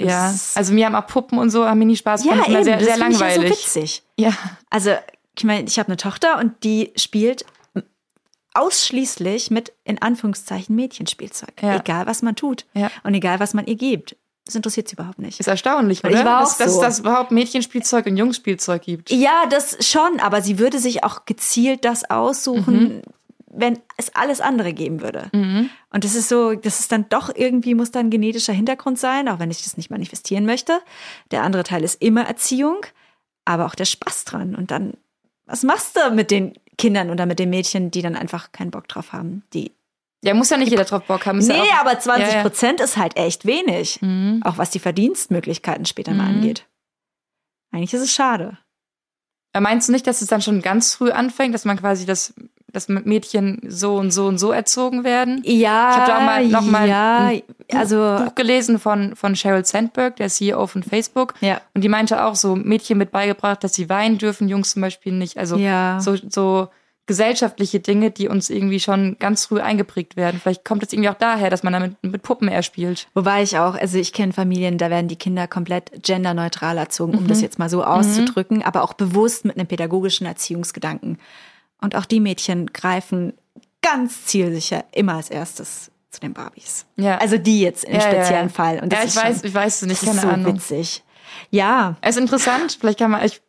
Ja, 0.01 0.35
also 0.57 0.74
mir 0.74 0.87
haben 0.87 0.95
auch 0.97 1.07
Puppen 1.07 1.39
und 1.39 1.51
so, 1.51 1.66
haben 1.66 1.78
mir 1.78 1.87
nie 1.87 1.97
Spaß 1.97 2.24
gemacht, 2.24 2.49
ja, 2.49 2.55
eben, 2.55 2.64
sehr, 2.64 2.76
das 2.76 2.87
sehr 2.87 2.97
langweilig. 2.99 3.45
Ich 3.45 3.51
ja 3.51 3.51
so 3.51 3.80
witzig. 3.80 4.03
Ja. 4.16 4.32
Also 4.68 4.91
ich 5.37 5.45
meine, 5.45 5.66
ich 5.66 5.78
habe 5.78 5.89
eine 5.89 5.97
Tochter 5.97 6.39
und 6.39 6.64
die 6.64 6.93
spielt 6.97 7.45
ausschließlich 8.55 9.51
mit 9.51 9.72
in 9.85 10.01
Anführungszeichen 10.01 10.74
Mädchenspielzeug. 10.76 11.61
Ja. 11.61 11.76
Egal 11.76 12.07
was 12.07 12.22
man 12.22 12.37
tut 12.37 12.66
ja. 12.74 12.91
und 13.03 13.14
egal 13.14 13.41
was 13.41 13.53
man 13.53 13.66
ihr 13.66 13.74
gibt. 13.74 14.16
Das 14.47 14.55
interessiert 14.55 14.89
sie 14.89 14.95
überhaupt 14.95 15.18
nicht. 15.18 15.41
Ist 15.41 15.47
erstaunlich, 15.47 16.05
oder? 16.05 16.18
Ich 16.18 16.24
war 16.24 16.45
auch 16.45 16.57
dass, 16.57 16.74
so. 16.74 16.80
dass 16.80 16.95
es 16.95 17.01
überhaupt 17.01 17.30
Mädchenspielzeug 17.30 18.07
und 18.07 18.16
Jungsspielzeug 18.16 18.82
gibt. 18.82 19.11
Ja, 19.11 19.47
das 19.49 19.85
schon, 19.87 20.20
aber 20.20 20.43
sie 20.43 20.59
würde 20.59 20.78
sich 20.78 21.03
auch 21.03 21.24
gezielt 21.24 21.85
das 21.85 22.09
aussuchen, 22.11 22.97
mhm. 22.97 23.03
wenn 23.47 23.78
es 23.97 24.14
alles 24.14 24.43
andere 24.43 24.74
geben 24.74 25.01
würde. 25.01 25.30
Mhm. 25.32 25.70
Und 25.91 26.05
das 26.05 26.14
ist 26.14 26.28
so, 26.28 26.55
das 26.55 26.80
ist 26.80 26.93
dann 26.93 27.09
doch 27.09 27.35
irgendwie, 27.35 27.74
muss 27.74 27.91
da 27.91 28.01
ein 28.01 28.11
genetischer 28.11 28.53
Hintergrund 28.53 28.99
sein, 28.99 29.28
auch 29.30 29.39
wenn 29.39 29.51
ich 29.51 29.62
das 29.62 29.78
nicht 29.78 29.91
manifestieren 29.91 30.45
möchte. 30.45 30.78
Der 31.30 31.43
andere 31.43 31.64
Teil 31.64 31.82
ist 31.82 32.03
immer 32.03 32.26
Erziehung, 32.26 32.85
aber 33.47 33.64
auch 33.64 33.74
der 33.74 33.87
Spaß 33.87 34.26
dran. 34.26 34.55
Und 34.55 34.70
dann, 34.70 34.93
was 35.47 35.62
machst 35.62 35.97
du 35.97 36.11
mit 36.14 36.30
den 36.30 36.55
Kindern 36.78 37.11
oder 37.11 37.26
mit 37.26 37.38
den 37.38 37.51
Mädchen, 37.51 37.90
die 37.90 38.03
dann 38.03 38.16
einfach 38.16 38.53
keinen 38.53 38.70
Bock 38.70 38.88
drauf 38.88 39.12
haben, 39.12 39.45
die 39.53 39.72
ja, 40.24 40.32
muss 40.32 40.49
ja 40.49 40.57
nicht 40.57 40.70
jeder 40.70 40.84
drauf 40.84 41.05
Bock 41.05 41.26
haben. 41.26 41.38
Ist 41.38 41.49
nee, 41.49 41.59
ja 41.59 41.80
aber 41.80 41.99
20 41.99 42.40
Prozent 42.40 42.80
ja, 42.80 42.84
ja. 42.86 42.90
ist 42.90 42.97
halt 42.97 43.16
echt 43.18 43.45
wenig. 43.45 44.01
Mhm. 44.01 44.40
Auch 44.42 44.57
was 44.57 44.70
die 44.70 44.78
Verdienstmöglichkeiten 44.78 45.84
später 45.84 46.12
mhm. 46.12 46.16
mal 46.16 46.26
angeht. 46.28 46.66
Eigentlich 47.72 47.92
ist 47.92 48.01
es 48.01 48.12
schade. 48.12 48.57
Meinst 49.59 49.88
du 49.88 49.92
nicht, 49.92 50.07
dass 50.07 50.22
es 50.22 50.28
dann 50.28 50.40
schon 50.40 50.62
ganz 50.62 50.95
früh 50.95 51.11
anfängt, 51.11 51.55
dass 51.55 51.64
man 51.64 51.78
quasi 51.78 52.07
das, 52.07 52.34
dass 52.72 52.88
Mädchen 52.88 53.61
so 53.68 53.97
und 53.97 54.11
so 54.11 54.26
und 54.26 54.38
so 54.38 54.51
erzogen 54.51 55.05
werden? 55.05 55.42
Ja, 55.45 55.90
ich 55.90 55.97
habe 55.97 56.07
da 56.11 56.18
auch 56.18 56.22
mal 56.22 56.47
noch 56.49 56.62
mal 56.62 56.88
ja, 56.88 57.32
Buch, 57.68 57.78
also 57.78 58.24
Buch 58.24 58.34
gelesen 58.34 58.78
von 58.78 59.16
von 59.16 59.36
Sheryl 59.36 59.64
Sandberg, 59.64 60.16
der 60.16 60.28
CEO 60.28 60.66
von 60.66 60.82
Facebook. 60.82 61.34
Ja. 61.40 61.60
Und 61.74 61.82
die 61.82 61.88
meinte 61.88 62.24
auch 62.24 62.34
so 62.34 62.56
Mädchen 62.56 62.98
mit 62.98 63.10
beigebracht, 63.10 63.64
dass 63.64 63.74
sie 63.74 63.88
weinen 63.88 64.18
dürfen, 64.18 64.48
Jungs 64.48 64.72
zum 64.72 64.82
Beispiel 64.82 65.12
nicht. 65.12 65.38
Also 65.38 65.56
ja. 65.56 66.00
so 66.00 66.16
so 66.16 66.68
gesellschaftliche 67.06 67.80
Dinge, 67.80 68.10
die 68.10 68.28
uns 68.28 68.48
irgendwie 68.48 68.80
schon 68.80 69.16
ganz 69.18 69.46
früh 69.46 69.60
eingeprägt 69.60 70.16
werden. 70.16 70.40
Vielleicht 70.40 70.64
kommt 70.64 70.82
es 70.82 70.92
irgendwie 70.92 71.10
auch 71.10 71.18
daher, 71.18 71.50
dass 71.50 71.62
man 71.62 71.74
damit 71.74 71.96
mit 72.02 72.22
Puppen 72.22 72.48
eher 72.48 72.62
spielt. 72.62 73.08
Wobei 73.12 73.42
ich 73.42 73.58
auch, 73.58 73.74
also 73.74 73.98
ich 73.98 74.14
kenne 74.14 74.32
Familien, 74.32 74.78
da 74.78 74.88
werden 74.88 75.08
die 75.08 75.16
Kinder 75.16 75.46
komplett 75.46 76.02
genderneutral 76.02 76.78
erzogen, 76.78 77.14
um 77.14 77.24
mhm. 77.24 77.28
das 77.28 77.42
jetzt 77.42 77.58
mal 77.58 77.68
so 77.68 77.84
auszudrücken, 77.84 78.58
mhm. 78.58 78.62
aber 78.62 78.82
auch 78.82 78.94
bewusst 78.94 79.44
mit 79.44 79.58
einem 79.58 79.66
pädagogischen 79.66 80.26
Erziehungsgedanken. 80.26 81.18
Und 81.80 81.94
auch 81.94 82.06
die 82.06 82.20
Mädchen 82.20 82.72
greifen 82.72 83.34
ganz 83.82 84.24
zielsicher 84.24 84.84
immer 84.92 85.16
als 85.16 85.28
erstes 85.28 85.90
zu 86.14 86.20
den 86.20 86.32
Barbies. 86.32 86.86
Ja. 86.96 87.18
Also 87.18 87.38
die 87.38 87.60
jetzt 87.60 87.84
im 87.84 87.94
ja, 87.94 88.00
speziellen 88.00 88.48
ja, 88.48 88.54
Fall. 88.54 88.80
Und 88.80 88.92
das 88.92 88.98
ja, 88.98 89.04
ich 89.04 89.10
ist 89.10 89.16
weiß, 89.16 89.36
schon, 89.38 89.48
ich 89.48 89.54
weiß 89.54 89.82
es 89.82 89.88
nicht, 89.88 90.02
das 90.02 90.08
keine 90.08 90.18
ist 90.18 90.22
so 90.22 90.28
Ahnung. 90.28 90.54
witzig. 90.54 91.02
Ja. 91.50 91.96
Es 92.00 92.16
ist 92.16 92.22
interessant, 92.22 92.76
vielleicht 92.80 92.98
kann 92.98 93.10
man, 93.10 93.24
ich 93.24 93.40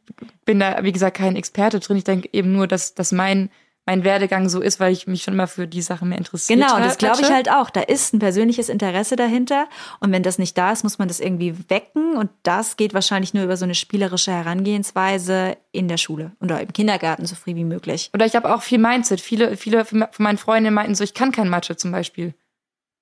bin 0.46 0.60
da, 0.60 0.84
wie 0.84 0.92
gesagt, 0.92 1.18
kein 1.18 1.36
Experte 1.36 1.80
drin. 1.80 1.98
Ich 1.98 2.04
denke 2.04 2.30
eben 2.34 2.52
nur, 2.52 2.68
dass, 2.68 2.96
dass 2.96 3.12
mein 3.12 3.50
mein 3.86 4.04
Werdegang 4.04 4.50
so 4.50 4.62
ist, 4.62 4.80
weil 4.80 4.92
ich 4.92 5.06
mich 5.06 5.24
schon 5.24 5.36
immer 5.36 5.48
für 5.48 5.68
die 5.68 5.82
Sachen 5.82 6.10
mehr 6.10 6.18
interessiert 6.18 6.60
Genau, 6.60 6.80
das 6.80 6.98
glaube 6.98 7.22
ich 7.22 7.30
halt 7.30 7.52
auch. 7.52 7.70
Da 7.70 7.82
ist 7.82 8.14
ein 8.14 8.20
persönliches 8.20 8.70
Interesse 8.70 9.16
dahinter. 9.16 9.68
Und 10.00 10.12
wenn 10.12 10.24
das 10.24 10.40
nicht 10.40 10.58
da 10.58 10.72
ist, 10.72 10.84
muss 10.84 10.98
man 10.98 11.08
das 11.08 11.20
irgendwie 11.20 11.56
wecken. 11.70 12.18
Und 12.18 12.32
das 12.44 12.78
geht 12.78 12.94
wahrscheinlich 12.94 13.34
nur 13.34 13.44
über 13.44 13.58
so 13.58 13.66
eine 13.66 13.76
spielerische 13.76 14.32
Herangehensweise 14.32 15.58
in 15.72 15.88
der 15.88 15.98
Schule 15.98 16.32
oder 16.42 16.62
im 16.62 16.74
Kindergarten 16.74 17.26
so 17.26 17.36
früh 17.36 17.56
wie 17.56 17.64
möglich. 17.64 18.10
Oder 18.14 18.26
ich 18.26 18.36
habe 18.36 18.54
auch 18.54 18.64
viel 18.64 18.80
Mindset. 18.80 19.22
Viele, 19.22 19.56
viele 19.56 19.86
von 19.86 20.08
meinen 20.18 20.38
Freundinnen 20.38 20.74
meinten 20.74 20.96
so, 20.96 21.04
ich 21.04 21.14
kann 21.14 21.32
kein 21.32 21.50
Mathe 21.50 21.78
zum 21.78 21.92
Beispiel. 21.92 22.34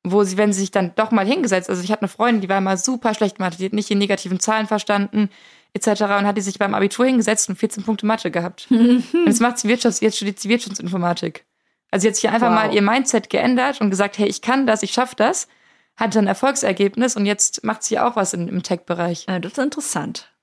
Wo 0.05 0.23
sie, 0.23 0.37
wenn 0.37 0.51
sie 0.51 0.61
sich 0.61 0.71
dann 0.71 0.93
doch 0.95 1.11
mal 1.11 1.25
hingesetzt, 1.25 1.69
also 1.69 1.81
ich 1.81 1.91
hatte 1.91 2.01
eine 2.01 2.09
Freundin, 2.09 2.41
die 2.41 2.49
war 2.49 2.57
immer 2.57 2.75
super 2.75 3.13
schlecht 3.13 3.39
Mathe, 3.39 3.57
die 3.57 3.65
hat 3.65 3.73
nicht 3.73 3.89
die 3.89 3.95
negativen 3.95 4.39
Zahlen 4.39 4.67
verstanden, 4.67 5.29
etc. 5.73 6.01
und 6.01 6.27
hat 6.27 6.37
die 6.37 6.41
sich 6.41 6.59
beim 6.59 6.73
Abitur 6.73 7.05
hingesetzt 7.05 7.49
und 7.49 7.55
14 7.55 7.83
Punkte 7.83 8.05
Mathe 8.05 8.29
gehabt. 8.29 8.67
und 8.69 9.05
jetzt 9.25 9.41
macht 9.41 9.59
sie 9.59 9.67
Wirtschafts, 9.67 10.01
jetzt 10.01 10.17
studiert 10.17 10.39
sie 10.39 10.49
Wirtschaftsinformatik. 10.49 11.45
Also 11.91 12.03
sie 12.03 12.07
hat 12.09 12.15
sich 12.15 12.29
einfach 12.29 12.49
wow. 12.49 12.55
mal 12.55 12.73
ihr 12.73 12.81
Mindset 12.81 13.29
geändert 13.29 13.79
und 13.79 13.89
gesagt, 13.91 14.17
hey, 14.17 14.27
ich 14.27 14.41
kann 14.41 14.65
das, 14.65 14.83
ich 14.83 14.91
schaffe 14.91 15.15
das, 15.15 15.47
hat 15.95 16.15
dann 16.15 16.27
Erfolgsergebnis 16.27 17.15
und 17.15 17.25
jetzt 17.25 17.63
macht 17.63 17.83
sie 17.83 17.99
auch 17.99 18.15
was 18.15 18.33
in, 18.33 18.47
im 18.47 18.63
Tech-Bereich. 18.63 19.27
Ja, 19.29 19.39
das 19.39 19.53
ist 19.53 19.57
interessant. 19.59 20.33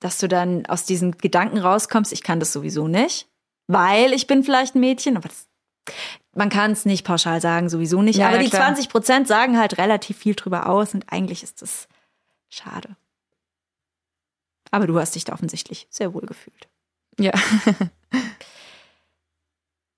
Dass 0.00 0.18
du 0.18 0.28
dann 0.28 0.66
aus 0.66 0.84
diesen 0.84 1.18
Gedanken 1.18 1.58
rauskommst, 1.58 2.12
ich 2.12 2.22
kann 2.22 2.40
das 2.40 2.52
sowieso 2.52 2.88
nicht, 2.88 3.28
weil 3.66 4.12
ich 4.12 4.26
bin 4.26 4.42
vielleicht 4.42 4.74
ein 4.74 4.80
Mädchen, 4.80 5.16
aber 5.16 5.28
das, 5.28 5.46
man 6.34 6.48
kann 6.48 6.72
es 6.72 6.84
nicht 6.84 7.04
pauschal 7.04 7.40
sagen, 7.40 7.68
sowieso 7.68 8.02
nicht. 8.02 8.16
Ja, 8.16 8.28
aber 8.28 8.36
ja, 8.36 8.42
die 8.42 8.50
klar. 8.50 8.62
20 8.66 8.88
Prozent 8.88 9.28
sagen 9.28 9.58
halt 9.58 9.78
relativ 9.78 10.18
viel 10.18 10.34
drüber 10.34 10.68
aus 10.68 10.94
und 10.94 11.12
eigentlich 11.12 11.42
ist 11.42 11.62
das 11.62 11.88
schade. 12.48 12.96
Aber 14.70 14.86
du 14.86 14.98
hast 14.98 15.14
dich 15.14 15.24
da 15.24 15.34
offensichtlich 15.34 15.86
sehr 15.90 16.14
wohl 16.14 16.22
gefühlt. 16.22 16.68
Ja. 17.18 17.32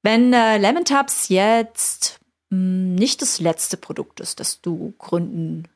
Wenn 0.02 0.32
äh, 0.32 0.58
Lemon 0.58 0.84
Tubs 0.84 1.28
jetzt 1.28 2.18
mh, 2.50 2.98
nicht 2.98 3.22
das 3.22 3.40
letzte 3.40 3.76
Produkt 3.76 4.20
ist, 4.20 4.40
das 4.40 4.60
du 4.60 4.92
gründen, 4.98 5.68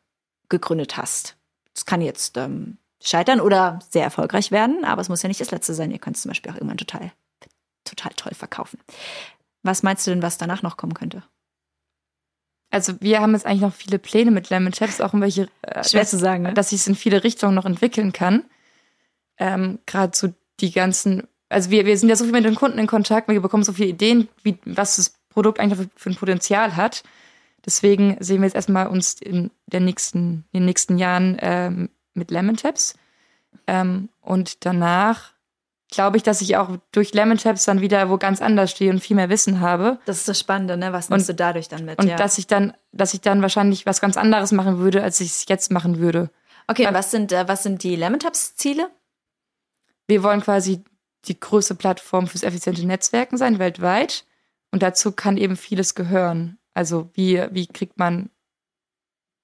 gegründet 0.48 0.96
hast, 0.96 1.36
es 1.74 1.86
kann 1.86 2.00
jetzt 2.00 2.36
ähm, 2.36 2.78
scheitern 3.00 3.40
oder 3.40 3.78
sehr 3.88 4.02
erfolgreich 4.02 4.50
werden, 4.50 4.84
aber 4.84 5.00
es 5.00 5.08
muss 5.08 5.22
ja 5.22 5.28
nicht 5.28 5.40
das 5.40 5.52
letzte 5.52 5.74
sein. 5.74 5.92
Ihr 5.92 6.00
könnt 6.00 6.16
es 6.16 6.22
zum 6.22 6.30
Beispiel 6.30 6.50
auch 6.50 6.56
irgendwann 6.56 6.78
total, 6.78 7.12
total 7.84 8.12
toll 8.14 8.34
verkaufen. 8.34 8.80
Was 9.62 9.82
meinst 9.82 10.06
du 10.06 10.10
denn, 10.10 10.22
was 10.22 10.38
danach 10.38 10.62
noch 10.62 10.76
kommen 10.76 10.94
könnte? 10.94 11.22
Also 12.70 13.00
wir 13.00 13.20
haben 13.20 13.32
jetzt 13.32 13.46
eigentlich 13.46 13.62
noch 13.62 13.74
viele 13.74 13.98
Pläne 13.98 14.30
mit 14.30 14.50
Lemon 14.50 14.72
Chaps, 14.72 15.00
auch 15.00 15.14
in 15.14 15.20
welche, 15.20 15.48
äh, 15.62 15.82
Schwer 15.84 16.02
dass, 16.02 16.10
zu 16.10 16.18
sagen, 16.18 16.42
ne? 16.42 16.54
dass 16.54 16.72
ich 16.72 16.80
es 16.80 16.86
in 16.86 16.94
viele 16.94 17.24
Richtungen 17.24 17.54
noch 17.54 17.64
entwickeln 17.64 18.12
kann. 18.12 18.44
Ähm, 19.38 19.78
Gerade 19.86 20.16
so 20.16 20.28
die 20.60 20.72
ganzen, 20.72 21.26
also 21.48 21.70
wir, 21.70 21.86
wir 21.86 21.96
sind 21.96 22.08
ja 22.08 22.16
so 22.16 22.24
viel 22.24 22.32
mit 22.32 22.44
den 22.44 22.54
Kunden 22.54 22.78
in 22.78 22.86
Kontakt, 22.86 23.28
wir 23.28 23.40
bekommen 23.40 23.62
so 23.62 23.72
viele 23.72 23.88
Ideen, 23.88 24.28
wie, 24.42 24.58
was 24.64 24.96
das 24.96 25.14
Produkt 25.30 25.60
eigentlich 25.60 25.78
für, 25.78 25.90
für 25.96 26.10
ein 26.10 26.16
Potenzial 26.16 26.76
hat. 26.76 27.04
Deswegen 27.64 28.16
sehen 28.20 28.40
wir 28.40 28.46
jetzt 28.46 28.54
erstmal 28.54 28.88
uns 28.88 29.14
in, 29.14 29.50
der 29.66 29.80
nächsten, 29.80 30.44
in 30.52 30.60
den 30.60 30.64
nächsten 30.66 30.98
Jahren 30.98 31.38
ähm, 31.40 31.90
mit 32.14 32.30
Lemon 32.30 32.56
Taps. 32.56 32.94
Ähm, 33.66 34.10
und 34.20 34.64
danach 34.66 35.32
glaube 35.90 36.16
ich, 36.16 36.22
dass 36.22 36.40
ich 36.40 36.56
auch 36.56 36.76
durch 36.92 37.14
Lemon 37.14 37.38
Taps 37.38 37.64
dann 37.64 37.80
wieder 37.80 38.10
wo 38.10 38.18
ganz 38.18 38.42
anders 38.42 38.70
stehe 38.70 38.90
und 38.90 39.00
viel 39.00 39.16
mehr 39.16 39.28
Wissen 39.30 39.60
habe. 39.60 39.98
Das 40.04 40.18
ist 40.18 40.28
das 40.28 40.38
Spannende, 40.38 40.76
ne? 40.76 40.92
Was 40.92 41.08
nimmst 41.08 41.28
Und- 41.28 41.38
du 41.38 41.42
dadurch 41.42 41.68
dann 41.68 41.84
mit? 41.84 41.98
Und 41.98 42.08
ja. 42.08 42.16
dass 42.16 42.38
ich 42.38 42.46
dann, 42.46 42.74
dass 42.92 43.14
ich 43.14 43.20
dann 43.20 43.42
wahrscheinlich 43.42 43.86
was 43.86 44.00
ganz 44.00 44.16
anderes 44.16 44.52
machen 44.52 44.78
würde, 44.78 45.02
als 45.02 45.20
ich 45.20 45.28
es 45.30 45.44
jetzt 45.48 45.70
machen 45.72 45.98
würde. 45.98 46.30
okay, 46.66 46.86
und 46.86 46.94
was 46.94 47.10
sind, 47.10 47.32
äh, 47.32 47.48
was 47.48 47.62
sind 47.62 47.82
die 47.82 47.96
Lemon 47.96 48.20
Tubs 48.20 48.54
Ziele? 48.56 48.90
Wir 50.06 50.22
wollen 50.22 50.40
quasi 50.42 50.84
die 51.24 51.38
größte 51.38 51.74
Plattform 51.74 52.26
fürs 52.26 52.42
effiziente 52.42 52.86
Netzwerken 52.86 53.36
sein, 53.36 53.58
weltweit. 53.58 54.24
Und 54.70 54.82
dazu 54.82 55.12
kann 55.12 55.36
eben 55.36 55.56
vieles 55.56 55.94
gehören. 55.94 56.58
Also 56.74 57.10
wie, 57.14 57.42
wie 57.50 57.66
kriegt 57.66 57.98
man 57.98 58.30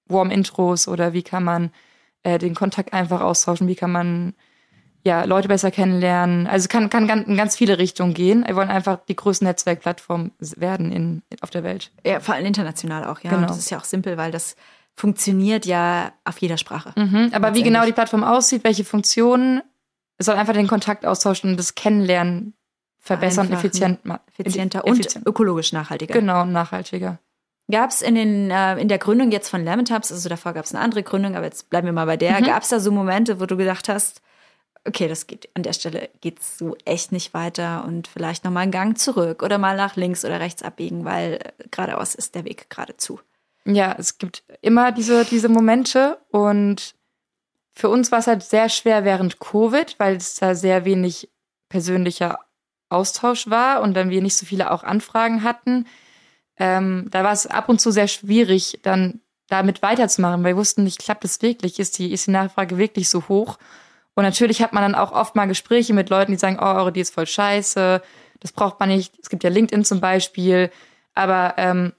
Warm-Intros 0.07 0.89
oder 0.89 1.13
wie 1.13 1.23
kann 1.23 1.45
man 1.45 1.73
äh, 2.23 2.39
den 2.39 2.55
Kontakt 2.55 2.93
einfach 2.93 3.21
austauschen, 3.21 3.69
wie 3.69 3.75
kann 3.75 3.91
man 3.93 4.35
ja, 5.05 5.25
Leute 5.25 5.49
besser 5.49 5.71
kennenlernen. 5.71 6.47
Also 6.47 6.69
kann, 6.69 6.89
kann 6.89 7.07
ganz, 7.07 7.29
in 7.29 7.37
ganz 7.37 7.57
viele 7.57 7.79
Richtungen 7.79 8.15
gehen. 8.15 8.45
Wir 8.47 8.57
wollen 8.57 8.71
einfach 8.71 8.99
die 9.07 9.15
größte 9.15 9.45
Netzwerkplattform 9.45 10.33
werden 10.39 10.91
in, 10.93 11.23
auf 11.43 11.51
der 11.51 11.63
Welt. 11.63 11.93
Ja, 12.07 12.21
vor 12.21 12.35
allem 12.35 12.47
international 12.47 13.05
auch, 13.05 13.21
ja. 13.21 13.31
Genau. 13.31 13.43
Und 13.43 13.51
das 13.51 13.59
ist 13.59 13.71
ja 13.71 13.79
auch 13.79 13.85
simpel, 13.85 14.17
weil 14.17 14.33
das 14.33 14.57
funktioniert 14.95 15.67
ja 15.67 16.13
auf 16.25 16.39
jeder 16.39 16.57
Sprache. 16.57 16.93
Mhm. 16.97 17.31
Aber 17.35 17.55
wie 17.55 17.63
genau 17.63 17.85
die 17.85 17.93
Plattform 17.93 18.25
aussieht, 18.25 18.65
welche 18.65 18.85
Funktionen, 18.85 19.61
es 20.17 20.27
soll 20.27 20.37
einfach 20.37 20.55
den 20.55 20.69
Kontakt 20.69 21.05
austauschen 21.05 21.51
und 21.51 21.59
das 21.59 21.75
Kennenlernen 21.75 22.55
verbessern, 22.99 23.53
effizient, 23.53 23.99
effizienter 24.39 24.87
effizient. 24.87 25.17
und 25.17 25.27
ökologisch 25.27 25.73
nachhaltiger. 25.73 26.15
Genau, 26.15 26.47
nachhaltiger. 26.47 27.19
Gab 27.71 27.91
es 27.91 28.01
in, 28.01 28.15
den, 28.15 28.51
äh, 28.51 28.79
in 28.79 28.89
der 28.89 28.99
Gründung 28.99 29.31
jetzt 29.31 29.51
von 29.51 29.65
Lemon 29.65 29.85
Tubs, 29.85 30.11
also 30.11 30.29
davor 30.29 30.55
gab 30.55 30.65
es 30.65 30.75
eine 30.75 30.83
andere 30.83 31.03
Gründung, 31.03 31.35
aber 31.37 31.45
jetzt 31.45 31.69
bleiben 31.69 31.87
wir 31.87 31.93
mal 31.93 32.07
bei 32.07 32.17
der, 32.17 32.41
mhm. 32.41 32.45
gab 32.45 32.63
es 32.63 32.71
da 32.71 32.81
so 32.81 32.91
Momente, 32.91 33.41
wo 33.41 33.47
du 33.47 33.57
gedacht 33.57 33.89
hast, 33.89 34.23
okay, 34.87 35.09
das 35.09 35.27
geht 35.27 35.49
an 35.55 35.63
der 35.63 35.73
Stelle 35.73 36.11
geht's 36.21 36.59
so 36.59 36.77
echt 36.85 37.13
nicht 37.13 37.35
weiter 37.35 37.85
und 37.87 38.07
vielleicht 38.07 38.45
nochmal 38.45 38.65
einen 38.65 38.73
Gang 38.73 38.99
zurück 38.99 39.43
oder 39.43 39.59
mal 39.59 39.77
nach 39.77 39.97
links 39.97 40.25
oder 40.25 40.41
rechts 40.41 40.63
abbiegen, 40.63 41.05
weil 41.05 41.35
äh, 41.35 41.69
geradeaus 41.71 42.15
ist 42.15 42.35
der 42.35 42.45
Weg 42.45 42.69
geradezu. 42.71 43.21
Ja, 43.65 43.95
es 43.99 44.19
gibt 44.19 44.43
immer 44.61 44.93
diese, 44.93 45.25
diese 45.25 45.49
Momente 45.49 46.19
und 46.31 46.95
für 47.73 47.89
uns 47.89 48.13
war 48.13 48.19
es 48.19 48.27
halt 48.27 48.43
sehr 48.43 48.69
schwer 48.69 49.05
während 49.05 49.41
Covid, 49.41 49.99
weil 49.99 50.17
es 50.17 50.37
da 50.37 50.55
sehr 50.55 50.85
wenig 50.85 51.31
persönlicher 51.69 52.39
Austausch 52.91 53.49
war 53.49 53.81
und 53.83 53.95
dann 53.95 54.11
wir 54.11 54.23
nicht 54.23 54.37
so 54.37 54.47
viele 54.47 54.71
auch 54.71 54.85
Anfragen 54.85 55.43
hatten. 55.43 55.87
Ähm, 56.59 57.09
da 57.11 57.25
war 57.25 57.33
es 57.33 57.47
ab 57.47 57.69
und 57.69 57.81
zu 57.81 57.91
sehr 57.91 58.07
schwierig, 58.07 58.79
dann 58.83 59.21
damit 59.49 59.83
weiterzumachen, 59.83 60.45
weil 60.45 60.53
wir 60.53 60.59
wussten 60.59 60.85
nicht, 60.85 61.01
klappt 61.01 61.25
es 61.25 61.43
wirklich, 61.43 61.79
ist 61.79 61.99
die, 61.99 62.13
ist 62.13 62.27
die 62.27 62.31
Nachfrage 62.31 62.79
wirklich 62.79 63.09
so 63.09 63.29
hoch? 63.29 63.59
Und 64.15 64.25
natürlich 64.25 64.63
hat 64.63 64.73
man 64.73 64.83
dann 64.83 64.95
auch 64.95 65.13
oft 65.13 65.35
mal 65.35 65.47
Gespräche 65.47 65.93
mit 65.93 66.11
Leuten, 66.11 66.33
die 66.33 66.39
sagen, 66.39 66.59
oh, 66.61 66.65
eure 66.65 66.91
Idee 66.91 67.01
ist 67.01 67.15
voll 67.15 67.27
scheiße, 67.27 68.03
das 68.41 68.53
braucht 68.53 68.79
man 68.79 68.89
nicht. 68.89 69.15
Es 69.21 69.31
gibt 69.31 69.43
ja 69.43 69.51
LinkedIn 69.51 69.85
zum 69.85 70.01
Beispiel. 70.01 70.71
Aber 71.15 71.55
ähm, 71.57 71.93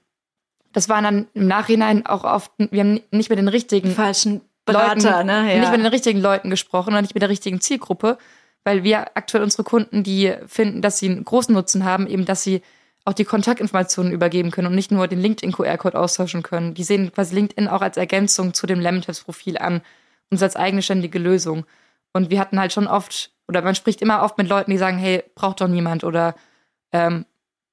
das 0.72 0.88
waren 0.88 1.04
dann 1.04 1.26
im 1.34 1.46
Nachhinein 1.46 2.06
auch 2.06 2.24
oft, 2.24 2.52
wir 2.58 2.80
haben 2.80 3.00
nicht 3.10 3.30
mit 3.30 3.38
den 3.38 3.48
richtigen 3.48 3.90
falschen 3.90 4.42
Berater, 4.66 5.10
Leuten, 5.10 5.26
ne? 5.26 5.54
Ja. 5.54 5.60
nicht 5.60 5.70
mit 5.70 5.80
den 5.80 5.86
richtigen 5.86 6.20
Leuten 6.20 6.50
gesprochen 6.50 6.90
oder 6.90 7.02
nicht 7.02 7.14
mit 7.14 7.22
der 7.22 7.30
richtigen 7.30 7.60
Zielgruppe, 7.60 8.18
weil 8.64 8.82
wir 8.82 9.16
aktuell 9.16 9.44
unsere 9.44 9.62
Kunden, 9.62 10.02
die 10.02 10.34
finden, 10.46 10.82
dass 10.82 10.98
sie 10.98 11.08
einen 11.08 11.24
großen 11.24 11.54
Nutzen 11.54 11.84
haben, 11.84 12.06
eben, 12.06 12.24
dass 12.24 12.42
sie 12.42 12.62
auch 13.04 13.12
die 13.12 13.24
Kontaktinformationen 13.24 14.12
übergeben 14.12 14.50
können 14.50 14.66
und 14.66 14.74
nicht 14.74 14.90
nur 14.90 15.06
den 15.06 15.20
LinkedIn-QR-Code 15.20 15.98
austauschen 15.98 16.42
können. 16.42 16.74
Die 16.74 16.82
sehen 16.82 17.12
quasi 17.12 17.36
LinkedIn 17.36 17.68
auch 17.68 17.80
als 17.80 17.96
Ergänzung 17.96 18.52
zu 18.52 18.66
dem 18.66 18.80
Lemon-Profil 18.80 19.58
an 19.58 19.82
und 20.30 20.42
als 20.42 20.56
eigenständige 20.56 21.20
Lösung. 21.20 21.64
Und 22.16 22.30
wir 22.30 22.40
hatten 22.40 22.58
halt 22.58 22.72
schon 22.72 22.86
oft, 22.86 23.30
oder 23.46 23.62
man 23.62 23.74
spricht 23.74 24.02
immer 24.02 24.22
oft 24.22 24.38
mit 24.38 24.48
Leuten, 24.48 24.70
die 24.70 24.78
sagen, 24.78 24.98
hey, 24.98 25.22
braucht 25.34 25.60
doch 25.60 25.68
niemand 25.68 26.02
oder 26.02 26.34
ähm, 26.92 27.26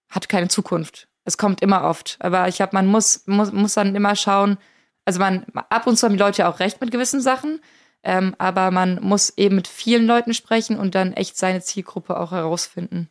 hat 0.09 0.29
keine 0.29 0.49
Zukunft. 0.49 1.07
Es 1.23 1.37
kommt 1.37 1.61
immer 1.61 1.83
oft. 1.83 2.17
Aber 2.19 2.47
ich 2.47 2.57
glaube, 2.57 2.75
man 2.75 2.85
muss, 2.85 3.23
muss, 3.25 3.51
muss 3.51 3.73
dann 3.73 3.95
immer 3.95 4.15
schauen, 4.15 4.57
also 5.05 5.19
man, 5.19 5.45
ab 5.69 5.87
und 5.87 5.97
zu 5.97 6.05
haben 6.05 6.13
die 6.13 6.19
Leute 6.19 6.47
auch 6.47 6.59
recht 6.59 6.81
mit 6.81 6.91
gewissen 6.91 7.21
Sachen, 7.21 7.61
ähm, 8.03 8.35
aber 8.37 8.71
man 8.71 8.99
muss 9.01 9.37
eben 9.37 9.55
mit 9.55 9.67
vielen 9.67 10.05
Leuten 10.05 10.33
sprechen 10.33 10.77
und 10.77 10.93
dann 10.93 11.13
echt 11.13 11.37
seine 11.37 11.61
Zielgruppe 11.61 12.19
auch 12.19 12.31
herausfinden. 12.31 13.09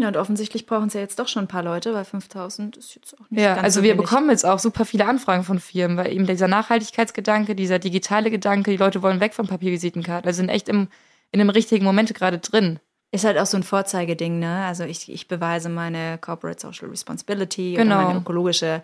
Ja, 0.00 0.08
und 0.08 0.16
offensichtlich 0.16 0.66
brauchen 0.66 0.86
es 0.88 0.94
ja 0.94 1.00
jetzt 1.00 1.18
doch 1.18 1.28
schon 1.28 1.44
ein 1.44 1.48
paar 1.48 1.62
Leute, 1.62 1.92
weil 1.94 2.04
5000 2.04 2.76
ist 2.76 2.94
jetzt 2.94 3.14
auch 3.20 3.28
nicht 3.30 3.40
Ja, 3.42 3.54
ganz 3.54 3.64
also 3.64 3.80
so 3.80 3.84
wir 3.84 3.94
wenig. 3.94 4.04
bekommen 4.08 4.30
jetzt 4.30 4.44
auch 4.46 4.58
super 4.58 4.84
viele 4.84 5.06
Anfragen 5.06 5.42
von 5.44 5.58
Firmen, 5.60 5.96
weil 5.96 6.12
eben 6.12 6.26
dieser 6.26 6.48
Nachhaltigkeitsgedanke, 6.48 7.54
dieser 7.54 7.78
digitale 7.78 8.30
Gedanke, 8.30 8.70
die 8.70 8.76
Leute 8.76 9.02
wollen 9.02 9.20
weg 9.20 9.34
von 9.34 9.46
Papiervisitenkarten, 9.46 10.26
also 10.26 10.36
sind 10.38 10.48
echt 10.48 10.68
im, 10.68 10.88
in 11.32 11.38
dem 11.38 11.50
richtigen 11.50 11.84
Moment 11.84 12.14
gerade 12.14 12.38
drin. 12.38 12.78
Ist 13.10 13.24
halt 13.24 13.38
auch 13.38 13.46
so 13.46 13.56
ein 13.56 13.62
Vorzeigeding, 13.62 14.38
ne? 14.38 14.66
Also 14.66 14.84
ich, 14.84 15.10
ich 15.10 15.28
beweise 15.28 15.70
meine 15.70 16.18
Corporate 16.18 16.60
Social 16.60 16.88
Responsibility 16.90 17.72
Genau. 17.74 18.02
meine 18.04 18.18
ökologische 18.18 18.82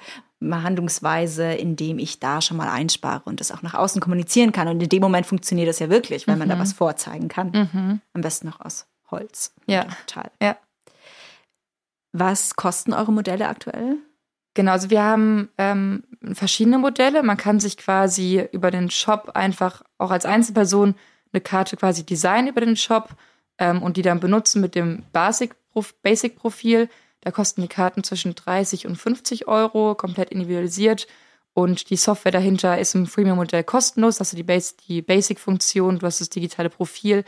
Handlungsweise, 0.65 1.53
indem 1.53 1.99
ich 1.99 2.21
da 2.21 2.41
schon 2.41 2.57
mal 2.57 2.69
einspare 2.71 3.23
und 3.27 3.41
das 3.41 3.53
auch 3.53 3.63
nach 3.63 3.75
außen 3.75 4.01
kommunizieren 4.01 4.53
kann. 4.53 4.69
Und 4.69 4.83
in 4.83 4.89
dem 4.89 5.03
Moment 5.03 5.27
funktioniert 5.27 5.69
das 5.69 5.79
ja 5.79 5.91
wirklich, 5.91 6.27
weil 6.27 6.37
man 6.37 6.49
da 6.49 6.59
was 6.59 6.73
vorzeigen 6.73 7.29
kann. 7.29 8.01
Am 8.15 8.21
besten 8.21 8.47
noch 8.49 8.61
aus 8.61 8.87
Holz. 9.11 9.53
Ja. 9.67 9.85
Total. 10.07 10.31
Ja. 10.43 10.57
Was 12.17 12.55
kosten 12.55 12.93
eure 12.93 13.13
Modelle 13.13 13.49
aktuell? 13.49 13.97
Genau, 14.55 14.71
also 14.71 14.89
wir 14.89 15.03
haben 15.03 15.49
ähm, 15.59 16.05
verschiedene 16.33 16.79
Modelle. 16.79 17.25
Man 17.25 17.37
kann 17.37 17.59
sich 17.59 17.77
quasi 17.77 18.47
über 18.53 18.71
den 18.71 18.89
Shop 18.89 19.33
einfach 19.35 19.83
auch 19.99 20.13
als 20.13 20.25
Einzelperson 20.25 20.95
eine 21.33 21.41
Karte 21.41 21.77
quasi 21.77 22.07
designen 22.07 22.47
über 22.47 22.61
den 22.61 22.77
Shop 22.77 23.09
ähm, 23.59 23.83
und 23.83 23.97
die 23.97 24.03
dann 24.03 24.21
benutzen 24.21 24.61
mit 24.61 24.77
dem 24.77 25.03
Basic-Prof- 25.13 25.97
Basic-Profil. 26.03 26.89
Da 27.21 27.33
kosten 27.33 27.63
die 27.63 27.69
Karten 27.69 28.05
zwischen 28.05 28.37
30 28.37 28.87
und 28.87 28.95
50 28.95 29.49
Euro, 29.49 29.97
komplett 29.97 30.31
individualisiert. 30.31 31.09
Und 31.53 31.91
die 31.91 31.97
Software 31.97 32.31
dahinter 32.31 32.79
ist 32.79 32.95
im 32.95 33.09
Freemium-Modell 33.09 33.65
kostenlos. 33.65 34.19
Das 34.19 34.33
ist 34.33 34.39
die, 34.39 34.45
Bas 34.45 34.77
die 34.77 35.03
Basic-Funktion, 35.03 35.99
du 35.99 36.07
hast 36.07 36.21
das 36.21 36.31
digitale 36.31 36.71
Profil, 36.71 37.25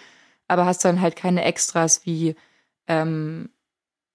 aber 0.46 0.64
hast 0.64 0.84
dann 0.84 1.00
halt 1.00 1.16
keine 1.16 1.42
Extras 1.42 2.06
wie 2.06 2.36
ähm, 2.86 3.48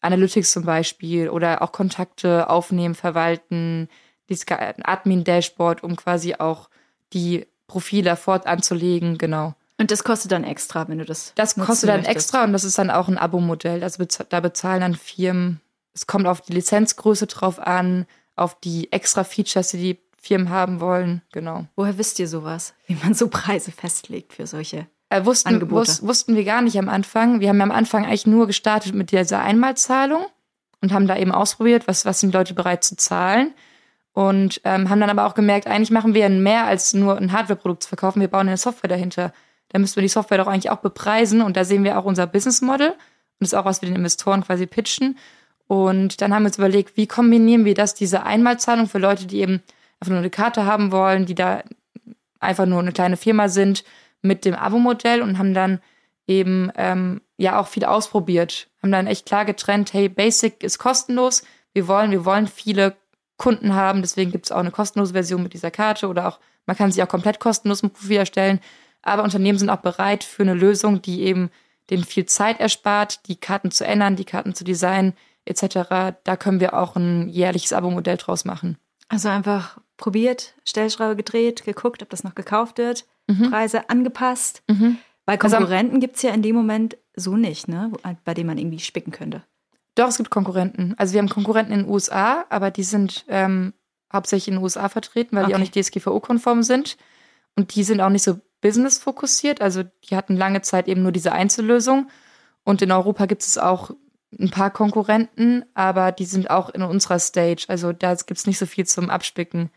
Analytics 0.02 0.52
zum 0.52 0.66
Beispiel 0.66 1.30
oder 1.30 1.62
auch 1.62 1.72
Kontakte 1.72 2.50
aufnehmen, 2.50 2.96
verwalten, 2.96 3.88
dieses 4.30 4.48
ein 4.48 4.84
Admin-Dashboard, 4.84 5.84
um 5.84 5.96
quasi 5.96 6.36
auch 6.36 6.70
die 7.14 7.48
Profile 7.68 8.16
fort 8.16 8.48
anzulegen, 8.48 9.18
genau. 9.18 9.56
Und 9.78 9.90
das 9.92 10.04
kostet 10.04 10.32
dann 10.32 10.44
extra, 10.44 10.88
wenn 10.88 11.00
du 11.00 11.06
das. 11.06 11.34
Das 11.36 11.56
kostet 11.56 11.90
dann 11.90 12.02
möchtest. 12.02 12.16
extra 12.16 12.44
und 12.44 12.54
das 12.54 12.64
ist 12.64 12.78
dann 12.78 12.92
auch 12.92 13.08
ein 13.08 13.18
Abo-Modell. 13.18 13.84
Also 13.84 14.04
da 14.30 14.40
bezahlen 14.40 14.82
dann 14.82 14.96
Firmen, 14.96 15.60
es 15.94 16.06
kommt 16.06 16.28
auf 16.28 16.42
die 16.42 16.54
Lizenzgröße 16.54 17.28
drauf 17.28 17.60
an, 17.60 18.06
auf 18.36 18.60
die 18.60 18.92
extra 18.92 19.24
Features, 19.24 19.70
die 19.70 19.78
die 19.78 20.00
Firmen 20.22 20.50
haben 20.50 20.82
wollen, 20.82 21.24
genau. 21.32 21.66
Woher 21.76 21.98
wisst 21.98 22.20
ihr 22.20 22.28
sowas? 22.28 22.76
Wie 22.86 22.96
man 22.96 23.16
so 23.16 23.28
Preise 23.28 23.72
festlegt 23.72 24.34
für 24.34 24.46
solche? 24.46 24.88
Äh, 25.12 25.26
wussten, 25.26 25.70
wus 25.70 26.02
wussten 26.04 26.38
wir 26.38 26.46
gar 26.46 26.62
nicht 26.62 26.80
am 26.80 26.88
Anfang. 26.88 27.42
Wir 27.42 27.50
haben 27.50 27.58
ja 27.58 27.64
am 27.64 27.72
Anfang 27.72 28.06
eigentlich 28.06 28.28
nur 28.28 28.48
gestartet 28.48 28.96
mit 28.96 29.12
dieser 29.12 29.42
Einmalzahlung 29.42 30.26
und 30.80 30.94
haben 30.94 31.06
da 31.06 31.18
eben 31.18 31.34
ausprobiert, 31.34 31.86
was, 31.86 32.06
was 32.06 32.22
sind 32.22 32.34
Leute 32.34 32.54
bereit 32.54 32.86
zu 32.86 32.96
zahlen. 32.96 33.54
Und 34.14 34.62
ähm, 34.64 34.90
haben 34.90 35.02
dann 35.02 35.10
aber 35.10 35.26
auch 35.26 35.34
gemerkt, 35.34 35.68
eigentlich 35.68 35.92
machen 35.92 36.14
wir 36.14 36.30
mehr 36.30 36.66
als 36.66 36.94
nur 36.94 37.18
ein 37.18 37.34
Hardware-Produkt 37.34 37.84
zu 37.84 37.90
verkaufen. 37.90 38.22
Wir 38.22 38.30
bauen 38.30 38.48
eine 38.48 38.56
Software 38.56 38.88
dahinter. 38.88 39.34
Da 39.68 39.80
müssen 39.80 39.98
wir 39.98 40.02
die 40.02 40.08
Software 40.08 40.38
doch 40.38 40.48
eigentlich 40.48 40.70
auch 40.70 40.80
bepreisen. 40.80 41.42
Und 41.42 41.58
da 41.58 41.66
sehen 41.66 41.84
wir 41.84 42.00
auch 42.00 42.06
unser 42.06 42.26
Business 42.26 42.62
Model. 42.62 42.92
Und 42.92 42.98
das 43.40 43.50
ist 43.50 43.54
auch, 43.54 43.66
was 43.66 43.82
wir 43.82 43.90
den 43.90 43.98
Investoren 43.98 44.46
quasi 44.46 44.66
pitchen. 44.66 45.18
Und 45.68 46.22
dann 46.22 46.34
haben 46.34 46.44
wir 46.44 46.48
uns 46.48 46.58
überlegt, 46.58 46.96
wie 46.96 47.08
kombinieren 47.08 47.66
wir 47.66 47.74
das, 47.74 47.96
diese 47.96 48.24
Einmalzahlung 48.24 48.88
für 48.88 49.00
Leute, 49.00 49.28
die 49.28 49.42
eben 49.42 49.62
einfach 50.00 50.12
nur 50.12 50.20
eine 50.20 50.30
Karte 50.30 50.66
haben 50.66 50.94
wollen, 50.94 51.26
die 51.26 51.36
da 51.36 51.64
einfach 52.40 52.66
nur 52.66 52.80
eine 52.80 52.94
kleine 52.94 53.18
Firma 53.18 53.50
sind, 53.50 53.84
mit 54.22 54.46
dem 54.46 54.56
Abo-Modell 54.56 55.22
und 55.22 55.38
haben 55.38 55.54
dann 55.54 55.82
eben 56.28 56.72
ähm, 56.76 57.22
ja 57.38 57.60
auch 57.60 57.68
viel 57.68 57.86
ausprobiert. 57.86 58.70
Haben 58.82 58.92
dann 58.92 59.08
echt 59.08 59.26
klar 59.26 59.46
getrennt, 59.46 59.94
hey, 59.94 60.10
Basic 60.10 60.64
ist 60.64 60.78
kostenlos. 60.78 61.44
Wir 61.74 61.88
wollen, 61.88 62.12
wir 62.12 62.26
wollen 62.26 62.48
viele 62.48 62.96
Kunden 63.38 63.74
haben, 63.74 64.02
deswegen 64.02 64.32
gibt 64.32 64.46
es 64.46 64.52
auch 64.52 64.60
eine 64.60 64.72
kostenlose 64.72 65.14
Version 65.14 65.42
mit 65.42 65.54
dieser 65.54 65.72
Karte 65.72 66.08
oder 66.08 66.28
auch, 66.28 66.40
man 66.68 66.78
kann 66.78 66.92
sich 66.92 67.02
auch 67.02 67.08
komplett 67.08 67.40
kostenlos 67.40 67.82
ein 67.82 67.90
Profil 67.90 68.18
erstellen. 68.18 68.60
Aber 69.02 69.24
Unternehmen 69.24 69.58
sind 69.58 69.72
auch 69.72 69.78
bereit 69.78 70.24
für 70.24 70.44
eine 70.44 70.54
Lösung, 70.54 71.02
die 71.02 71.24
eben 71.24 71.50
denen 71.90 72.04
viel 72.04 72.28
Zeit 72.28 72.60
erspart, 72.60 73.28
die 73.28 73.36
Karten 73.36 73.72
zu 73.72 73.86
ändern, 73.86 74.16
die 74.16 74.26
Karten 74.26 74.54
zu 74.54 74.64
designen, 74.64 75.14
etc. 75.46 76.14
Da 76.24 76.36
können 76.38 76.60
wir 76.60 76.78
auch 76.78 76.96
ein 76.96 77.30
jährliches 77.30 77.74
Abo-Modell 77.74 78.18
draus 78.18 78.46
machen. 78.46 78.78
Also 79.10 79.28
einfach 79.30 79.80
probiert, 79.98 80.54
Stellschraube 80.64 81.16
gedreht, 81.16 81.66
geguckt, 81.66 82.02
ob 82.04 82.10
das 82.10 82.24
noch 82.24 82.36
gekauft 82.36 82.78
wird, 82.78 83.06
Mhm. 83.40 83.50
Preise 83.50 83.90
angepasst. 83.90 84.64
Weil 84.68 85.38
Also 85.40 85.58
Konkurrenten 85.58 86.00
gibt 86.00 86.16
es 86.18 86.22
ja 86.22 86.32
in 86.34 86.42
dem 86.42 86.56
Moment 86.56 86.98
so 87.16 87.36
nicht, 87.38 87.68
ne? 87.68 87.90
Wo- 87.92 88.00
bei 88.26 88.34
denen 88.34 88.48
man 88.48 88.58
irgendwie 88.58 88.80
spicken 88.80 89.12
könnte. 89.12 89.44
Doch, 89.96 90.08
es 90.08 90.18
gibt 90.18 90.30
Konkurrenten. 90.30 90.96
Also 90.98 91.14
wir 91.14 91.20
haben 91.20 91.30
Konkurrenten 91.30 91.74
in 91.74 91.80
den 91.82 91.90
USA, 91.90 92.46
aber 92.50 92.72
die 92.72 92.84
sind 92.84 93.26
ähm, 93.28 93.74
hauptsächlich 94.12 94.48
in 94.48 94.56
den 94.56 94.64
USA 94.64 94.88
vertreten, 94.90 95.36
weil 95.36 95.46
die 95.48 95.54
auch 95.54 95.60
Okay. 95.60 95.70
nicht 95.76 95.76
DSGVO-konform 95.76 96.64
sind. 96.64 96.98
Und 97.56 97.76
die 97.76 97.84
sind 97.84 98.00
auch 98.02 98.10
nicht 98.10 98.24
so 98.24 98.40
business-fokussiert. 98.62 99.62
Also 99.62 99.84
die 100.10 100.16
hatten 100.16 100.38
lange 100.38 100.62
Zeit 100.62 100.88
eben 100.88 101.04
nur 101.04 101.12
diese 101.12 101.34
Einzellösung. 101.34 102.10
Und 102.64 102.82
in 102.82 102.92
Europa 102.92 103.26
gibt 103.26 103.42
es 103.44 103.58
auch 103.58 103.92
ein 104.40 104.50
paar 104.50 104.72
Konkurrenten, 104.72 105.66
aber 105.74 106.14
die 106.14 106.24
sind 106.26 106.50
auch 106.50 106.70
in 106.70 106.82
unserer 106.84 107.20
Stage. 107.20 107.66
Also 107.68 107.92
da 107.92 108.14
gibt 108.16 108.40
es 108.40 108.48
nicht 108.48 108.60
so 108.60 108.66
viel 108.66 108.86
zum 108.86 109.10
Abspicken. 109.10 109.70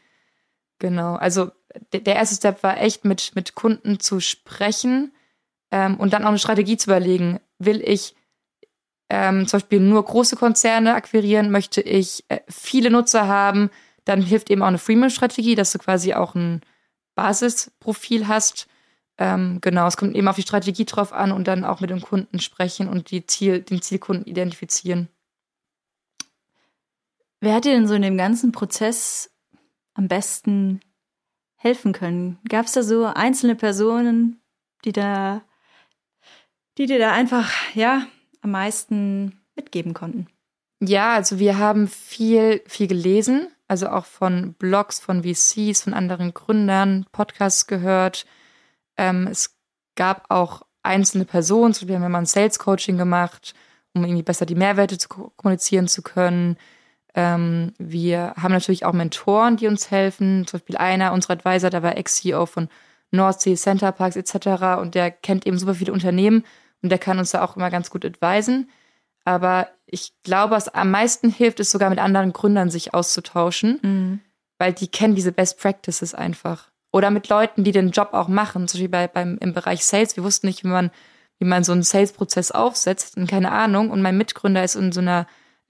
Genau. 0.79 1.15
Also 1.17 1.51
der, 1.93 2.17
erste 2.17 2.37
Step 2.37 2.63
war 2.63 2.81
echt 2.81 3.05
mit, 3.05 3.33
mit 3.35 3.55
Kunden 3.55 4.01
zu 4.01 4.21
sprechen 4.21 5.13
ähm, 5.71 5.97
und 5.99 6.13
dann 6.13 6.25
auch 6.25 6.29
eine 6.29 6.39
Strategie 6.39 6.77
zu 6.77 6.91
überlegen. 6.91 7.41
Will 7.59 7.83
ich 7.85 8.15
ähm, 9.11 9.47
zum 9.47 9.61
Beispiel 9.61 9.81
nur 9.81 10.05
große 10.05 10.37
Konzerne 10.37 10.95
akquirieren, 10.95 11.51
möchte 11.51 11.81
ich 11.81 12.25
äh, 12.29 12.41
viele 12.49 12.91
Nutzer 12.91 13.29
haben, 13.29 13.71
dann 14.05 14.23
hilft 14.23 14.51
eben 14.51 14.63
auch 14.63 14.69
eine 14.69 14.79
Freemium-Strategie, 14.79 15.55
dass 15.55 15.73
du 15.73 15.79
quasi 15.79 16.15
auch 16.15 16.35
ein 16.35 16.61
Basisprofil 17.15 18.29
hast. 18.29 18.67
Ähm, 19.17 19.59
genau, 19.61 19.87
es 19.87 19.97
kommt 19.97 20.17
eben 20.17 20.29
auf 20.29 20.37
die 20.37 20.43
Strategie 20.43 20.85
drauf 20.85 21.13
an 21.13 21.33
und 21.33 21.47
dann 21.47 21.65
auch 21.65 21.81
mit 21.81 21.91
dem 21.91 22.01
Kunden 22.01 22.41
sprechen 22.41 22.89
und 22.89 23.11
die 23.11 23.27
Ziel, 23.27 23.61
den 23.61 23.81
Zielkunden 23.81 24.27
identifizieren. 24.27 25.09
Wer 27.41 27.55
hat 27.55 27.65
dir 27.65 27.73
denn 27.73 27.87
so 27.87 27.95
in 27.95 28.03
dem 28.03 28.17
ganzen 28.17 28.53
Prozess 28.53 29.31
am 29.95 30.09
besten 30.09 30.81
helfen 31.65 31.93
können? 31.93 32.39
Gab 32.49 32.67
es 32.67 32.73
da 32.73 32.83
so 32.83 33.07
einzelne 33.07 33.57
Personen, 33.57 34.41
die 34.85 34.93
da, 34.93 35.43
die 36.79 36.87
dir 36.87 36.99
da 36.99 37.13
einfach, 37.13 37.51
ja, 37.75 38.07
am 38.43 38.53
meisten 38.53 39.41
mitgeben 39.57 39.95
konnten? 39.95 40.29
Ja, 40.81 41.15
also 41.15 41.39
wir 41.39 41.59
haben 41.59 41.89
viel, 41.89 42.63
viel 42.67 42.87
gelesen, 42.87 43.49
also 43.67 43.89
auch 43.89 44.05
von 44.05 44.53
Blogs, 44.55 45.01
von 45.01 45.25
VCs, 45.25 45.83
von 45.83 45.95
anderen 45.95 46.35
Gründern, 46.35 47.07
Podcasts 47.11 47.67
gehört. 47.67 48.27
Ähm, 48.99 49.27
es 49.27 49.57
gab 49.95 50.31
auch 50.31 50.63
einzelne 50.83 51.25
Personen, 51.25 51.73
so 51.73 51.89
wir 51.89 51.99
haben 51.99 52.13
mal 52.13 52.19
ein 52.19 52.27
Sales 52.27 52.59
Coaching 52.59 52.99
gemacht, 52.99 53.55
um 53.95 54.05
irgendwie 54.05 54.23
besser 54.23 54.45
die 54.45 54.55
Mehrwerte 54.55 54.99
zu 54.99 55.09
kommunizieren 55.09 55.89
zu 55.89 56.03
können. 56.03 56.59
Ähm, 57.15 57.73
wir 57.79 58.35
haben 58.37 58.53
natürlich 58.53 58.85
auch 58.85 58.93
Mentoren, 58.93 59.57
die 59.57 59.69
uns 59.69 59.91
helfen. 59.91 60.47
Zum 60.47 60.59
Beispiel 60.59 60.77
einer 60.77 61.13
unserer 61.13 61.35
Advisor, 61.35 61.71
der 61.71 61.83
war 61.83 61.97
Ex-CEO 61.97 62.47
von 62.47 62.69
Nordsee, 63.11 63.55
Center 63.55 63.93
Parks 63.93 64.17
etc. 64.17 64.81
Und 64.81 64.95
der 64.95 65.11
kennt 65.11 65.47
eben 65.47 65.59
super 65.59 65.75
viele 65.75 65.93
Unternehmen 65.93 66.45
und 66.83 66.91
der 66.91 66.99
kann 66.99 67.19
uns 67.19 67.31
da 67.31 67.43
auch 67.43 67.57
immer 67.57 67.71
ganz 67.71 67.91
gut 67.91 68.05
advisen. 68.05 68.69
Aber 69.25 69.69
ich 69.87 70.13
glaube, 70.23 70.53
was 70.53 70.69
am 70.69 70.91
meisten 70.91 71.31
hilft, 71.31 71.61
ist 71.61 71.71
sogar 71.71 71.89
mit 71.89 71.99
anderen 71.99 72.33
Gründern 72.33 72.71
sich 72.71 72.93
auszutauschen, 72.93 73.79
mhm. 73.83 74.21
weil 74.59 74.73
die 74.73 74.89
kennen 74.89 75.15
diese 75.15 75.33
Best 75.33 75.59
Practices 75.61 76.15
einfach. 76.15 76.71
Oder 76.93 77.11
mit 77.11 77.29
Leuten, 77.29 77.65
die 77.65 77.73
den 77.73 77.91
Job 77.91 78.11
auch 78.13 78.29
machen, 78.29 78.69
zum 78.69 78.79
Beispiel 78.79 78.89
bei, 78.89 79.09
beim, 79.09 79.39
im 79.41 79.53
Bereich 79.53 79.85
Sales. 79.85 80.17
Wir 80.17 80.25
wussten 80.25 80.47
nicht, 80.47 80.63
wie 80.63 80.69
man, 80.69 80.91
wie 81.39 81.47
man 81.47 81.65
so 81.65 81.73
einen 81.73 81.83
Sales-Prozess 81.83 82.51
aufsetzt 82.51 83.17
und 83.17 83.29
keine 83.29 83.51
Ahnung. 83.51 83.91
Und 83.91 84.03
mein 84.03 84.17
Mitgründer 84.17 84.63
ist 84.63 84.75
in 84.75 84.93
so 84.93 85.01
einer 85.01 85.27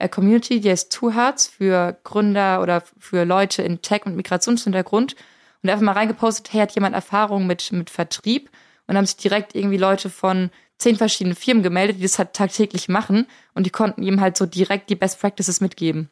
Community, 0.09 0.59
die 0.59 0.69
heißt 0.69 0.91
Two 0.91 1.13
Hearts 1.13 1.47
für 1.47 1.97
Gründer 2.03 2.61
oder 2.61 2.83
für 2.99 3.25
Leute 3.25 3.63
in 3.63 3.81
Tech- 3.81 4.05
und 4.05 4.15
Migrationshintergrund. 4.15 5.15
Und 5.63 5.69
einfach 5.69 5.83
mal 5.83 5.93
reingepostet, 5.93 6.53
hey, 6.53 6.61
hat 6.61 6.75
jemand 6.75 6.95
Erfahrung 6.95 7.47
mit, 7.47 7.71
mit 7.71 7.89
Vertrieb? 7.89 8.49
Und 8.87 8.97
haben 8.97 9.05
sich 9.05 9.17
direkt 9.17 9.55
irgendwie 9.55 9.77
Leute 9.77 10.09
von 10.11 10.51
zehn 10.77 10.95
verschiedenen 10.95 11.35
Firmen 11.35 11.63
gemeldet, 11.63 11.97
die 11.97 12.03
das 12.03 12.19
halt 12.19 12.33
tagtäglich 12.33 12.87
machen 12.89 13.27
und 13.53 13.65
die 13.65 13.71
konnten 13.71 14.03
ihm 14.03 14.21
halt 14.21 14.37
so 14.37 14.45
direkt 14.45 14.89
die 14.89 14.95
Best 14.95 15.19
Practices 15.19 15.61
mitgeben. 15.61 16.11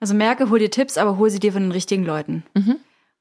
Also 0.00 0.14
merke, 0.14 0.50
hol 0.50 0.58
dir 0.58 0.70
Tipps, 0.70 0.98
aber 0.98 1.16
hol 1.16 1.30
sie 1.30 1.40
dir 1.40 1.52
von 1.52 1.62
den 1.62 1.72
richtigen 1.72 2.04
Leuten. 2.04 2.44
Mhm. 2.54 2.76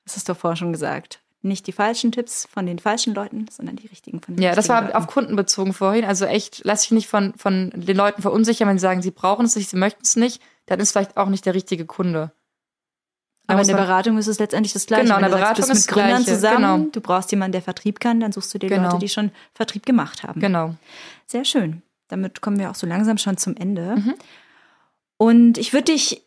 Das 0.06 0.16
hast 0.16 0.30
du 0.30 0.36
vorher 0.36 0.56
schon 0.56 0.72
gesagt. 0.72 1.20
Nicht 1.44 1.66
die 1.66 1.72
falschen 1.72 2.12
Tipps 2.12 2.48
von 2.52 2.68
den 2.68 2.78
falschen 2.78 3.16
Leuten, 3.16 3.48
sondern 3.50 3.76
die 3.76 3.88
richtigen 3.88 4.22
von 4.22 4.36
den 4.36 4.44
Ja, 4.44 4.54
das 4.54 4.70
war 4.70 4.84
Leuten. 4.84 4.96
auf 4.96 5.08
Kunden 5.08 5.36
bezogen 5.36 5.74
vorhin. 5.74 6.06
Also 6.06 6.26
echt, 6.26 6.62
lass 6.64 6.82
dich 6.84 6.92
nicht 6.92 7.08
von, 7.08 7.34
von 7.36 7.72
den 7.76 7.98
Leuten 7.98 8.22
verunsichern, 8.22 8.68
wenn 8.68 8.78
sie 8.78 8.84
sagen, 8.84 9.02
sie 9.02 9.10
brauchen 9.12 9.46
es 9.46 9.56
nicht, 9.56 9.70
sie 9.70 9.78
möchten 9.78 10.04
es 10.04 10.16
nicht, 10.16 10.42
dann 10.68 10.80
ist 10.80 10.92
vielleicht 10.92 11.18
auch 11.18 11.30
nicht 11.30 11.46
der 11.48 11.56
richtige 11.56 11.86
Kunde. 11.86 12.32
Aber 13.48 13.62
in 13.62 13.68
der 13.68 13.76
Beratung 13.76 14.18
ist 14.18 14.28
es 14.28 14.40
letztendlich 14.40 14.72
das 14.74 14.86
Gleiche. 14.86 15.04
Genau, 15.06 15.16
in 15.16 15.24
der 15.24 15.30
Beratung 15.30 15.66
sagst, 15.66 15.88
mit 15.88 15.94
Gründern 15.94 16.24
Gleiche. 16.24 16.36
zusammen. 16.40 16.82
Genau. 16.84 16.92
Du 16.92 17.02
brauchst 17.02 17.32
jemanden, 17.32 17.54
der 17.54 17.62
Vertrieb 17.62 18.00
kann, 18.00 18.20
dann 18.20 18.32
suchst 18.32 18.54
du 18.54 18.60
dir 18.60 18.70
genau. 18.70 18.84
Leute, 18.84 19.00
die 19.00 19.10
schon 19.10 19.32
Vertrieb 19.54 19.86
gemacht 19.86 20.24
haben. 20.24 20.40
Genau. 20.40 20.76
Sehr 21.26 21.44
schön. 21.44 21.82
Damit 22.08 22.42
kommen 22.42 22.60
wir 22.60 22.70
auch 22.70 22.76
so 22.76 22.86
langsam 22.88 23.18
schon 23.18 23.38
zum 23.38 23.56
Ende. 23.58 23.96
Mhm. 23.98 24.14
Und 25.18 25.58
ich 25.58 25.74
würde 25.74 25.92
dich 25.92 26.24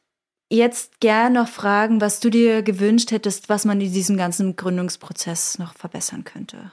jetzt 0.54 1.00
gerne 1.00 1.40
noch 1.42 1.48
fragen, 1.48 2.00
was 2.00 2.20
du 2.20 2.30
dir 2.30 2.62
gewünscht 2.62 3.10
hättest, 3.10 3.48
was 3.48 3.64
man 3.64 3.80
in 3.80 3.92
diesem 3.92 4.16
ganzen 4.16 4.56
Gründungsprozess 4.56 5.58
noch 5.58 5.74
verbessern 5.74 6.24
könnte. 6.24 6.72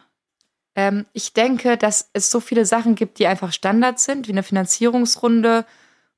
Ähm, 0.75 1.05
ich 1.13 1.33
denke, 1.33 1.77
dass 1.77 2.09
es 2.13 2.31
so 2.31 2.39
viele 2.39 2.65
Sachen 2.65 2.95
gibt, 2.95 3.19
die 3.19 3.27
einfach 3.27 3.51
Standard 3.51 3.99
sind, 3.99 4.27
wie 4.27 4.31
eine 4.31 4.43
Finanzierungsrunde 4.43 5.65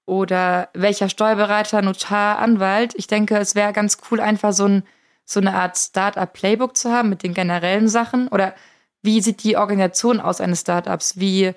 oder 0.05 0.70
welcher 0.74 1.09
Steuerberater, 1.09 1.82
Notar, 1.82 2.39
Anwalt. 2.39 2.93
Ich 2.95 3.07
denke, 3.07 3.38
es 3.38 3.55
wäre 3.55 3.74
ganz 3.74 3.97
cool, 4.11 4.20
einfach 4.20 4.53
so, 4.53 4.66
ein, 4.66 4.84
so 5.26 5.39
eine 5.39 5.55
Art 5.55 5.78
Startup-Playbook 5.78 6.76
zu 6.76 6.91
haben 6.91 7.09
mit 7.09 7.24
den 7.24 7.34
generellen 7.34 7.88
Sachen. 7.88 8.28
Oder 8.28 8.53
wie 9.01 9.22
sieht 9.22 9.43
die 9.43 9.57
Organisation 9.57 10.20
aus 10.20 10.41
eines 10.41 10.61
Startups? 10.61 11.18
Wie, 11.18 11.53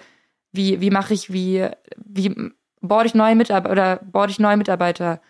wie, 0.53 0.81
wie 0.81 0.91
mache 0.91 1.15
ich, 1.15 1.33
wie, 1.33 1.69
wie 1.97 2.53
bohre 2.81 3.07
ich 3.07 3.15
neue 3.15 3.35
Mitarbeiter 3.35 3.73
oder 3.73 3.97
bohre 3.97 4.31
ich 4.31 4.39
neue 4.39 4.57
Mitarbeiter 4.57 5.21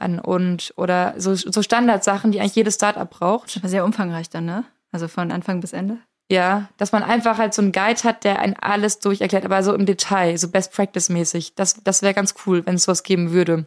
an 0.00 0.18
und 0.18 0.72
oder 0.76 1.14
so, 1.18 1.34
so 1.34 1.62
Standardsachen, 1.62 2.32
die 2.32 2.40
eigentlich 2.40 2.54
jedes 2.54 2.74
Startup 2.74 3.08
braucht. 3.08 3.58
Aber 3.58 3.68
sehr 3.68 3.84
umfangreich 3.84 4.30
dann, 4.30 4.44
ne? 4.44 4.64
Also 4.90 5.08
von 5.08 5.32
Anfang 5.32 5.60
bis 5.60 5.72
Ende. 5.72 5.98
Ja, 6.30 6.68
dass 6.78 6.92
man 6.92 7.02
einfach 7.02 7.38
halt 7.38 7.52
so 7.52 7.60
einen 7.62 7.72
Guide 7.72 8.04
hat, 8.04 8.24
der 8.24 8.38
ein 8.38 8.56
alles 8.58 9.00
durcherklärt, 9.00 9.44
aber 9.44 9.62
so 9.62 9.74
im 9.74 9.84
Detail, 9.86 10.38
so 10.38 10.48
Best 10.48 10.72
Practice 10.72 11.08
mäßig. 11.08 11.54
Das, 11.54 11.82
das 11.84 12.02
wäre 12.02 12.14
ganz 12.14 12.34
cool, 12.46 12.64
wenn 12.64 12.76
es 12.76 12.84
sowas 12.84 13.02
geben 13.02 13.32
würde. 13.32 13.66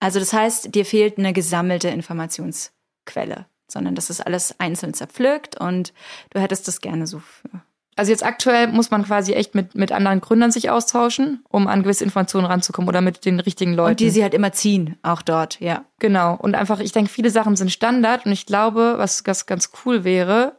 Also 0.00 0.18
das 0.18 0.32
heißt, 0.32 0.74
dir 0.74 0.84
fehlt 0.84 1.18
eine 1.18 1.32
gesammelte 1.32 1.88
Informationsquelle, 1.88 3.46
sondern 3.68 3.94
das 3.94 4.10
ist 4.10 4.20
alles 4.20 4.58
einzeln 4.58 4.94
zerpflückt 4.94 5.60
und 5.60 5.92
du 6.30 6.40
hättest 6.40 6.68
das 6.68 6.80
gerne 6.80 7.06
so 7.06 7.18
für. 7.18 7.62
Also 7.94 8.10
jetzt 8.10 8.24
aktuell 8.24 8.68
muss 8.68 8.90
man 8.90 9.04
quasi 9.04 9.32
echt 9.34 9.54
mit, 9.54 9.74
mit 9.74 9.92
anderen 9.92 10.20
Gründern 10.20 10.50
sich 10.50 10.70
austauschen, 10.70 11.44
um 11.50 11.66
an 11.66 11.82
gewisse 11.82 12.04
Informationen 12.04 12.46
ranzukommen 12.46 12.88
oder 12.88 13.02
mit 13.02 13.26
den 13.26 13.38
richtigen 13.38 13.74
Leuten. 13.74 13.90
Und 13.90 14.00
die 14.00 14.10
sie 14.10 14.22
halt 14.22 14.32
immer 14.32 14.52
ziehen, 14.52 14.96
auch 15.02 15.20
dort, 15.20 15.60
ja. 15.60 15.84
Genau. 15.98 16.34
Und 16.34 16.54
einfach, 16.54 16.80
ich 16.80 16.92
denke, 16.92 17.10
viele 17.10 17.30
Sachen 17.30 17.54
sind 17.54 17.70
Standard 17.70 18.24
und 18.24 18.32
ich 18.32 18.46
glaube, 18.46 18.94
was, 18.96 19.22
was 19.26 19.44
ganz 19.44 19.70
cool 19.84 20.04
wäre, 20.04 20.56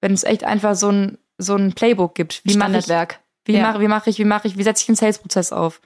wenn 0.00 0.14
es 0.14 0.24
echt 0.24 0.44
einfach 0.44 0.74
so 0.74 0.90
ein, 0.90 1.18
so 1.36 1.56
ein 1.56 1.74
Playbook 1.74 2.14
gibt. 2.14 2.40
Wie 2.44 2.52
Standardwerk. 2.52 3.20
Wie 3.44 3.54
ja. 3.54 3.62
mache 3.62 3.80
wie 3.80 3.88
mach 3.88 4.06
ich, 4.06 4.18
wie 4.18 4.24
mache 4.24 4.48
ich, 4.48 4.56
wie 4.56 4.62
setze 4.62 4.82
ich 4.82 4.88
einen 4.88 4.96
Sales-Prozess 4.96 5.52
auf? 5.52 5.80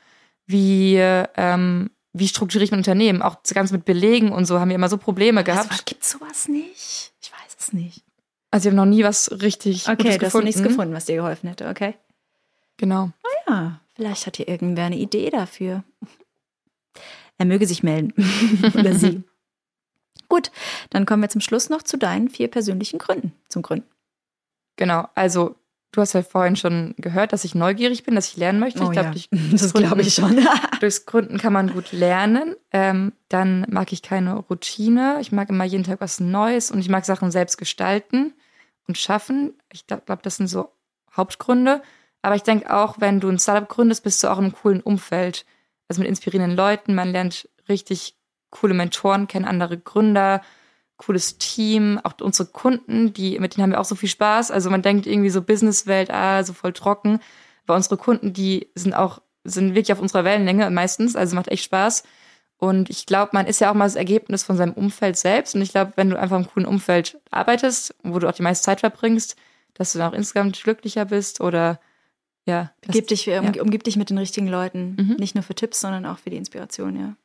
Wie, 0.46 0.96
ähm, 0.98 1.90
wie 2.12 2.28
strukturiere 2.28 2.64
ich 2.64 2.70
mein 2.70 2.80
Unternehmen? 2.80 3.22
Auch 3.22 3.36
ganz 3.52 3.72
mit 3.72 3.84
Belegen 3.84 4.30
und 4.30 4.44
so 4.44 4.60
haben 4.60 4.68
wir 4.68 4.76
immer 4.76 4.88
so 4.88 4.98
Probleme 4.98 5.42
gehabt. 5.42 5.70
Was, 5.70 5.84
gibt's 5.84 6.10
sowas 6.10 6.48
nicht? 6.48 7.12
Ich 7.20 7.32
weiß 7.32 7.56
es 7.58 7.72
nicht. 7.72 8.05
Also 8.56 8.70
ich 8.70 8.74
habe 8.74 8.88
noch 8.88 8.90
nie 8.90 9.04
was 9.04 9.30
richtig 9.42 9.86
okay, 9.86 9.96
Gutes 9.96 10.04
du 10.04 10.12
hast 10.12 10.20
gefunden. 10.20 10.46
nichts 10.46 10.62
gefunden, 10.62 10.94
was 10.94 11.04
dir 11.04 11.16
geholfen 11.16 11.50
hätte, 11.50 11.68
okay? 11.68 11.94
Genau. 12.78 13.10
Ah 13.22 13.50
ja, 13.50 13.80
vielleicht 13.94 14.26
hat 14.26 14.38
hier 14.38 14.48
irgendwer 14.48 14.86
eine 14.86 14.96
Idee 14.96 15.28
dafür. 15.28 15.84
Er 17.36 17.44
möge 17.44 17.66
sich 17.66 17.82
melden. 17.82 18.14
Oder 18.74 18.94
sie. 18.94 19.22
Gut, 20.30 20.50
dann 20.88 21.04
kommen 21.04 21.20
wir 21.20 21.28
zum 21.28 21.42
Schluss 21.42 21.68
noch 21.68 21.82
zu 21.82 21.98
deinen 21.98 22.30
vier 22.30 22.48
persönlichen 22.48 22.98
Gründen 22.98 23.34
zum 23.50 23.60
Gründen. 23.60 23.90
Genau, 24.76 25.06
also 25.14 25.56
du 25.92 26.00
hast 26.00 26.14
ja 26.14 26.22
vorhin 26.22 26.56
schon 26.56 26.94
gehört, 26.96 27.34
dass 27.34 27.44
ich 27.44 27.54
neugierig 27.54 28.04
bin, 28.04 28.14
dass 28.14 28.28
ich 28.28 28.38
lernen 28.38 28.58
möchte. 28.58 28.80
Oh, 28.80 28.86
ich 28.86 28.92
glaube, 28.92 29.10
ja. 29.18 29.38
das 29.52 29.74
glaube 29.74 30.00
ich 30.00 30.14
schon. 30.14 30.40
durchs 30.80 31.04
Gründen 31.04 31.36
kann 31.36 31.52
man 31.52 31.74
gut 31.74 31.92
lernen. 31.92 32.56
Ähm, 32.72 33.12
dann 33.28 33.66
mag 33.68 33.92
ich 33.92 34.00
keine 34.00 34.34
Routine. 34.34 35.18
Ich 35.20 35.30
mag 35.30 35.50
immer 35.50 35.64
jeden 35.64 35.84
Tag 35.84 36.00
was 36.00 36.20
Neues 36.20 36.70
und 36.70 36.78
ich 36.78 36.88
mag 36.88 37.04
Sachen 37.04 37.30
selbst 37.30 37.58
gestalten 37.58 38.32
und 38.86 38.98
schaffen. 38.98 39.54
Ich 39.72 39.86
glaube, 39.86 40.02
glaub, 40.06 40.22
das 40.22 40.36
sind 40.36 40.48
so 40.48 40.72
Hauptgründe. 41.16 41.82
Aber 42.22 42.34
ich 42.34 42.42
denke 42.42 42.74
auch, 42.74 43.00
wenn 43.00 43.20
du 43.20 43.28
ein 43.28 43.38
Startup 43.38 43.68
gründest, 43.68 44.02
bist 44.02 44.22
du 44.22 44.28
auch 44.28 44.38
in 44.38 44.44
einem 44.44 44.54
coolen 44.54 44.80
Umfeld. 44.80 45.44
Also 45.88 46.00
mit 46.00 46.08
inspirierenden 46.08 46.56
Leuten. 46.56 46.94
Man 46.94 47.12
lernt 47.12 47.48
richtig 47.68 48.16
coole 48.50 48.74
Mentoren 48.74 49.28
kennen, 49.28 49.44
andere 49.44 49.78
Gründer 49.78 50.42
cooles 50.96 51.38
Team, 51.38 52.00
auch 52.02 52.14
unsere 52.20 52.48
Kunden, 52.48 53.12
die, 53.12 53.38
mit 53.38 53.54
denen 53.54 53.64
haben 53.64 53.70
wir 53.70 53.80
auch 53.80 53.84
so 53.86 53.94
viel 53.94 54.08
Spaß. 54.08 54.50
Also 54.50 54.70
man 54.70 54.82
denkt 54.82 55.06
irgendwie 55.06 55.30
so 55.30 55.42
Businesswelt, 55.42 56.10
ah, 56.10 56.42
so 56.42 56.52
voll 56.52 56.72
trocken. 56.72 57.20
Aber 57.66 57.76
unsere 57.76 57.96
Kunden, 57.96 58.32
die 58.32 58.70
sind 58.74 58.94
auch, 58.94 59.20
sind 59.44 59.74
wirklich 59.74 59.92
auf 59.92 60.00
unserer 60.00 60.24
Wellenlänge 60.24 60.70
meistens, 60.70 61.16
also 61.16 61.36
macht 61.36 61.48
echt 61.48 61.64
Spaß. 61.64 62.04
Und 62.58 62.88
ich 62.88 63.06
glaube, 63.06 63.30
man 63.34 63.46
ist 63.46 63.60
ja 63.60 63.70
auch 63.70 63.74
mal 63.74 63.84
das 63.84 63.96
Ergebnis 63.96 64.42
von 64.42 64.56
seinem 64.56 64.72
Umfeld 64.72 65.16
selbst. 65.16 65.54
Und 65.54 65.62
ich 65.62 65.70
glaube, 65.70 65.92
wenn 65.96 66.10
du 66.10 66.18
einfach 66.18 66.38
im 66.38 66.46
coolen 66.46 66.66
Umfeld 66.66 67.20
arbeitest, 67.30 67.94
wo 68.02 68.18
du 68.18 68.28
auch 68.28 68.32
die 68.32 68.42
meiste 68.42 68.64
Zeit 68.64 68.80
verbringst, 68.80 69.36
dass 69.74 69.92
du 69.92 69.98
dann 69.98 70.12
auch 70.12 70.16
insgesamt 70.16 70.62
glücklicher 70.62 71.04
bist 71.04 71.40
oder 71.40 71.80
ja. 72.46 72.72
Umgib 72.86 73.08
dich, 73.08 73.28
um, 73.28 73.52
ja. 73.52 73.62
umgib 73.62 73.84
dich 73.84 73.96
mit 73.96 74.08
den 74.08 74.18
richtigen 74.18 74.48
Leuten. 74.48 74.96
Mhm. 74.98 75.16
Nicht 75.18 75.34
nur 75.34 75.42
für 75.44 75.54
Tipps, 75.54 75.80
sondern 75.80 76.06
auch 76.06 76.18
für 76.18 76.30
die 76.30 76.36
Inspiration, 76.36 76.98
ja. 76.98 77.16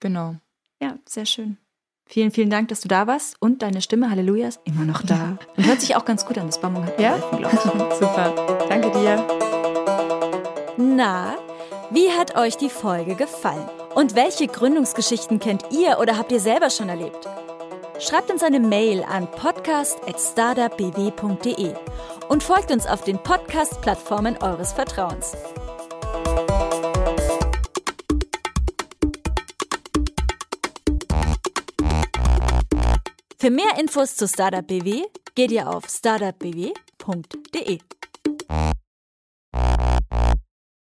Genau. 0.00 0.36
Ja, 0.80 0.98
sehr 1.06 1.26
schön. 1.26 1.58
Vielen, 2.06 2.30
vielen 2.30 2.48
Dank, 2.48 2.68
dass 2.68 2.80
du 2.80 2.88
da 2.88 3.06
warst 3.06 3.36
und 3.40 3.60
deine 3.60 3.82
Stimme, 3.82 4.08
Halleluja, 4.10 4.48
ist 4.48 4.60
immer 4.64 4.84
noch 4.84 5.02
da. 5.02 5.38
Und 5.56 5.66
hört 5.66 5.82
sich 5.82 5.94
auch 5.94 6.06
ganz 6.06 6.24
gut 6.24 6.38
an. 6.38 6.46
Das 6.46 6.58
Bombing 6.58 6.86
hat 6.86 6.98
ja? 6.98 7.18
glaube 7.18 7.54
ich. 7.54 7.60
Super. 7.98 8.66
Danke 8.70 8.90
dir. 8.92 9.26
Na, 10.78 11.36
wie 11.90 12.10
hat 12.10 12.36
euch 12.36 12.56
die 12.56 12.70
Folge 12.70 13.14
gefallen? 13.14 13.68
Und 13.94 14.14
welche 14.14 14.46
Gründungsgeschichten 14.46 15.40
kennt 15.40 15.64
ihr 15.70 15.98
oder 16.00 16.18
habt 16.18 16.32
ihr 16.32 16.40
selber 16.40 16.70
schon 16.70 16.88
erlebt? 16.88 17.28
Schreibt 17.98 18.30
uns 18.30 18.42
eine 18.42 18.60
Mail 18.60 19.02
an 19.02 19.30
podcast.startupbw.de 19.30 21.74
und 22.28 22.42
folgt 22.42 22.70
uns 22.70 22.86
auf 22.86 23.02
den 23.02 23.18
Podcast-Plattformen 23.18 24.38
eures 24.38 24.72
Vertrauens. 24.72 25.36
Für 33.40 33.50
mehr 33.50 33.78
Infos 33.78 34.16
zu 34.16 34.26
Startup 34.28 34.66
BW 34.66 35.02
geht 35.34 35.50
ihr 35.50 35.68
auf 35.68 35.84
startupbw.de. 35.88 37.78